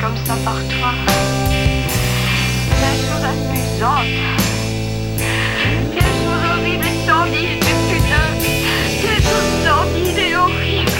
comme 0.00 0.16
ça 0.24 0.34
par 0.44 0.54
toi. 0.54 0.92
La 2.80 2.92
chose 2.94 3.24
amusante. 3.24 4.06
Quelle 5.92 6.14
chose 6.22 6.42
horrible 6.52 6.86
et 6.86 7.06
sordide, 7.06 7.64
putain. 7.90 8.28
Quelle 9.02 9.22
chose 9.22 9.50
sordide 9.64 10.18
et 10.18 10.36
horrible. 10.36 10.90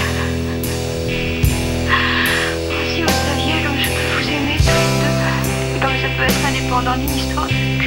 Oh, 1.90 2.82
si 2.92 3.02
vous 3.02 3.08
saviez 3.08 3.62
comme 3.64 3.78
je 3.78 3.88
peux 3.88 4.08
vous 4.14 4.28
aimer 4.28 4.56
tous 4.58 4.86
deux, 5.00 5.76
et 5.76 5.80
comme 5.80 5.96
ça 6.02 6.08
peut 6.16 6.24
être 6.24 6.46
indépendant 6.48 6.96
d'une 6.96 7.16
histoire. 7.16 7.77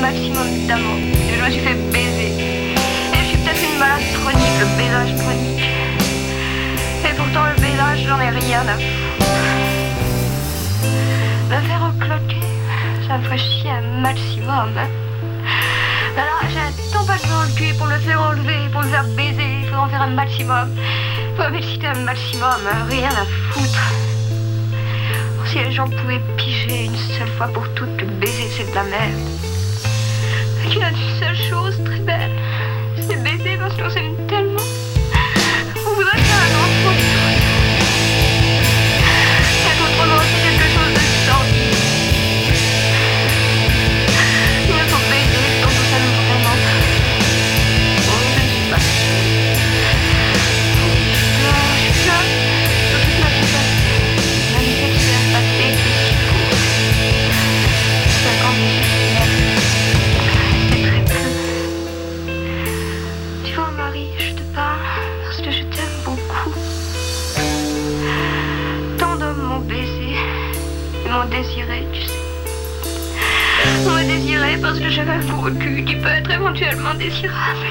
Maximum 0.00 0.66
d'amour. 0.66 0.96
Et 0.96 1.38
je 1.38 1.44
me 1.44 1.50
suis 1.50 1.60
fait 1.60 1.74
baiser. 1.92 2.32
Et 3.12 3.18
je 3.22 3.26
suis 3.28 3.38
peut-être 3.38 3.62
une 3.62 3.78
malade 3.78 4.02
chronique, 4.20 4.56
le 4.60 4.66
baisage 4.76 5.14
chronique. 5.22 5.64
Et 7.04 7.14
pourtant, 7.16 7.44
le 7.54 7.60
baisage, 7.60 8.06
j'en 8.06 8.20
ai 8.20 8.30
rien 8.30 8.60
à 8.60 8.74
foutre. 8.74 9.26
Me 11.50 11.60
faire 11.68 11.86
recloquer, 11.86 12.40
ça 13.06 13.18
me 13.18 13.24
ferait 13.24 13.38
chier 13.38 13.70
un 13.70 14.00
maximum. 14.00 14.70
hein. 14.76 14.88
Alors, 16.16 16.50
j'ai 16.50 16.58
un 16.58 16.72
tampon 16.92 17.12
dans 17.28 17.42
le 17.42 17.54
cul 17.54 17.74
pour 17.74 17.86
le 17.86 17.98
faire 17.98 18.20
enlever, 18.22 18.68
pour 18.72 18.80
le 18.82 18.88
faire 18.88 19.04
baiser, 19.16 19.60
il 19.62 19.68
faut 19.68 19.76
en 19.76 19.88
faire 19.88 20.02
un 20.02 20.14
maximum. 20.14 20.70
Faut 21.36 21.50
m'exciter 21.50 21.86
un 21.88 22.00
maximum, 22.00 22.60
hein, 22.66 22.86
rien 22.88 23.10
à 23.10 23.24
foutre. 23.52 23.92
Si 25.44 25.58
les 25.58 25.70
gens 25.70 25.88
pouvaient 25.88 26.20
piger 26.36 26.86
une 26.86 26.96
seule 26.96 27.28
fois 27.36 27.46
pour 27.48 27.68
toutes 27.74 27.96
que 27.96 28.04
baiser 28.04 28.48
c'est 28.56 28.68
de 28.68 28.74
la 28.74 28.82
merde. 28.82 29.45
Qu'il 30.68 30.80
y 30.80 30.82
a 30.82 30.90
une 30.90 30.96
seule 31.20 31.36
chose 31.36 31.74
très 31.84 32.00
belle, 32.00 32.30
c'est 33.00 33.22
baiser 33.22 33.56
parce 33.58 33.76
qu'on 33.76 33.90
s'aime 33.90 34.16
tellement. 34.26 34.45
Gros 75.04 75.50
cul 75.50 75.84
qui 75.84 75.96
peut 75.96 76.08
être 76.08 76.30
éventuellement 76.30 76.94
désirable. 76.94 77.66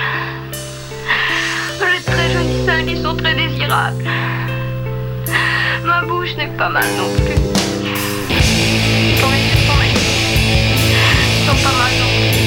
De 1.79 1.85
très 2.05 2.29
jolis 2.31 2.65
seins 2.65 2.85
qui 2.85 3.01
sont 3.01 3.15
très 3.15 3.33
désirables. 3.33 4.03
Ma 5.83 6.03
bouche 6.03 6.35
n'est 6.37 6.55
pas 6.57 6.69
mal 6.69 6.85
non 6.97 7.09
plus. 7.15 7.35
Ton 9.19 9.29
les 9.31 9.47
sont 11.45 11.59
pas 11.63 11.75
mal 11.81 11.93
non 11.99 12.11
plus. 12.29 12.45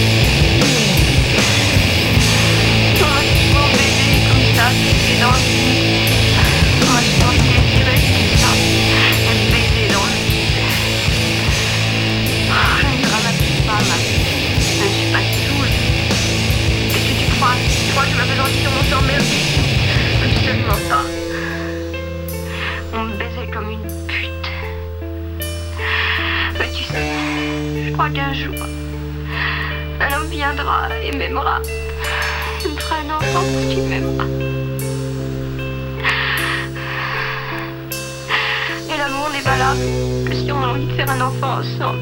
On 3.00 3.08
m'a 3.14 3.22
souvent 3.34 3.68
baisé 3.72 4.08
comme 4.28 4.46
ça, 4.54 4.66
et 5.10 5.16
dans 5.20 5.97
merdique 19.06 19.58
Absolument 20.24 20.88
pas. 20.88 21.04
On 22.94 23.04
me 23.04 23.16
baisait 23.16 23.50
comme 23.52 23.70
une 23.70 24.06
pute. 24.06 24.50
Mais 26.58 26.70
tu 26.72 26.84
sais, 26.84 27.86
je 27.86 27.92
crois 27.92 28.10
qu'un 28.10 28.32
jour, 28.32 28.54
un 30.00 30.16
homme 30.16 30.28
viendra 30.28 30.88
et 31.02 31.16
m'aimera. 31.16 31.60
Il 32.64 32.72
me 32.72 32.80
fera 32.80 32.96
un 32.96 33.10
enfant 33.16 33.44
parce 33.52 33.66
qu'il 33.66 33.82
m'aimera. 33.84 34.24
Et 38.92 38.98
l'amour 38.98 39.30
n'est 39.32 39.42
valable 39.42 39.80
que 40.26 40.34
si 40.34 40.50
on 40.50 40.62
a 40.62 40.68
envie 40.68 40.86
de 40.86 40.92
faire 40.92 41.10
un 41.10 41.20
enfant 41.20 41.58
ensemble. 41.60 42.00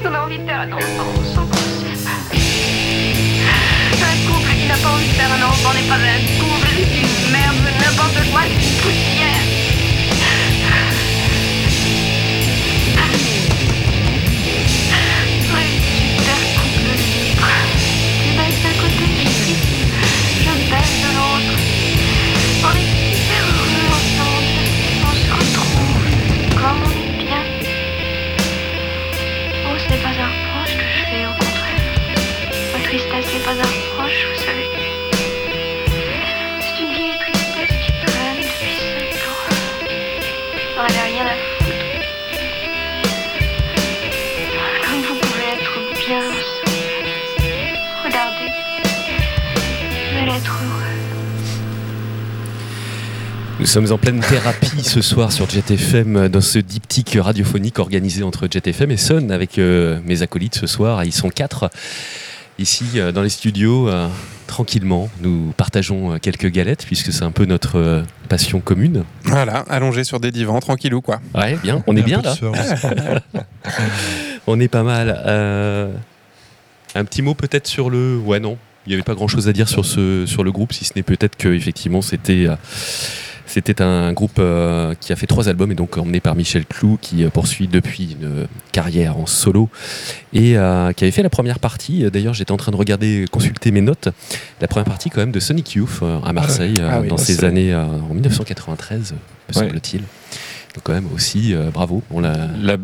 Si 0.00 0.06
on 0.06 0.14
a 0.14 0.20
envie 0.20 0.38
de 0.38 0.44
faire 0.44 0.60
un 0.60 0.72
enfant 0.72 1.06
ensemble, 1.20 1.55
de 4.94 5.12
faire 5.14 5.32
un 5.32 5.42
enfant 5.48 5.74
n'est 5.74 5.88
pas 5.88 5.96
un 5.96 6.20
couple, 6.38 6.68
c'est 6.70 7.00
une 7.00 7.32
merde, 7.32 7.56
n'importe 7.80 8.30
quoi, 8.30 8.42
c'est 8.46 8.62
une 8.62 8.76
poussière. 8.82 9.55
Sommes 53.76 53.92
en 53.92 53.98
pleine 53.98 54.20
thérapie 54.20 54.82
ce 54.82 55.02
soir 55.02 55.30
sur 55.30 55.50
Jet 55.50 55.70
FM 55.70 56.28
dans 56.28 56.40
ce 56.40 56.58
diptyque 56.58 57.18
radiophonique 57.20 57.78
organisé 57.78 58.22
entre 58.22 58.48
Jet 58.50 58.66
FM 58.66 58.90
et 58.90 58.96
Sun 58.96 59.30
avec 59.30 59.58
euh, 59.58 60.00
mes 60.06 60.22
acolytes 60.22 60.54
ce 60.54 60.66
soir. 60.66 61.04
Ils 61.04 61.12
sont 61.12 61.28
quatre 61.28 61.68
ici 62.58 62.86
euh, 62.94 63.12
dans 63.12 63.20
les 63.20 63.28
studios. 63.28 63.90
euh, 63.90 64.08
tranquillement, 64.46 65.10
nous 65.20 65.52
partageons 65.58 66.14
euh, 66.14 66.16
quelques 66.18 66.46
galettes 66.46 66.86
puisque 66.86 67.12
c'est 67.12 67.24
un 67.24 67.30
peu 67.32 67.44
notre 67.44 67.76
euh, 67.78 68.02
passion 68.30 68.60
commune. 68.60 69.04
Voilà, 69.24 69.58
allongé 69.68 70.04
sur 70.04 70.20
des 70.20 70.30
divans, 70.30 70.58
tranquillou 70.60 71.02
quoi. 71.02 71.20
Ouais, 71.34 71.58
bien, 71.62 71.82
on 71.86 71.94
est 71.98 72.02
bien 72.02 72.22
là. 72.22 72.34
on 74.46 74.58
est 74.58 74.68
pas 74.68 74.84
mal. 74.84 75.22
Euh, 75.26 75.92
un 76.94 77.04
petit 77.04 77.20
mot 77.20 77.34
peut-être 77.34 77.66
sur 77.66 77.90
le. 77.90 78.16
Ouais, 78.24 78.40
non. 78.40 78.56
Il 78.86 78.88
n'y 78.90 78.94
avait 78.94 79.02
pas 79.02 79.14
grand-chose 79.14 79.48
à 79.48 79.52
dire 79.52 79.68
sur, 79.68 79.84
ce, 79.84 80.24
sur 80.24 80.44
le 80.44 80.50
groupe, 80.52 80.72
si 80.72 80.86
ce 80.86 80.92
n'est 80.96 81.02
peut-être 81.02 81.36
que 81.36 81.48
effectivement 81.48 82.00
c'était. 82.00 82.46
C'était 83.56 83.80
un 83.80 84.12
groupe 84.12 84.36
euh, 84.38 84.92
qui 85.00 85.14
a 85.14 85.16
fait 85.16 85.26
trois 85.26 85.48
albums 85.48 85.72
et 85.72 85.74
donc 85.74 85.96
emmené 85.96 86.20
par 86.20 86.36
Michel 86.36 86.66
Clou 86.66 86.98
qui 87.00 87.24
euh, 87.24 87.30
poursuit 87.30 87.68
depuis 87.68 88.14
une 88.20 88.46
carrière 88.70 89.16
en 89.16 89.24
solo 89.24 89.70
et 90.34 90.58
euh, 90.58 90.92
qui 90.92 91.04
avait 91.04 91.10
fait 91.10 91.22
la 91.22 91.30
première 91.30 91.58
partie. 91.58 92.04
D'ailleurs, 92.10 92.34
j'étais 92.34 92.52
en 92.52 92.58
train 92.58 92.70
de 92.70 92.76
regarder, 92.76 93.24
consulter 93.30 93.70
mes 93.70 93.80
notes. 93.80 94.10
La 94.60 94.68
première 94.68 94.84
partie 94.84 95.08
quand 95.08 95.20
même 95.22 95.32
de 95.32 95.40
Sonic 95.40 95.72
Youth 95.72 96.02
à 96.22 96.34
Marseille 96.34 96.74
Ah 96.86 97.00
oui, 97.00 97.08
dans 97.08 97.16
ces 97.16 97.46
années 97.46 97.74
en 97.74 98.12
1993, 98.12 99.12
me 99.12 99.16
Ouais. 99.16 99.68
semble-t-il. 99.68 100.00
Donc 100.02 100.82
quand 100.82 100.92
même 100.92 101.08
aussi 101.14 101.54
bravo. 101.72 102.02
On 102.10 102.20
l'a 102.20 102.76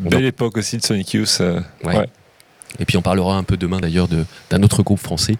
belle 0.00 0.24
époque 0.24 0.56
aussi 0.56 0.76
de 0.76 0.82
Sonic 0.82 1.12
Youth. 1.12 1.40
Ouais. 1.84 1.98
ouais. 1.98 2.06
Et 2.78 2.84
puis 2.84 2.96
on 2.96 3.02
parlera 3.02 3.36
un 3.36 3.42
peu 3.42 3.56
demain 3.56 3.78
d'ailleurs 3.78 4.08
de- 4.08 4.24
d'un 4.50 4.62
autre 4.62 4.82
groupe 4.82 5.00
français 5.00 5.36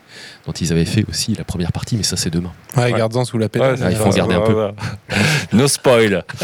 dont 0.46 0.52
ils 0.52 0.72
avaient 0.72 0.84
fait 0.84 1.04
aussi 1.08 1.34
la 1.34 1.44
première 1.44 1.72
partie, 1.72 1.96
mais 1.96 2.02
ça 2.02 2.16
c'est 2.16 2.30
demain. 2.30 2.52
Ouais, 2.76 2.92
garde-en 2.92 3.24
sous 3.24 3.38
la 3.38 3.48
pédale. 3.48 3.74
Ouais, 3.74 3.80
Ah, 3.84 3.90
il 3.90 3.96
faut 3.96 4.06
en 4.06 4.10
garder 4.10 4.34
un 4.34 4.40
peu. 4.40 4.68
No 5.52 5.68
spoil. 5.68 6.24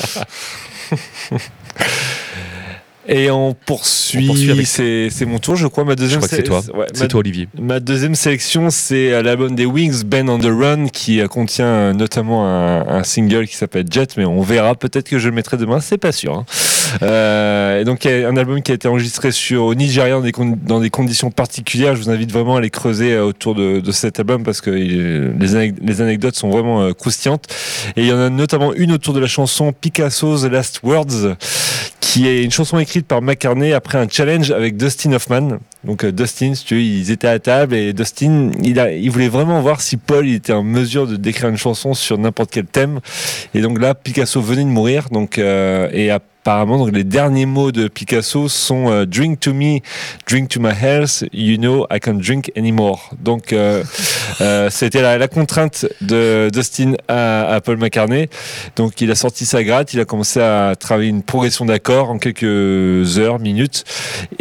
Et 3.08 3.32
on 3.32 3.52
poursuit. 3.52 4.26
Poursuit 4.28 4.64
C'est 5.10 5.24
mon 5.26 5.40
tour, 5.40 5.56
je 5.56 5.66
crois. 5.66 5.84
Ma 5.84 5.96
deuxième. 5.96 6.20
Je 6.22 6.26
crois 6.26 6.38
que 6.38 6.42
c'est 6.44 6.48
toi. 6.48 6.62
ouais, 6.78 6.86
C'est 6.94 7.08
toi, 7.08 7.18
Olivier. 7.18 7.48
Ma 7.60 7.80
deuxième 7.80 8.14
sélection, 8.14 8.70
c'est 8.70 9.20
l'album 9.24 9.56
des 9.56 9.66
Wings, 9.66 10.04
Ben 10.04 10.28
on 10.28 10.38
the 10.38 10.44
Run, 10.46 10.86
qui 10.86 11.20
euh, 11.20 11.26
contient 11.26 11.66
euh, 11.66 11.92
notamment 11.94 12.46
un, 12.46 12.86
un 12.86 13.02
single 13.02 13.48
qui 13.48 13.56
s'appelle 13.56 13.86
Jet, 13.90 14.16
mais 14.16 14.24
on 14.24 14.40
verra. 14.42 14.76
Peut-être 14.76 15.08
que 15.08 15.18
je 15.18 15.28
le 15.28 15.34
mettrai 15.34 15.56
demain, 15.56 15.80
c'est 15.80 15.98
pas 15.98 16.12
sûr. 16.12 16.32
hein. 16.34 16.44
Euh, 17.02 17.80
et 17.80 17.84
donc, 17.84 18.04
a 18.06 18.28
un 18.28 18.36
album 18.36 18.62
qui 18.62 18.72
a 18.72 18.74
été 18.74 18.88
enregistré 18.88 19.32
sur, 19.32 19.64
au 19.64 19.74
Nigeria 19.74 20.20
dans 20.66 20.80
des, 20.80 20.90
conditions 20.90 21.30
particulières. 21.30 21.96
Je 21.96 22.02
vous 22.02 22.10
invite 22.10 22.32
vraiment 22.32 22.56
à 22.56 22.60
les 22.60 22.70
creuser 22.70 23.14
euh, 23.14 23.24
autour 23.24 23.54
de, 23.54 23.82
cet 23.92 24.18
album 24.18 24.42
parce 24.42 24.60
que 24.60 24.70
les, 24.70 25.54
anec- 25.54 25.76
les 25.80 26.00
anecdotes 26.00 26.36
sont 26.36 26.50
vraiment 26.50 26.82
euh, 26.82 26.92
croustillantes. 26.92 27.46
Et 27.96 28.02
il 28.02 28.06
y 28.06 28.12
en 28.12 28.18
a 28.18 28.30
notamment 28.30 28.72
une 28.74 28.92
autour 28.92 29.14
de 29.14 29.20
la 29.20 29.26
chanson 29.26 29.72
Picasso's 29.72 30.44
Last 30.44 30.80
Words, 30.82 31.36
qui 32.00 32.28
est 32.28 32.44
une 32.44 32.50
chanson 32.50 32.78
écrite 32.78 33.06
par 33.06 33.22
McCartney 33.22 33.72
après 33.72 33.98
un 33.98 34.08
challenge 34.08 34.50
avec 34.50 34.76
Dustin 34.76 35.12
Hoffman. 35.12 35.58
Donc 35.84 36.04
euh, 36.04 36.12
Dustin, 36.12 36.54
si 36.54 36.64
tu 36.64 36.74
veux, 36.74 36.82
ils 36.82 37.10
étaient 37.10 37.28
à 37.28 37.38
table 37.38 37.74
et 37.74 37.92
Dustin, 37.92 38.50
il, 38.62 38.78
a, 38.78 38.88
voulait 39.08 39.28
vraiment 39.28 39.60
voir 39.60 39.80
si 39.80 39.96
Paul 39.96 40.28
était 40.28 40.52
en 40.52 40.62
mesure 40.62 41.06
de 41.06 41.16
d'écrire 41.16 41.48
une 41.48 41.56
chanson 41.56 41.94
sur 41.94 42.18
n'importe 42.18 42.50
quel 42.50 42.66
thème. 42.66 43.00
Et 43.54 43.60
donc 43.60 43.80
là, 43.80 43.94
Picasso 43.94 44.40
venait 44.40 44.64
de 44.64 44.68
mourir, 44.68 45.08
donc 45.10 45.38
euh, 45.38 45.88
et 45.92 46.10
apparemment, 46.42 46.78
donc 46.78 46.92
les 46.92 47.04
derniers 47.04 47.46
mots 47.46 47.70
de 47.70 47.86
Picasso 47.86 48.48
sont 48.48 48.90
euh, 48.90 49.06
"Drink 49.06 49.38
to 49.40 49.54
me, 49.54 49.78
drink 50.26 50.48
to 50.48 50.60
my 50.60 50.72
health, 50.72 51.24
you 51.32 51.56
know 51.56 51.86
I 51.90 52.00
can't 52.00 52.18
drink 52.18 52.50
anymore". 52.56 53.10
Donc 53.20 53.52
euh, 53.52 53.84
euh, 54.40 54.68
c'était 54.68 55.02
la, 55.02 55.18
la 55.18 55.28
contrainte 55.28 55.86
de 56.00 56.50
Dustin 56.52 56.94
à, 57.06 57.54
à 57.54 57.60
Paul 57.60 57.76
McCartney. 57.76 58.28
Donc 58.74 59.00
il 59.00 59.10
a 59.12 59.14
sorti 59.14 59.46
sa 59.46 59.62
gratte, 59.62 59.94
il 59.94 60.00
a 60.00 60.04
commencé 60.04 60.40
à 60.40 60.74
travailler 60.74 61.10
une 61.10 61.22
progression 61.22 61.64
d'accords 61.64 62.10
en 62.10 62.18
quelques 62.18 63.18
heures, 63.18 63.38
minutes, 63.38 63.84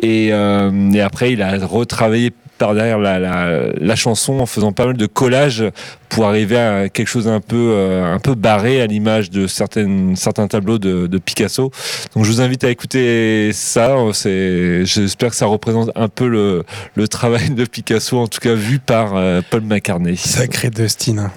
et, 0.02 0.30
euh, 0.32 0.92
et 0.92 1.02
après 1.02 1.34
il 1.34 1.42
a 1.44 1.66
retravaillé 1.66 2.32
par 2.62 2.76
derrière 2.76 3.00
la, 3.00 3.18
la, 3.18 3.60
la 3.76 3.96
chanson 3.96 4.40
en 4.40 4.46
faisant 4.46 4.72
pas 4.72 4.86
mal 4.86 4.96
de 4.96 5.08
collages 5.08 5.64
pour 6.10 6.28
arriver 6.28 6.60
à 6.60 6.90
quelque 6.90 7.08
chose 7.08 7.28
un 7.28 7.40
peu 7.40 7.72
euh, 7.76 8.14
un 8.14 8.20
peu 8.20 8.36
barré 8.36 8.82
à 8.82 8.86
l'image 8.86 9.32
de 9.32 9.48
certaines 9.48 10.16
certains 10.16 10.48
tableaux 10.48 10.78
de, 10.78 11.08
de 11.08 11.18
Picasso. 11.18 11.72
Donc 12.16 12.24
je 12.24 12.30
vous 12.30 12.40
invite 12.40 12.64
à 12.64 12.70
écouter 12.70 13.50
ça. 13.52 13.96
C'est 14.14 14.86
j'espère 14.86 15.32
que 15.32 15.36
ça 15.36 15.48
représente 15.48 15.90
un 15.96 16.08
peu 16.08 16.28
le, 16.28 16.64
le 16.94 17.08
travail 17.08 17.50
de 17.50 17.66
Picasso 17.66 18.20
en 18.20 18.28
tout 18.28 18.40
cas 18.40 18.54
vu 18.54 18.78
par 18.78 19.16
euh, 19.16 19.42
Paul 19.50 19.62
McCartney. 19.62 20.16
Sacré 20.18 20.70
Dustin. 20.70 21.18
hein. 21.18 21.32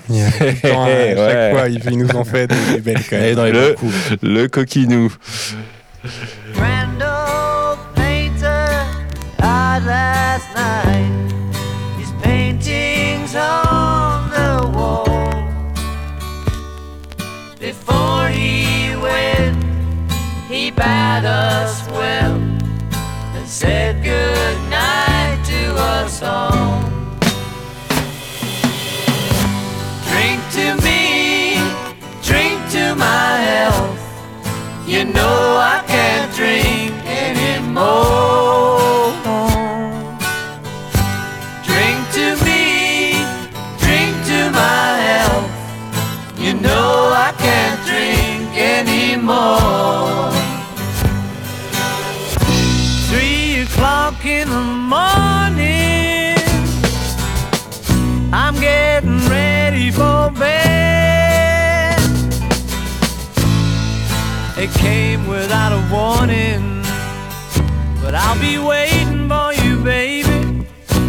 Temps, 0.62 0.86
chaque 1.16 1.52
fois, 1.54 1.68
il, 1.70 1.98
nous 1.98 2.10
en 2.10 2.24
fait 2.24 2.48
des, 2.48 2.80
belles 2.82 3.00
quand 3.08 3.16
même. 3.16 3.32
Et 3.32 3.34
dans 3.34 3.44
les 3.44 3.52
le, 3.52 3.76
le 4.22 4.46
coquinou. 4.48 5.10
Last 10.34 10.54
night. 10.56 11.30
His 11.96 12.10
paintings 12.20 13.36
on 13.36 14.30
the 14.30 14.66
wall. 14.76 15.04
Before 17.60 18.28
he 18.28 18.96
went, 18.96 19.56
he 20.48 20.72
bade 20.72 21.24
us 21.24 21.88
well 21.90 22.34
and 23.36 23.46
said 23.46 24.02
good 24.02 24.58
night 24.70 25.40
to 25.46 25.76
us 25.76 26.20
all. 26.22 26.53
Morning, 54.62 56.36
I'm 58.32 58.54
getting 58.60 59.20
ready 59.28 59.90
for 59.90 60.30
bed. 60.30 61.98
It 64.56 64.70
came 64.70 65.26
without 65.26 65.72
a 65.72 65.82
warning. 65.92 66.82
But 68.04 68.14
I'll 68.14 68.38
be 68.38 68.58
waiting 68.58 69.28
for 69.28 69.52
you, 69.54 69.82
baby. 69.82 70.66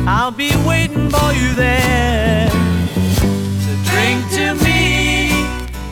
I'll 0.08 0.32
be 0.32 0.52
waiting 0.66 1.10
for 1.10 1.34
you 1.34 1.54
there. 1.54 2.50
So 2.50 3.72
drink 3.92 4.30
to 4.32 4.56
me, 4.64 5.30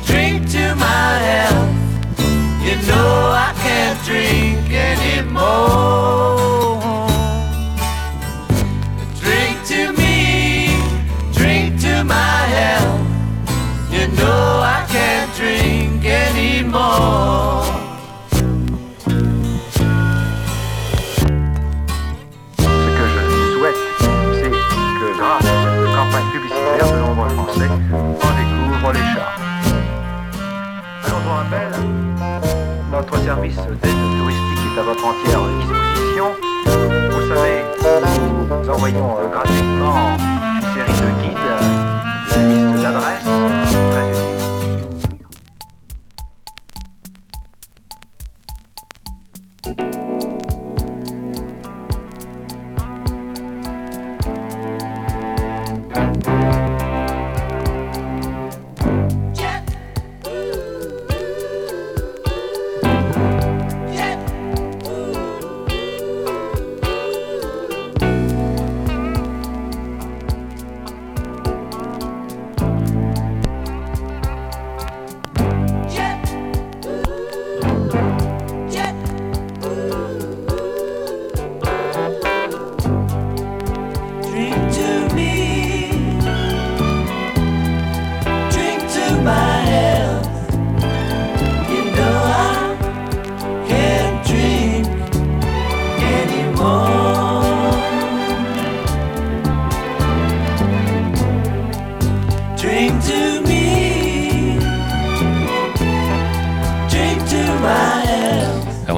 drink 0.05 0.49
to 0.51 0.75
my 0.75 1.17
health. 1.29 1.69
You 2.63 2.75
know 2.87 3.33
I 3.47 3.53
can't 3.61 3.99
drink 4.05 4.71
anymore. 4.71 6.23
Ce 16.73 16.79
que 22.57 23.05
je 23.07 23.21
souhaite, 23.53 23.81
c'est 24.33 24.49
que 24.49 25.07
grâce 25.19 25.45
à 25.45 25.53
cette 25.61 25.93
campagne 25.95 26.29
publicitaire, 26.31 26.87
de 26.91 26.97
nombreux 26.97 27.29
Français 27.29 27.69
en 27.69 27.77
découvrent 28.33 28.91
les 28.93 29.05
charmes. 29.13 29.43
Alors 31.05 31.19
je 31.19 31.81
vous 31.81 31.93
notre 32.91 33.17
service 33.23 33.57
d'aide 33.57 34.01
touristique 34.17 34.65
est 34.75 34.79
à 34.79 34.83
votre 34.83 35.05
entière 35.05 35.41
disposition. 35.59 36.27
Vous 37.11 37.27
savez, 37.27 37.57
nous 38.63 38.69
envoyons 38.69 39.17
euh, 39.19 39.27
gratuitement 39.29 40.17
une 40.55 40.61
série 40.73 40.91
de 40.91 41.09
guides, 41.21 41.37
euh, 41.49 41.59
de 42.35 42.41
listes 42.49 42.81
d'adresses, 42.81 43.29
très 43.91 44.09
utiles. 44.09 44.32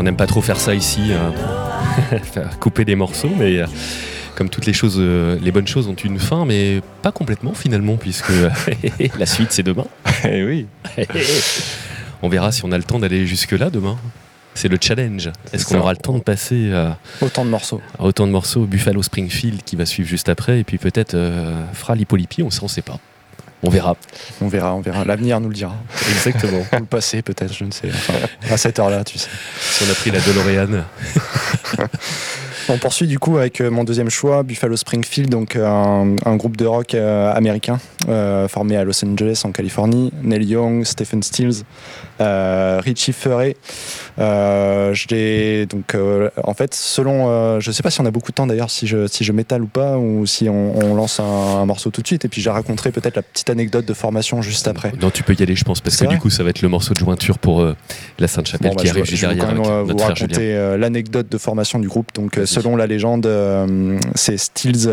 N'aime 0.05 0.15
pas 0.15 0.27
trop 0.27 0.41
faire 0.41 0.59
ça 0.59 0.73
ici, 0.73 1.11
hein. 1.11 1.33
Faire 2.23 2.59
couper 2.59 2.85
des 2.85 2.95
morceaux, 2.95 3.31
mais 3.37 3.59
euh, 3.59 3.65
comme 4.35 4.49
toutes 4.49 4.65
les 4.65 4.73
choses, 4.73 4.97
euh, 4.99 5.37
les 5.41 5.51
bonnes 5.51 5.67
choses 5.67 5.87
ont 5.87 5.95
une 5.95 6.19
fin, 6.19 6.45
mais 6.45 6.81
pas 7.01 7.11
complètement 7.11 7.53
finalement, 7.53 7.97
puisque 7.97 8.31
la 9.19 9.25
suite 9.25 9.51
c'est 9.51 9.63
demain. 9.63 9.85
Eh 10.23 10.43
oui. 10.45 10.67
on 12.21 12.29
verra 12.29 12.51
si 12.51 12.63
on 12.65 12.71
a 12.71 12.77
le 12.77 12.83
temps 12.83 12.99
d'aller 12.99 13.25
jusque-là 13.25 13.69
demain. 13.69 13.97
C'est 14.53 14.69
le 14.69 14.77
challenge. 14.79 15.31
Est-ce 15.51 15.65
qu'on 15.65 15.79
aura 15.79 15.91
le 15.91 15.97
temps 15.97 16.17
de 16.17 16.23
passer 16.23 16.69
euh, 16.71 16.89
Autant 17.21 17.43
de 17.43 17.49
morceaux. 17.49 17.81
à 17.99 18.03
autant 18.03 18.25
de 18.25 18.31
morceaux 18.31 18.65
Buffalo 18.65 19.03
Springfield 19.03 19.63
qui 19.63 19.75
va 19.75 19.85
suivre 19.85 20.07
juste 20.07 20.29
après, 20.29 20.59
et 20.61 20.63
puis 20.63 20.77
peut-être 20.77 21.13
euh, 21.13 21.61
Fra 21.73 21.93
Lipolipi, 21.93 22.41
on 22.41 22.47
ne 22.47 22.67
sait 22.69 22.81
pas. 22.81 22.99
On 23.63 23.69
verra. 23.69 23.95
On 24.41 24.47
verra, 24.47 24.75
on 24.75 24.81
verra. 24.81 25.05
L'avenir 25.05 25.39
nous 25.39 25.49
le 25.49 25.55
dira. 25.55 25.75
Exactement. 26.11 26.65
Ou 26.73 26.75
le 26.79 26.85
passé, 26.85 27.21
peut-être, 27.21 27.53
je 27.53 27.63
ne 27.63 27.71
sais. 27.71 27.89
Enfin, 27.89 28.13
à 28.51 28.57
cette 28.57 28.79
heure-là, 28.79 29.03
tu 29.03 29.17
sais. 29.17 29.29
Si 29.59 29.83
on 29.83 29.91
a 29.91 29.95
pris 29.95 30.11
la 30.11 30.19
DeLorean. 30.19 30.83
On 32.67 32.79
poursuit 32.79 33.05
du 33.05 33.19
coup 33.19 33.37
avec 33.37 33.61
euh, 33.61 33.69
mon 33.69 33.83
deuxième 33.83 34.09
choix, 34.09 34.41
Buffalo 34.41 34.75
Springfield, 34.75 35.29
donc 35.29 35.55
euh, 35.55 35.67
un, 35.67 36.15
un 36.25 36.35
groupe 36.35 36.57
de 36.57 36.65
rock 36.65 36.95
euh, 36.95 37.31
américain 37.31 37.77
euh, 38.09 38.47
formé 38.47 38.75
à 38.75 38.83
Los 38.83 39.05
Angeles 39.05 39.43
en 39.45 39.51
Californie. 39.51 40.11
Neil 40.23 40.45
Young, 40.45 40.83
Stephen 40.83 41.21
Stills, 41.21 41.63
euh, 42.21 42.79
Richie 42.83 43.13
Furay. 43.13 43.55
Euh, 44.19 44.93
je 44.93 45.07
l'ai 45.09 45.65
donc 45.65 45.93
euh, 45.95 46.29
en 46.43 46.53
fait 46.53 46.73
selon, 46.73 47.25
euh, 47.29 47.59
je 47.59 47.71
sais 47.71 47.83
pas 47.83 47.89
si 47.89 47.99
on 48.01 48.05
a 48.05 48.11
beaucoup 48.11 48.31
de 48.31 48.35
temps 48.35 48.47
d'ailleurs 48.47 48.69
si 48.69 48.87
je 48.87 49.07
si 49.07 49.23
je 49.25 49.31
m'étale 49.33 49.61
ou 49.63 49.67
pas 49.67 49.97
ou 49.97 50.25
si 50.25 50.47
on, 50.47 50.77
on 50.77 50.95
lance 50.95 51.19
un, 51.19 51.23
un 51.23 51.65
morceau 51.65 51.89
tout 51.89 52.01
de 52.01 52.07
suite 52.07 52.23
et 52.23 52.29
puis 52.29 52.41
je 52.41 52.49
raconterai 52.49 52.91
peut-être 52.91 53.17
la 53.17 53.21
petite 53.23 53.49
anecdote 53.49 53.85
de 53.85 53.93
formation 53.93 54.41
juste 54.41 54.67
après. 54.67 54.93
Non, 55.01 55.09
tu 55.09 55.23
peux 55.23 55.33
y 55.37 55.43
aller, 55.43 55.55
je 55.55 55.63
pense, 55.65 55.81
parce 55.81 55.97
que 55.97 56.05
du 56.05 56.17
coup, 56.17 56.29
ça 56.29 56.43
va 56.43 56.49
être 56.51 56.61
le 56.61 56.69
morceau 56.69 56.93
de 56.93 56.99
jointure 56.99 57.37
pour 57.39 57.65
la 58.19 58.27
Sainte-Chapelle 58.27 58.69
Bon, 58.69 58.75
bah, 58.75 58.83
qui 58.83 58.89
arrive 58.89 59.05
juste 59.05 59.21
je 59.21 59.27
vais 59.27 59.35
derrière 59.35 59.55
quand 59.55 59.69
même 59.71 59.83
vous 59.91 59.97
raconter 59.97 60.75
l'anecdote 60.77 61.27
de 61.29 61.37
formation 61.37 61.79
du 61.79 61.87
groupe. 61.87 62.13
Donc, 62.15 62.39
selon 62.45 62.75
la 62.75 62.87
légende, 62.87 63.29
c'est 64.15 64.37
Stills. 64.37 64.89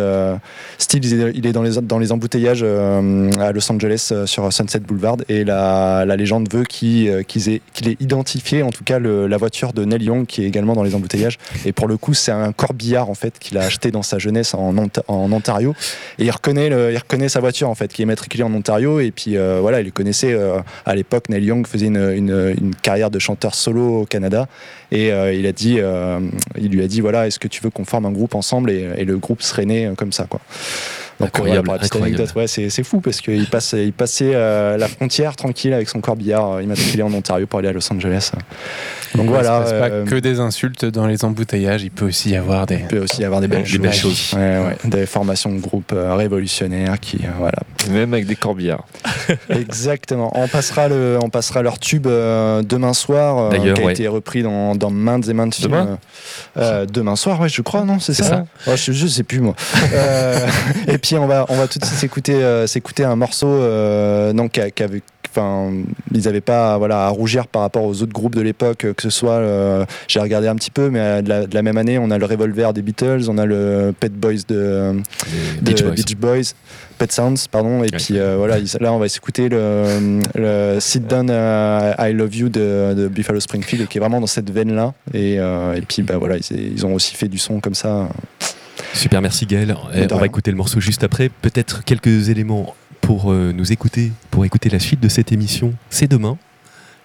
Stills, 0.78 1.30
il 1.34 1.46
est- 1.46 1.52
dans 1.52 1.62
les, 1.62 1.80
dans 1.82 1.98
les 1.98 2.12
embouteillages 2.12 2.62
à 2.64 3.52
Los 3.52 3.70
Angeles 3.70 4.12
sur 4.26 4.52
Sunset 4.52 4.80
Boulevard 4.80 5.18
et 5.28 5.44
la, 5.44 6.04
la 6.06 6.16
légende 6.16 6.48
veut 6.52 6.64
qu'il 6.64 7.11
euh, 7.12 7.22
qu'il 7.22 7.48
ait 7.88 7.96
identifié 8.00 8.62
en 8.62 8.70
tout 8.70 8.84
cas 8.84 8.98
la 8.98 9.36
voiture 9.36 9.72
de 9.72 9.84
Neil 9.84 10.04
Young 10.04 10.26
qui 10.26 10.42
est 10.42 10.46
également 10.46 10.74
dans 10.74 10.82
les 10.82 10.94
embouteillages. 10.94 11.38
Et 11.64 11.72
pour 11.72 11.88
le 11.88 11.96
coup, 11.96 12.14
c'est 12.14 12.32
un 12.32 12.52
corbillard 12.52 13.10
en 13.10 13.14
fait 13.14 13.38
qu'il 13.38 13.58
a 13.58 13.62
acheté 13.62 13.90
dans 13.90 14.02
sa 14.02 14.18
jeunesse 14.18 14.54
en, 14.54 14.76
Ont- 14.76 15.02
en 15.08 15.32
Ontario. 15.32 15.74
Et 16.18 16.24
il 16.24 16.30
reconnaît, 16.30 16.68
il 16.68 16.98
reconnaît 16.98 17.28
sa 17.28 17.40
voiture 17.40 17.68
en 17.68 17.74
fait, 17.74 17.92
qui 17.92 18.02
est 18.02 18.06
matriculée 18.06 18.44
en 18.44 18.52
Ontario. 18.52 19.00
Et 19.00 19.10
puis 19.10 19.36
euh, 19.36 19.58
voilà, 19.60 19.80
il 19.80 19.86
le 19.86 19.90
connaissait 19.90 20.32
euh, 20.32 20.60
à 20.86 20.94
l'époque. 20.94 21.28
Neil 21.28 21.44
Young 21.44 21.66
faisait 21.66 21.86
une, 21.86 22.72
carrière 22.82 23.10
de 23.10 23.18
chanteur 23.18 23.54
solo 23.54 24.02
au 24.02 24.06
Canada. 24.06 24.48
Et 24.90 25.08
il 25.08 25.46
a 25.46 25.52
dit, 25.52 25.78
il 26.58 26.70
lui 26.70 26.82
a 26.82 26.86
dit 26.86 27.00
voilà, 27.00 27.26
est-ce 27.26 27.38
que 27.38 27.48
tu 27.48 27.62
veux 27.62 27.70
qu'on 27.70 27.84
forme 27.84 28.06
un 28.06 28.12
groupe 28.12 28.34
ensemble? 28.34 28.70
Et, 28.70 28.88
et 28.96 29.04
le 29.04 29.16
groupe 29.16 29.42
serait 29.42 29.64
né 29.64 29.90
comme 29.96 30.12
ça 30.12 30.26
quoi. 30.28 30.40
Donc 31.22 31.28
Incroyable, 31.38 31.54
voilà, 31.54 31.62
pour 31.64 31.72
la 31.74 31.78
petite 31.78 31.94
incroyable. 31.94 32.20
anecdote, 32.20 32.36
ouais, 32.36 32.46
c'est 32.70 32.82
fou 32.84 33.00
parce 33.00 33.20
qu'il 33.20 33.46
passe, 33.46 33.74
il 33.78 33.92
passait 33.92 34.32
euh, 34.34 34.76
la 34.76 34.88
frontière 34.88 35.36
tranquille 35.36 35.72
avec 35.72 35.88
son 35.88 36.00
corbillard 36.00 36.52
euh, 36.54 36.62
immatriculé 36.62 37.02
en 37.04 37.12
Ontario 37.14 37.46
pour 37.46 37.60
aller 37.60 37.68
à 37.68 37.72
Los 37.72 37.92
Angeles. 37.92 38.32
Donc 39.14 39.24
Il 39.26 39.30
voilà. 39.30 39.60
euh, 39.60 40.04
pas 40.04 40.10
que 40.10 40.16
des 40.16 40.40
insultes 40.40 40.84
dans 40.84 41.06
les 41.06 41.24
embouteillages, 41.24 41.82
il 41.84 41.90
peut 41.90 42.06
aussi 42.06 42.30
y 42.30 42.36
avoir 42.36 42.66
des. 42.66 42.74
il 42.76 42.86
peut 42.86 42.98
aussi 42.98 43.20
y 43.22 43.24
avoir 43.24 43.40
des 43.40 43.48
belles, 43.48 43.62
Des 43.62 43.78
belles 43.78 43.92
choses. 43.92 44.32
Ouais, 44.34 44.58
ouais. 44.58 44.76
Des 44.84 45.06
formations 45.06 45.52
de 45.54 45.60
groupe 45.60 45.92
euh, 45.92 46.14
révolutionnaires 46.16 46.98
qui, 46.98 47.18
euh, 47.18 47.28
voilà. 47.38 47.58
Même 47.90 48.12
avec 48.14 48.26
des 48.26 48.36
corbillards. 48.36 48.84
Exactement. 49.50 50.30
On 50.34 50.48
passera, 50.48 50.88
le, 50.88 51.18
on 51.22 51.30
passera 51.30 51.62
leur 51.62 51.78
tube 51.78 52.06
euh, 52.06 52.62
demain 52.62 52.94
soir, 52.94 53.38
euh, 53.38 53.50
D'ailleurs, 53.50 53.74
qui 53.76 53.82
a 53.82 53.86
ouais. 53.86 53.92
été 53.92 54.08
repris 54.08 54.42
dans, 54.42 54.74
dans 54.74 54.90
maintes 54.90 55.28
et 55.28 55.34
maintes 55.34 55.54
films. 55.54 55.70
Demain 55.72 55.98
Euh, 56.56 56.86
demain 56.86 57.16
soir, 57.16 57.40
ouais, 57.40 57.48
je 57.48 57.62
crois, 57.62 57.84
non 57.84 57.98
C'est 57.98 58.14
ça, 58.14 58.44
Ouais, 58.66 58.76
je, 58.76 58.92
je 58.92 59.06
sais 59.06 59.22
plus, 59.22 59.40
moi. 59.40 59.54
Euh, 59.92 60.38
et 60.88 60.98
puis, 60.98 61.11
on 61.18 61.26
va, 61.26 61.46
on 61.48 61.56
va 61.56 61.66
tout 61.68 61.78
de 61.78 61.84
suite 61.84 61.98
s'écouter, 61.98 62.34
euh, 62.34 62.66
s'écouter 62.66 63.04
un 63.04 63.16
morceau 63.16 63.48
euh, 63.48 64.32
non, 64.32 64.48
qui 64.48 64.60
avait- 64.60 65.02
Enfin, 65.34 65.72
ils 66.12 66.24
n'avaient 66.24 66.42
pas 66.42 66.76
voilà, 66.76 67.06
à 67.06 67.08
rougir 67.08 67.46
par 67.46 67.62
rapport 67.62 67.84
aux 67.84 68.02
autres 68.02 68.12
groupes 68.12 68.34
de 68.34 68.42
l'époque, 68.42 68.86
que 68.94 69.02
ce 69.02 69.08
soit, 69.08 69.32
euh, 69.38 69.86
j'ai 70.06 70.20
regardé 70.20 70.46
un 70.46 70.54
petit 70.56 70.70
peu, 70.70 70.90
mais 70.90 70.98
euh, 71.00 71.22
de 71.22 71.28
la, 71.30 71.46
de 71.46 71.54
la 71.54 71.62
même 71.62 71.78
année, 71.78 71.96
on 71.96 72.10
a 72.10 72.18
le 72.18 72.26
Revolver 72.26 72.74
des 72.74 72.82
Beatles, 72.82 73.22
on 73.30 73.38
a 73.38 73.46
le 73.46 73.94
Pet 73.98 74.12
Boys 74.12 74.42
de, 74.46 74.92
Beach 75.62 76.16
Boys. 76.16 76.52
Pet 76.98 77.10
Sounds, 77.10 77.46
pardon. 77.50 77.82
Et 77.82 77.86
puis 77.88 78.18
euh, 78.18 78.36
voilà, 78.36 78.56
là, 78.78 78.92
on 78.92 78.98
va 78.98 79.08
s'écouter 79.08 79.48
le, 79.48 80.20
le 80.34 80.76
Sit 80.80 81.06
Down 81.06 81.28
euh, 81.30 81.94
I 81.98 82.12
Love 82.12 82.36
You 82.36 82.48
de, 82.50 82.92
de 82.94 83.08
Buffalo 83.08 83.40
Springfield, 83.40 83.88
qui 83.88 83.96
est 83.96 84.00
vraiment 84.02 84.20
dans 84.20 84.26
cette 84.26 84.50
veine-là. 84.50 84.92
Et, 85.14 85.36
euh, 85.38 85.72
et 85.74 85.80
puis, 85.80 86.02
bah, 86.02 86.18
voilà, 86.18 86.36
ils, 86.36 86.72
ils 86.74 86.84
ont 86.84 86.92
aussi 86.92 87.14
fait 87.16 87.28
du 87.28 87.38
son 87.38 87.58
comme 87.60 87.74
ça. 87.74 88.06
Super, 88.94 89.22
merci 89.22 89.46
Gaël. 89.46 89.76
Eh, 89.94 90.06
on 90.12 90.18
va 90.18 90.26
écouter 90.26 90.50
le 90.50 90.56
morceau 90.56 90.80
juste 90.80 91.04
après. 91.04 91.28
Peut-être 91.28 91.84
quelques 91.84 92.28
éléments 92.28 92.74
pour 93.00 93.32
euh, 93.32 93.52
nous 93.52 93.72
écouter, 93.72 94.12
pour 94.30 94.44
écouter 94.44 94.68
la 94.68 94.78
suite 94.78 95.00
de 95.00 95.08
cette 95.08 95.32
émission. 95.32 95.74
C'est 95.90 96.08
demain 96.10 96.38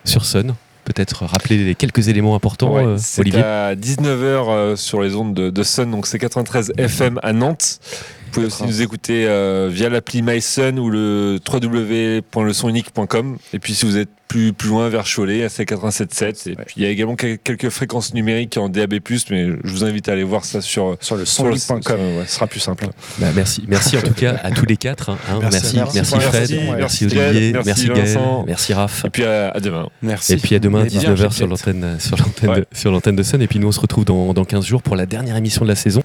sur 0.06 0.26
Sun. 0.26 0.56
Peut-être 0.86 1.26
rappeler 1.26 1.58
les 1.58 1.76
quelques 1.76 2.08
éléments 2.08 2.36
importants, 2.36 2.74
Ouais, 2.74 2.86
euh, 2.86 2.98
c'est 2.98 3.36
à 3.36 3.76
19h 3.76 4.78
sur 4.78 5.02
les 5.02 5.16
ondes 5.16 5.34
de, 5.34 5.50
de 5.50 5.64
Sun, 5.64 5.92
donc 5.92 6.08
c'est 6.08 6.18
93 6.18 6.72
FM 6.78 7.20
à 7.24 7.34
Nantes. 7.34 7.80
Vous 8.28 8.32
pouvez 8.32 8.46
aussi 8.46 8.64
nous 8.64 8.82
écouter 8.82 9.26
euh, 9.28 9.70
via 9.72 9.90
l'appli 9.90 10.22
MySun 10.22 10.78
ou 10.78 10.90
le 10.90 11.40
www.lesonunique.com. 11.52 13.38
Et 13.54 13.60
puis 13.60 13.74
si 13.74 13.86
vous 13.86 13.98
êtes 13.98 14.10
plus, 14.28 14.54
plus 14.54 14.70
loin 14.70 14.90
vers 14.90 15.06
Cholet, 15.06 15.48
c'est 15.50 15.64
87.7. 15.64 16.50
Et 16.52 16.56
puis 16.56 16.74
il 16.78 16.84
y 16.84 16.86
a 16.86 16.90
également 16.90 17.16
quel- 17.16 17.38
quelques 17.40 17.70
fréquences 17.70 18.14
numériques 18.14 18.58
en 18.58 18.70
DAB+, 18.70 18.96
mais 19.30 19.46
je 19.64 19.72
vous 19.72 19.84
invite 19.84 20.10
à 20.10 20.14
aller 20.14 20.24
voir 20.24 20.44
ça 20.46 20.62
sur, 20.62 20.98
sur 21.00 21.16
le 21.16 21.26
sonunique.com. 21.26 21.82
sonunique.com, 21.82 22.26
ce 22.28 22.34
sera 22.36 22.48
plus 22.48 22.60
simple. 22.60 22.88
Bah, 23.20 23.28
merci, 23.36 23.64
merci 23.68 23.98
en 23.98 24.02
tout 24.02 24.14
cas 24.14 24.36
à 24.44 24.52
tous 24.52 24.66
les 24.66 24.78
quatre. 24.78 25.10
hein. 25.12 25.18
Merci, 25.42 25.76
merci, 25.78 25.96
merci. 25.96 25.96
merci, 25.96 26.16
Fred, 26.20 26.32
Merci, 26.42 26.56
merci, 26.56 26.76
merci 26.78 27.06
Olivier, 27.06 27.52
merci, 27.54 27.66
merci 27.68 27.88
Gaël, 27.88 27.98
Vincent. 28.06 28.44
merci 28.48 28.74
Raph. 28.74 29.06
Et 29.06 29.10
puis 29.10 29.24
à, 29.24 29.50
à 29.52 29.60
demain. 29.60 29.88
Merci. 30.02 30.34
Et 30.34 30.38
puis 30.38 30.56
à 30.56 30.60
demain, 30.60 30.86
Et 30.86 30.90
bien, 30.90 31.02
19h 31.14 31.32
sur 31.32 31.48
l'antenne 31.48 31.98
sur 32.00 32.18
l'antenne 32.18 32.50
Ouais. 32.50 32.60
de, 32.62 32.66
sur 32.74 32.92
l'antenne 32.92 33.16
de 33.16 33.24
Sun. 33.24 33.42
Et 33.42 33.48
puis 33.48 33.60
nous, 33.60 33.68
on 33.68 33.72
se 33.72 33.80
retrouve 33.80 34.06
dans, 34.06 34.34
dans 34.34 34.46
15 34.46 34.66
jours 34.66 34.82
pour 34.84 34.96
la 34.96 35.06
dernière 35.06 35.36
émission 35.36 35.64
de 35.64 35.70
la 35.70 35.76
saison. 35.76 36.02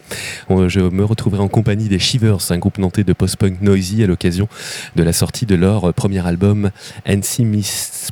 On- 0.48 0.68
je 0.68 0.80
me 0.80 1.04
retrouverai 1.04 1.42
en 1.42 1.48
compagnie 1.48 1.88
des 1.88 1.98
Shivers, 1.98 2.38
un 2.50 2.58
groupe 2.58 2.78
nantais 2.78 3.04
de 3.04 3.12
post-punk 3.12 3.60
noisy 3.62 4.02
à 4.02 4.06
l'occasion 4.06 4.48
de 4.96 5.02
la 5.02 5.12
sortie 5.12 5.44
de 5.46 5.54
leur 5.54 5.92
premier 5.94 6.24
album 6.26 6.70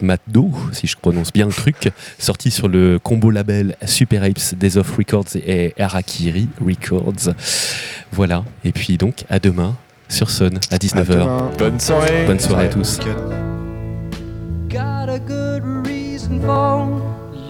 Ensimismado, 0.00 0.50
si 0.72 0.86
je 0.86 0.96
prononce 0.96 1.32
bien 1.32 1.46
le 1.46 1.52
truc, 1.52 1.90
sorti 2.18 2.50
sur 2.50 2.68
le 2.68 2.98
combo 2.98 3.30
label 3.30 3.76
Super 3.84 4.22
Apes, 4.22 4.54
Days 4.54 4.76
of 4.76 4.96
Records 4.96 5.36
et 5.36 5.74
Harakiri 5.78 6.48
Records. 6.60 7.34
Voilà. 8.12 8.44
Et 8.64 8.72
puis 8.72 8.96
donc, 8.96 9.24
à 9.28 9.38
demain 9.38 9.76
sur 10.08 10.30
Sun 10.30 10.58
à 10.70 10.76
19h. 10.76 11.06
demain. 11.06 11.50
Bonne 11.58 11.80
soirée. 11.80 12.26
Bonne 12.26 12.40
soirée 12.40 12.66
à 12.66 12.68
tous. 12.68 12.98
got 14.68 15.08
a 15.08 15.18
good 15.18 15.64
reason 15.86 16.40
for 16.40 16.86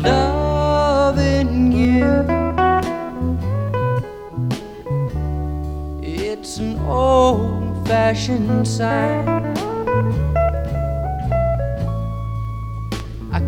loving 0.00 1.72
you. 1.72 2.06
It's 6.02 6.58
an 6.58 6.78
old 6.88 7.86
fashioned 7.86 8.66
sign. 8.66 10.39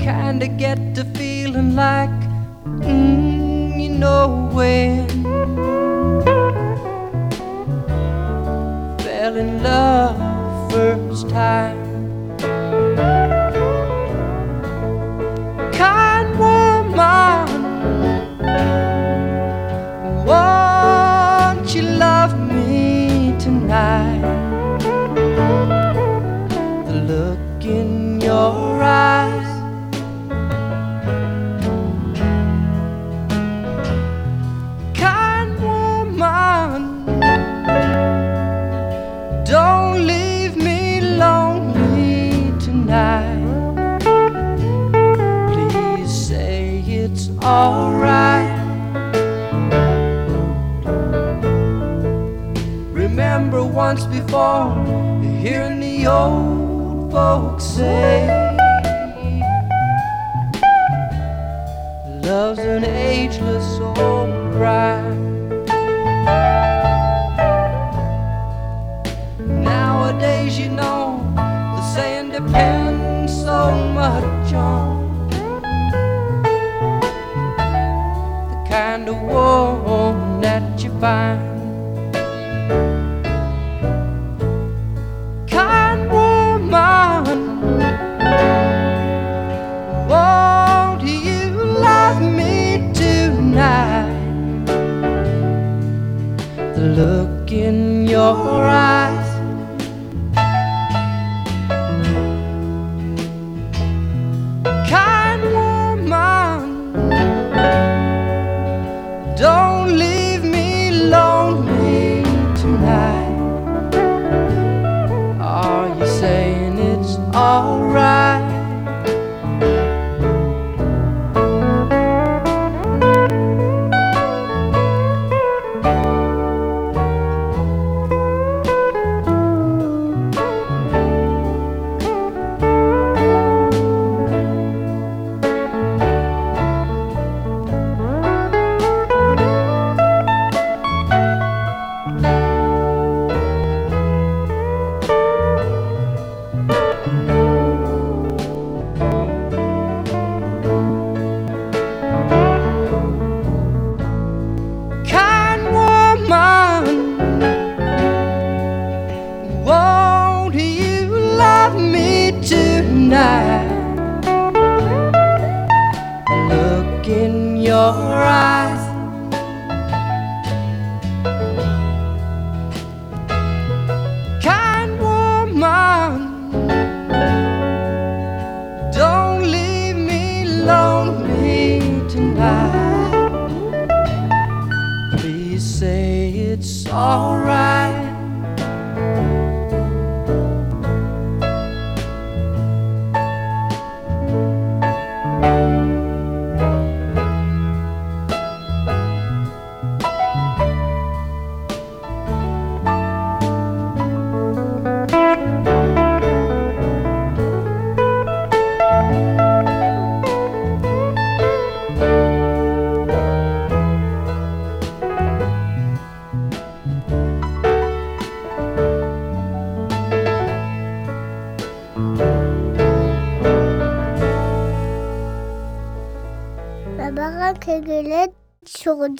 Kinda 0.02 0.48
get 0.48 0.78
to 0.96 1.04
feeling 1.16 1.76
like, 1.76 2.10
mm, 2.64 3.80
you 3.80 3.88
know 3.88 4.50
when. 4.52 5.06
Fell 8.98 9.36
in 9.36 9.62
love 9.62 10.18
first 10.72 11.28
time. 11.28 11.81
Before 54.32 54.72
hearing 55.42 55.78
the 55.78 56.06
old 56.06 57.12
folks 57.12 57.64
say, 57.64 58.26
Love's 62.22 62.60
an 62.60 62.82
ageless 62.82 63.78
old 63.78 64.52
bride. 64.52 65.18
Nowadays, 69.38 70.58
you 70.58 70.70
know, 70.70 71.20
the 71.36 71.82
saying 71.94 72.30
depends 72.30 73.34
so 73.34 73.70
much 73.92 74.54
on 74.54 75.28
the 78.48 78.64
kind 78.66 79.06
of 79.10 79.20
woman 79.20 80.40
that 80.40 80.82
you 80.82 80.88
find. 80.98 81.51
In 98.40 98.44
your 98.56 99.01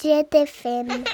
La 0.01 0.23
baraque 0.31 1.12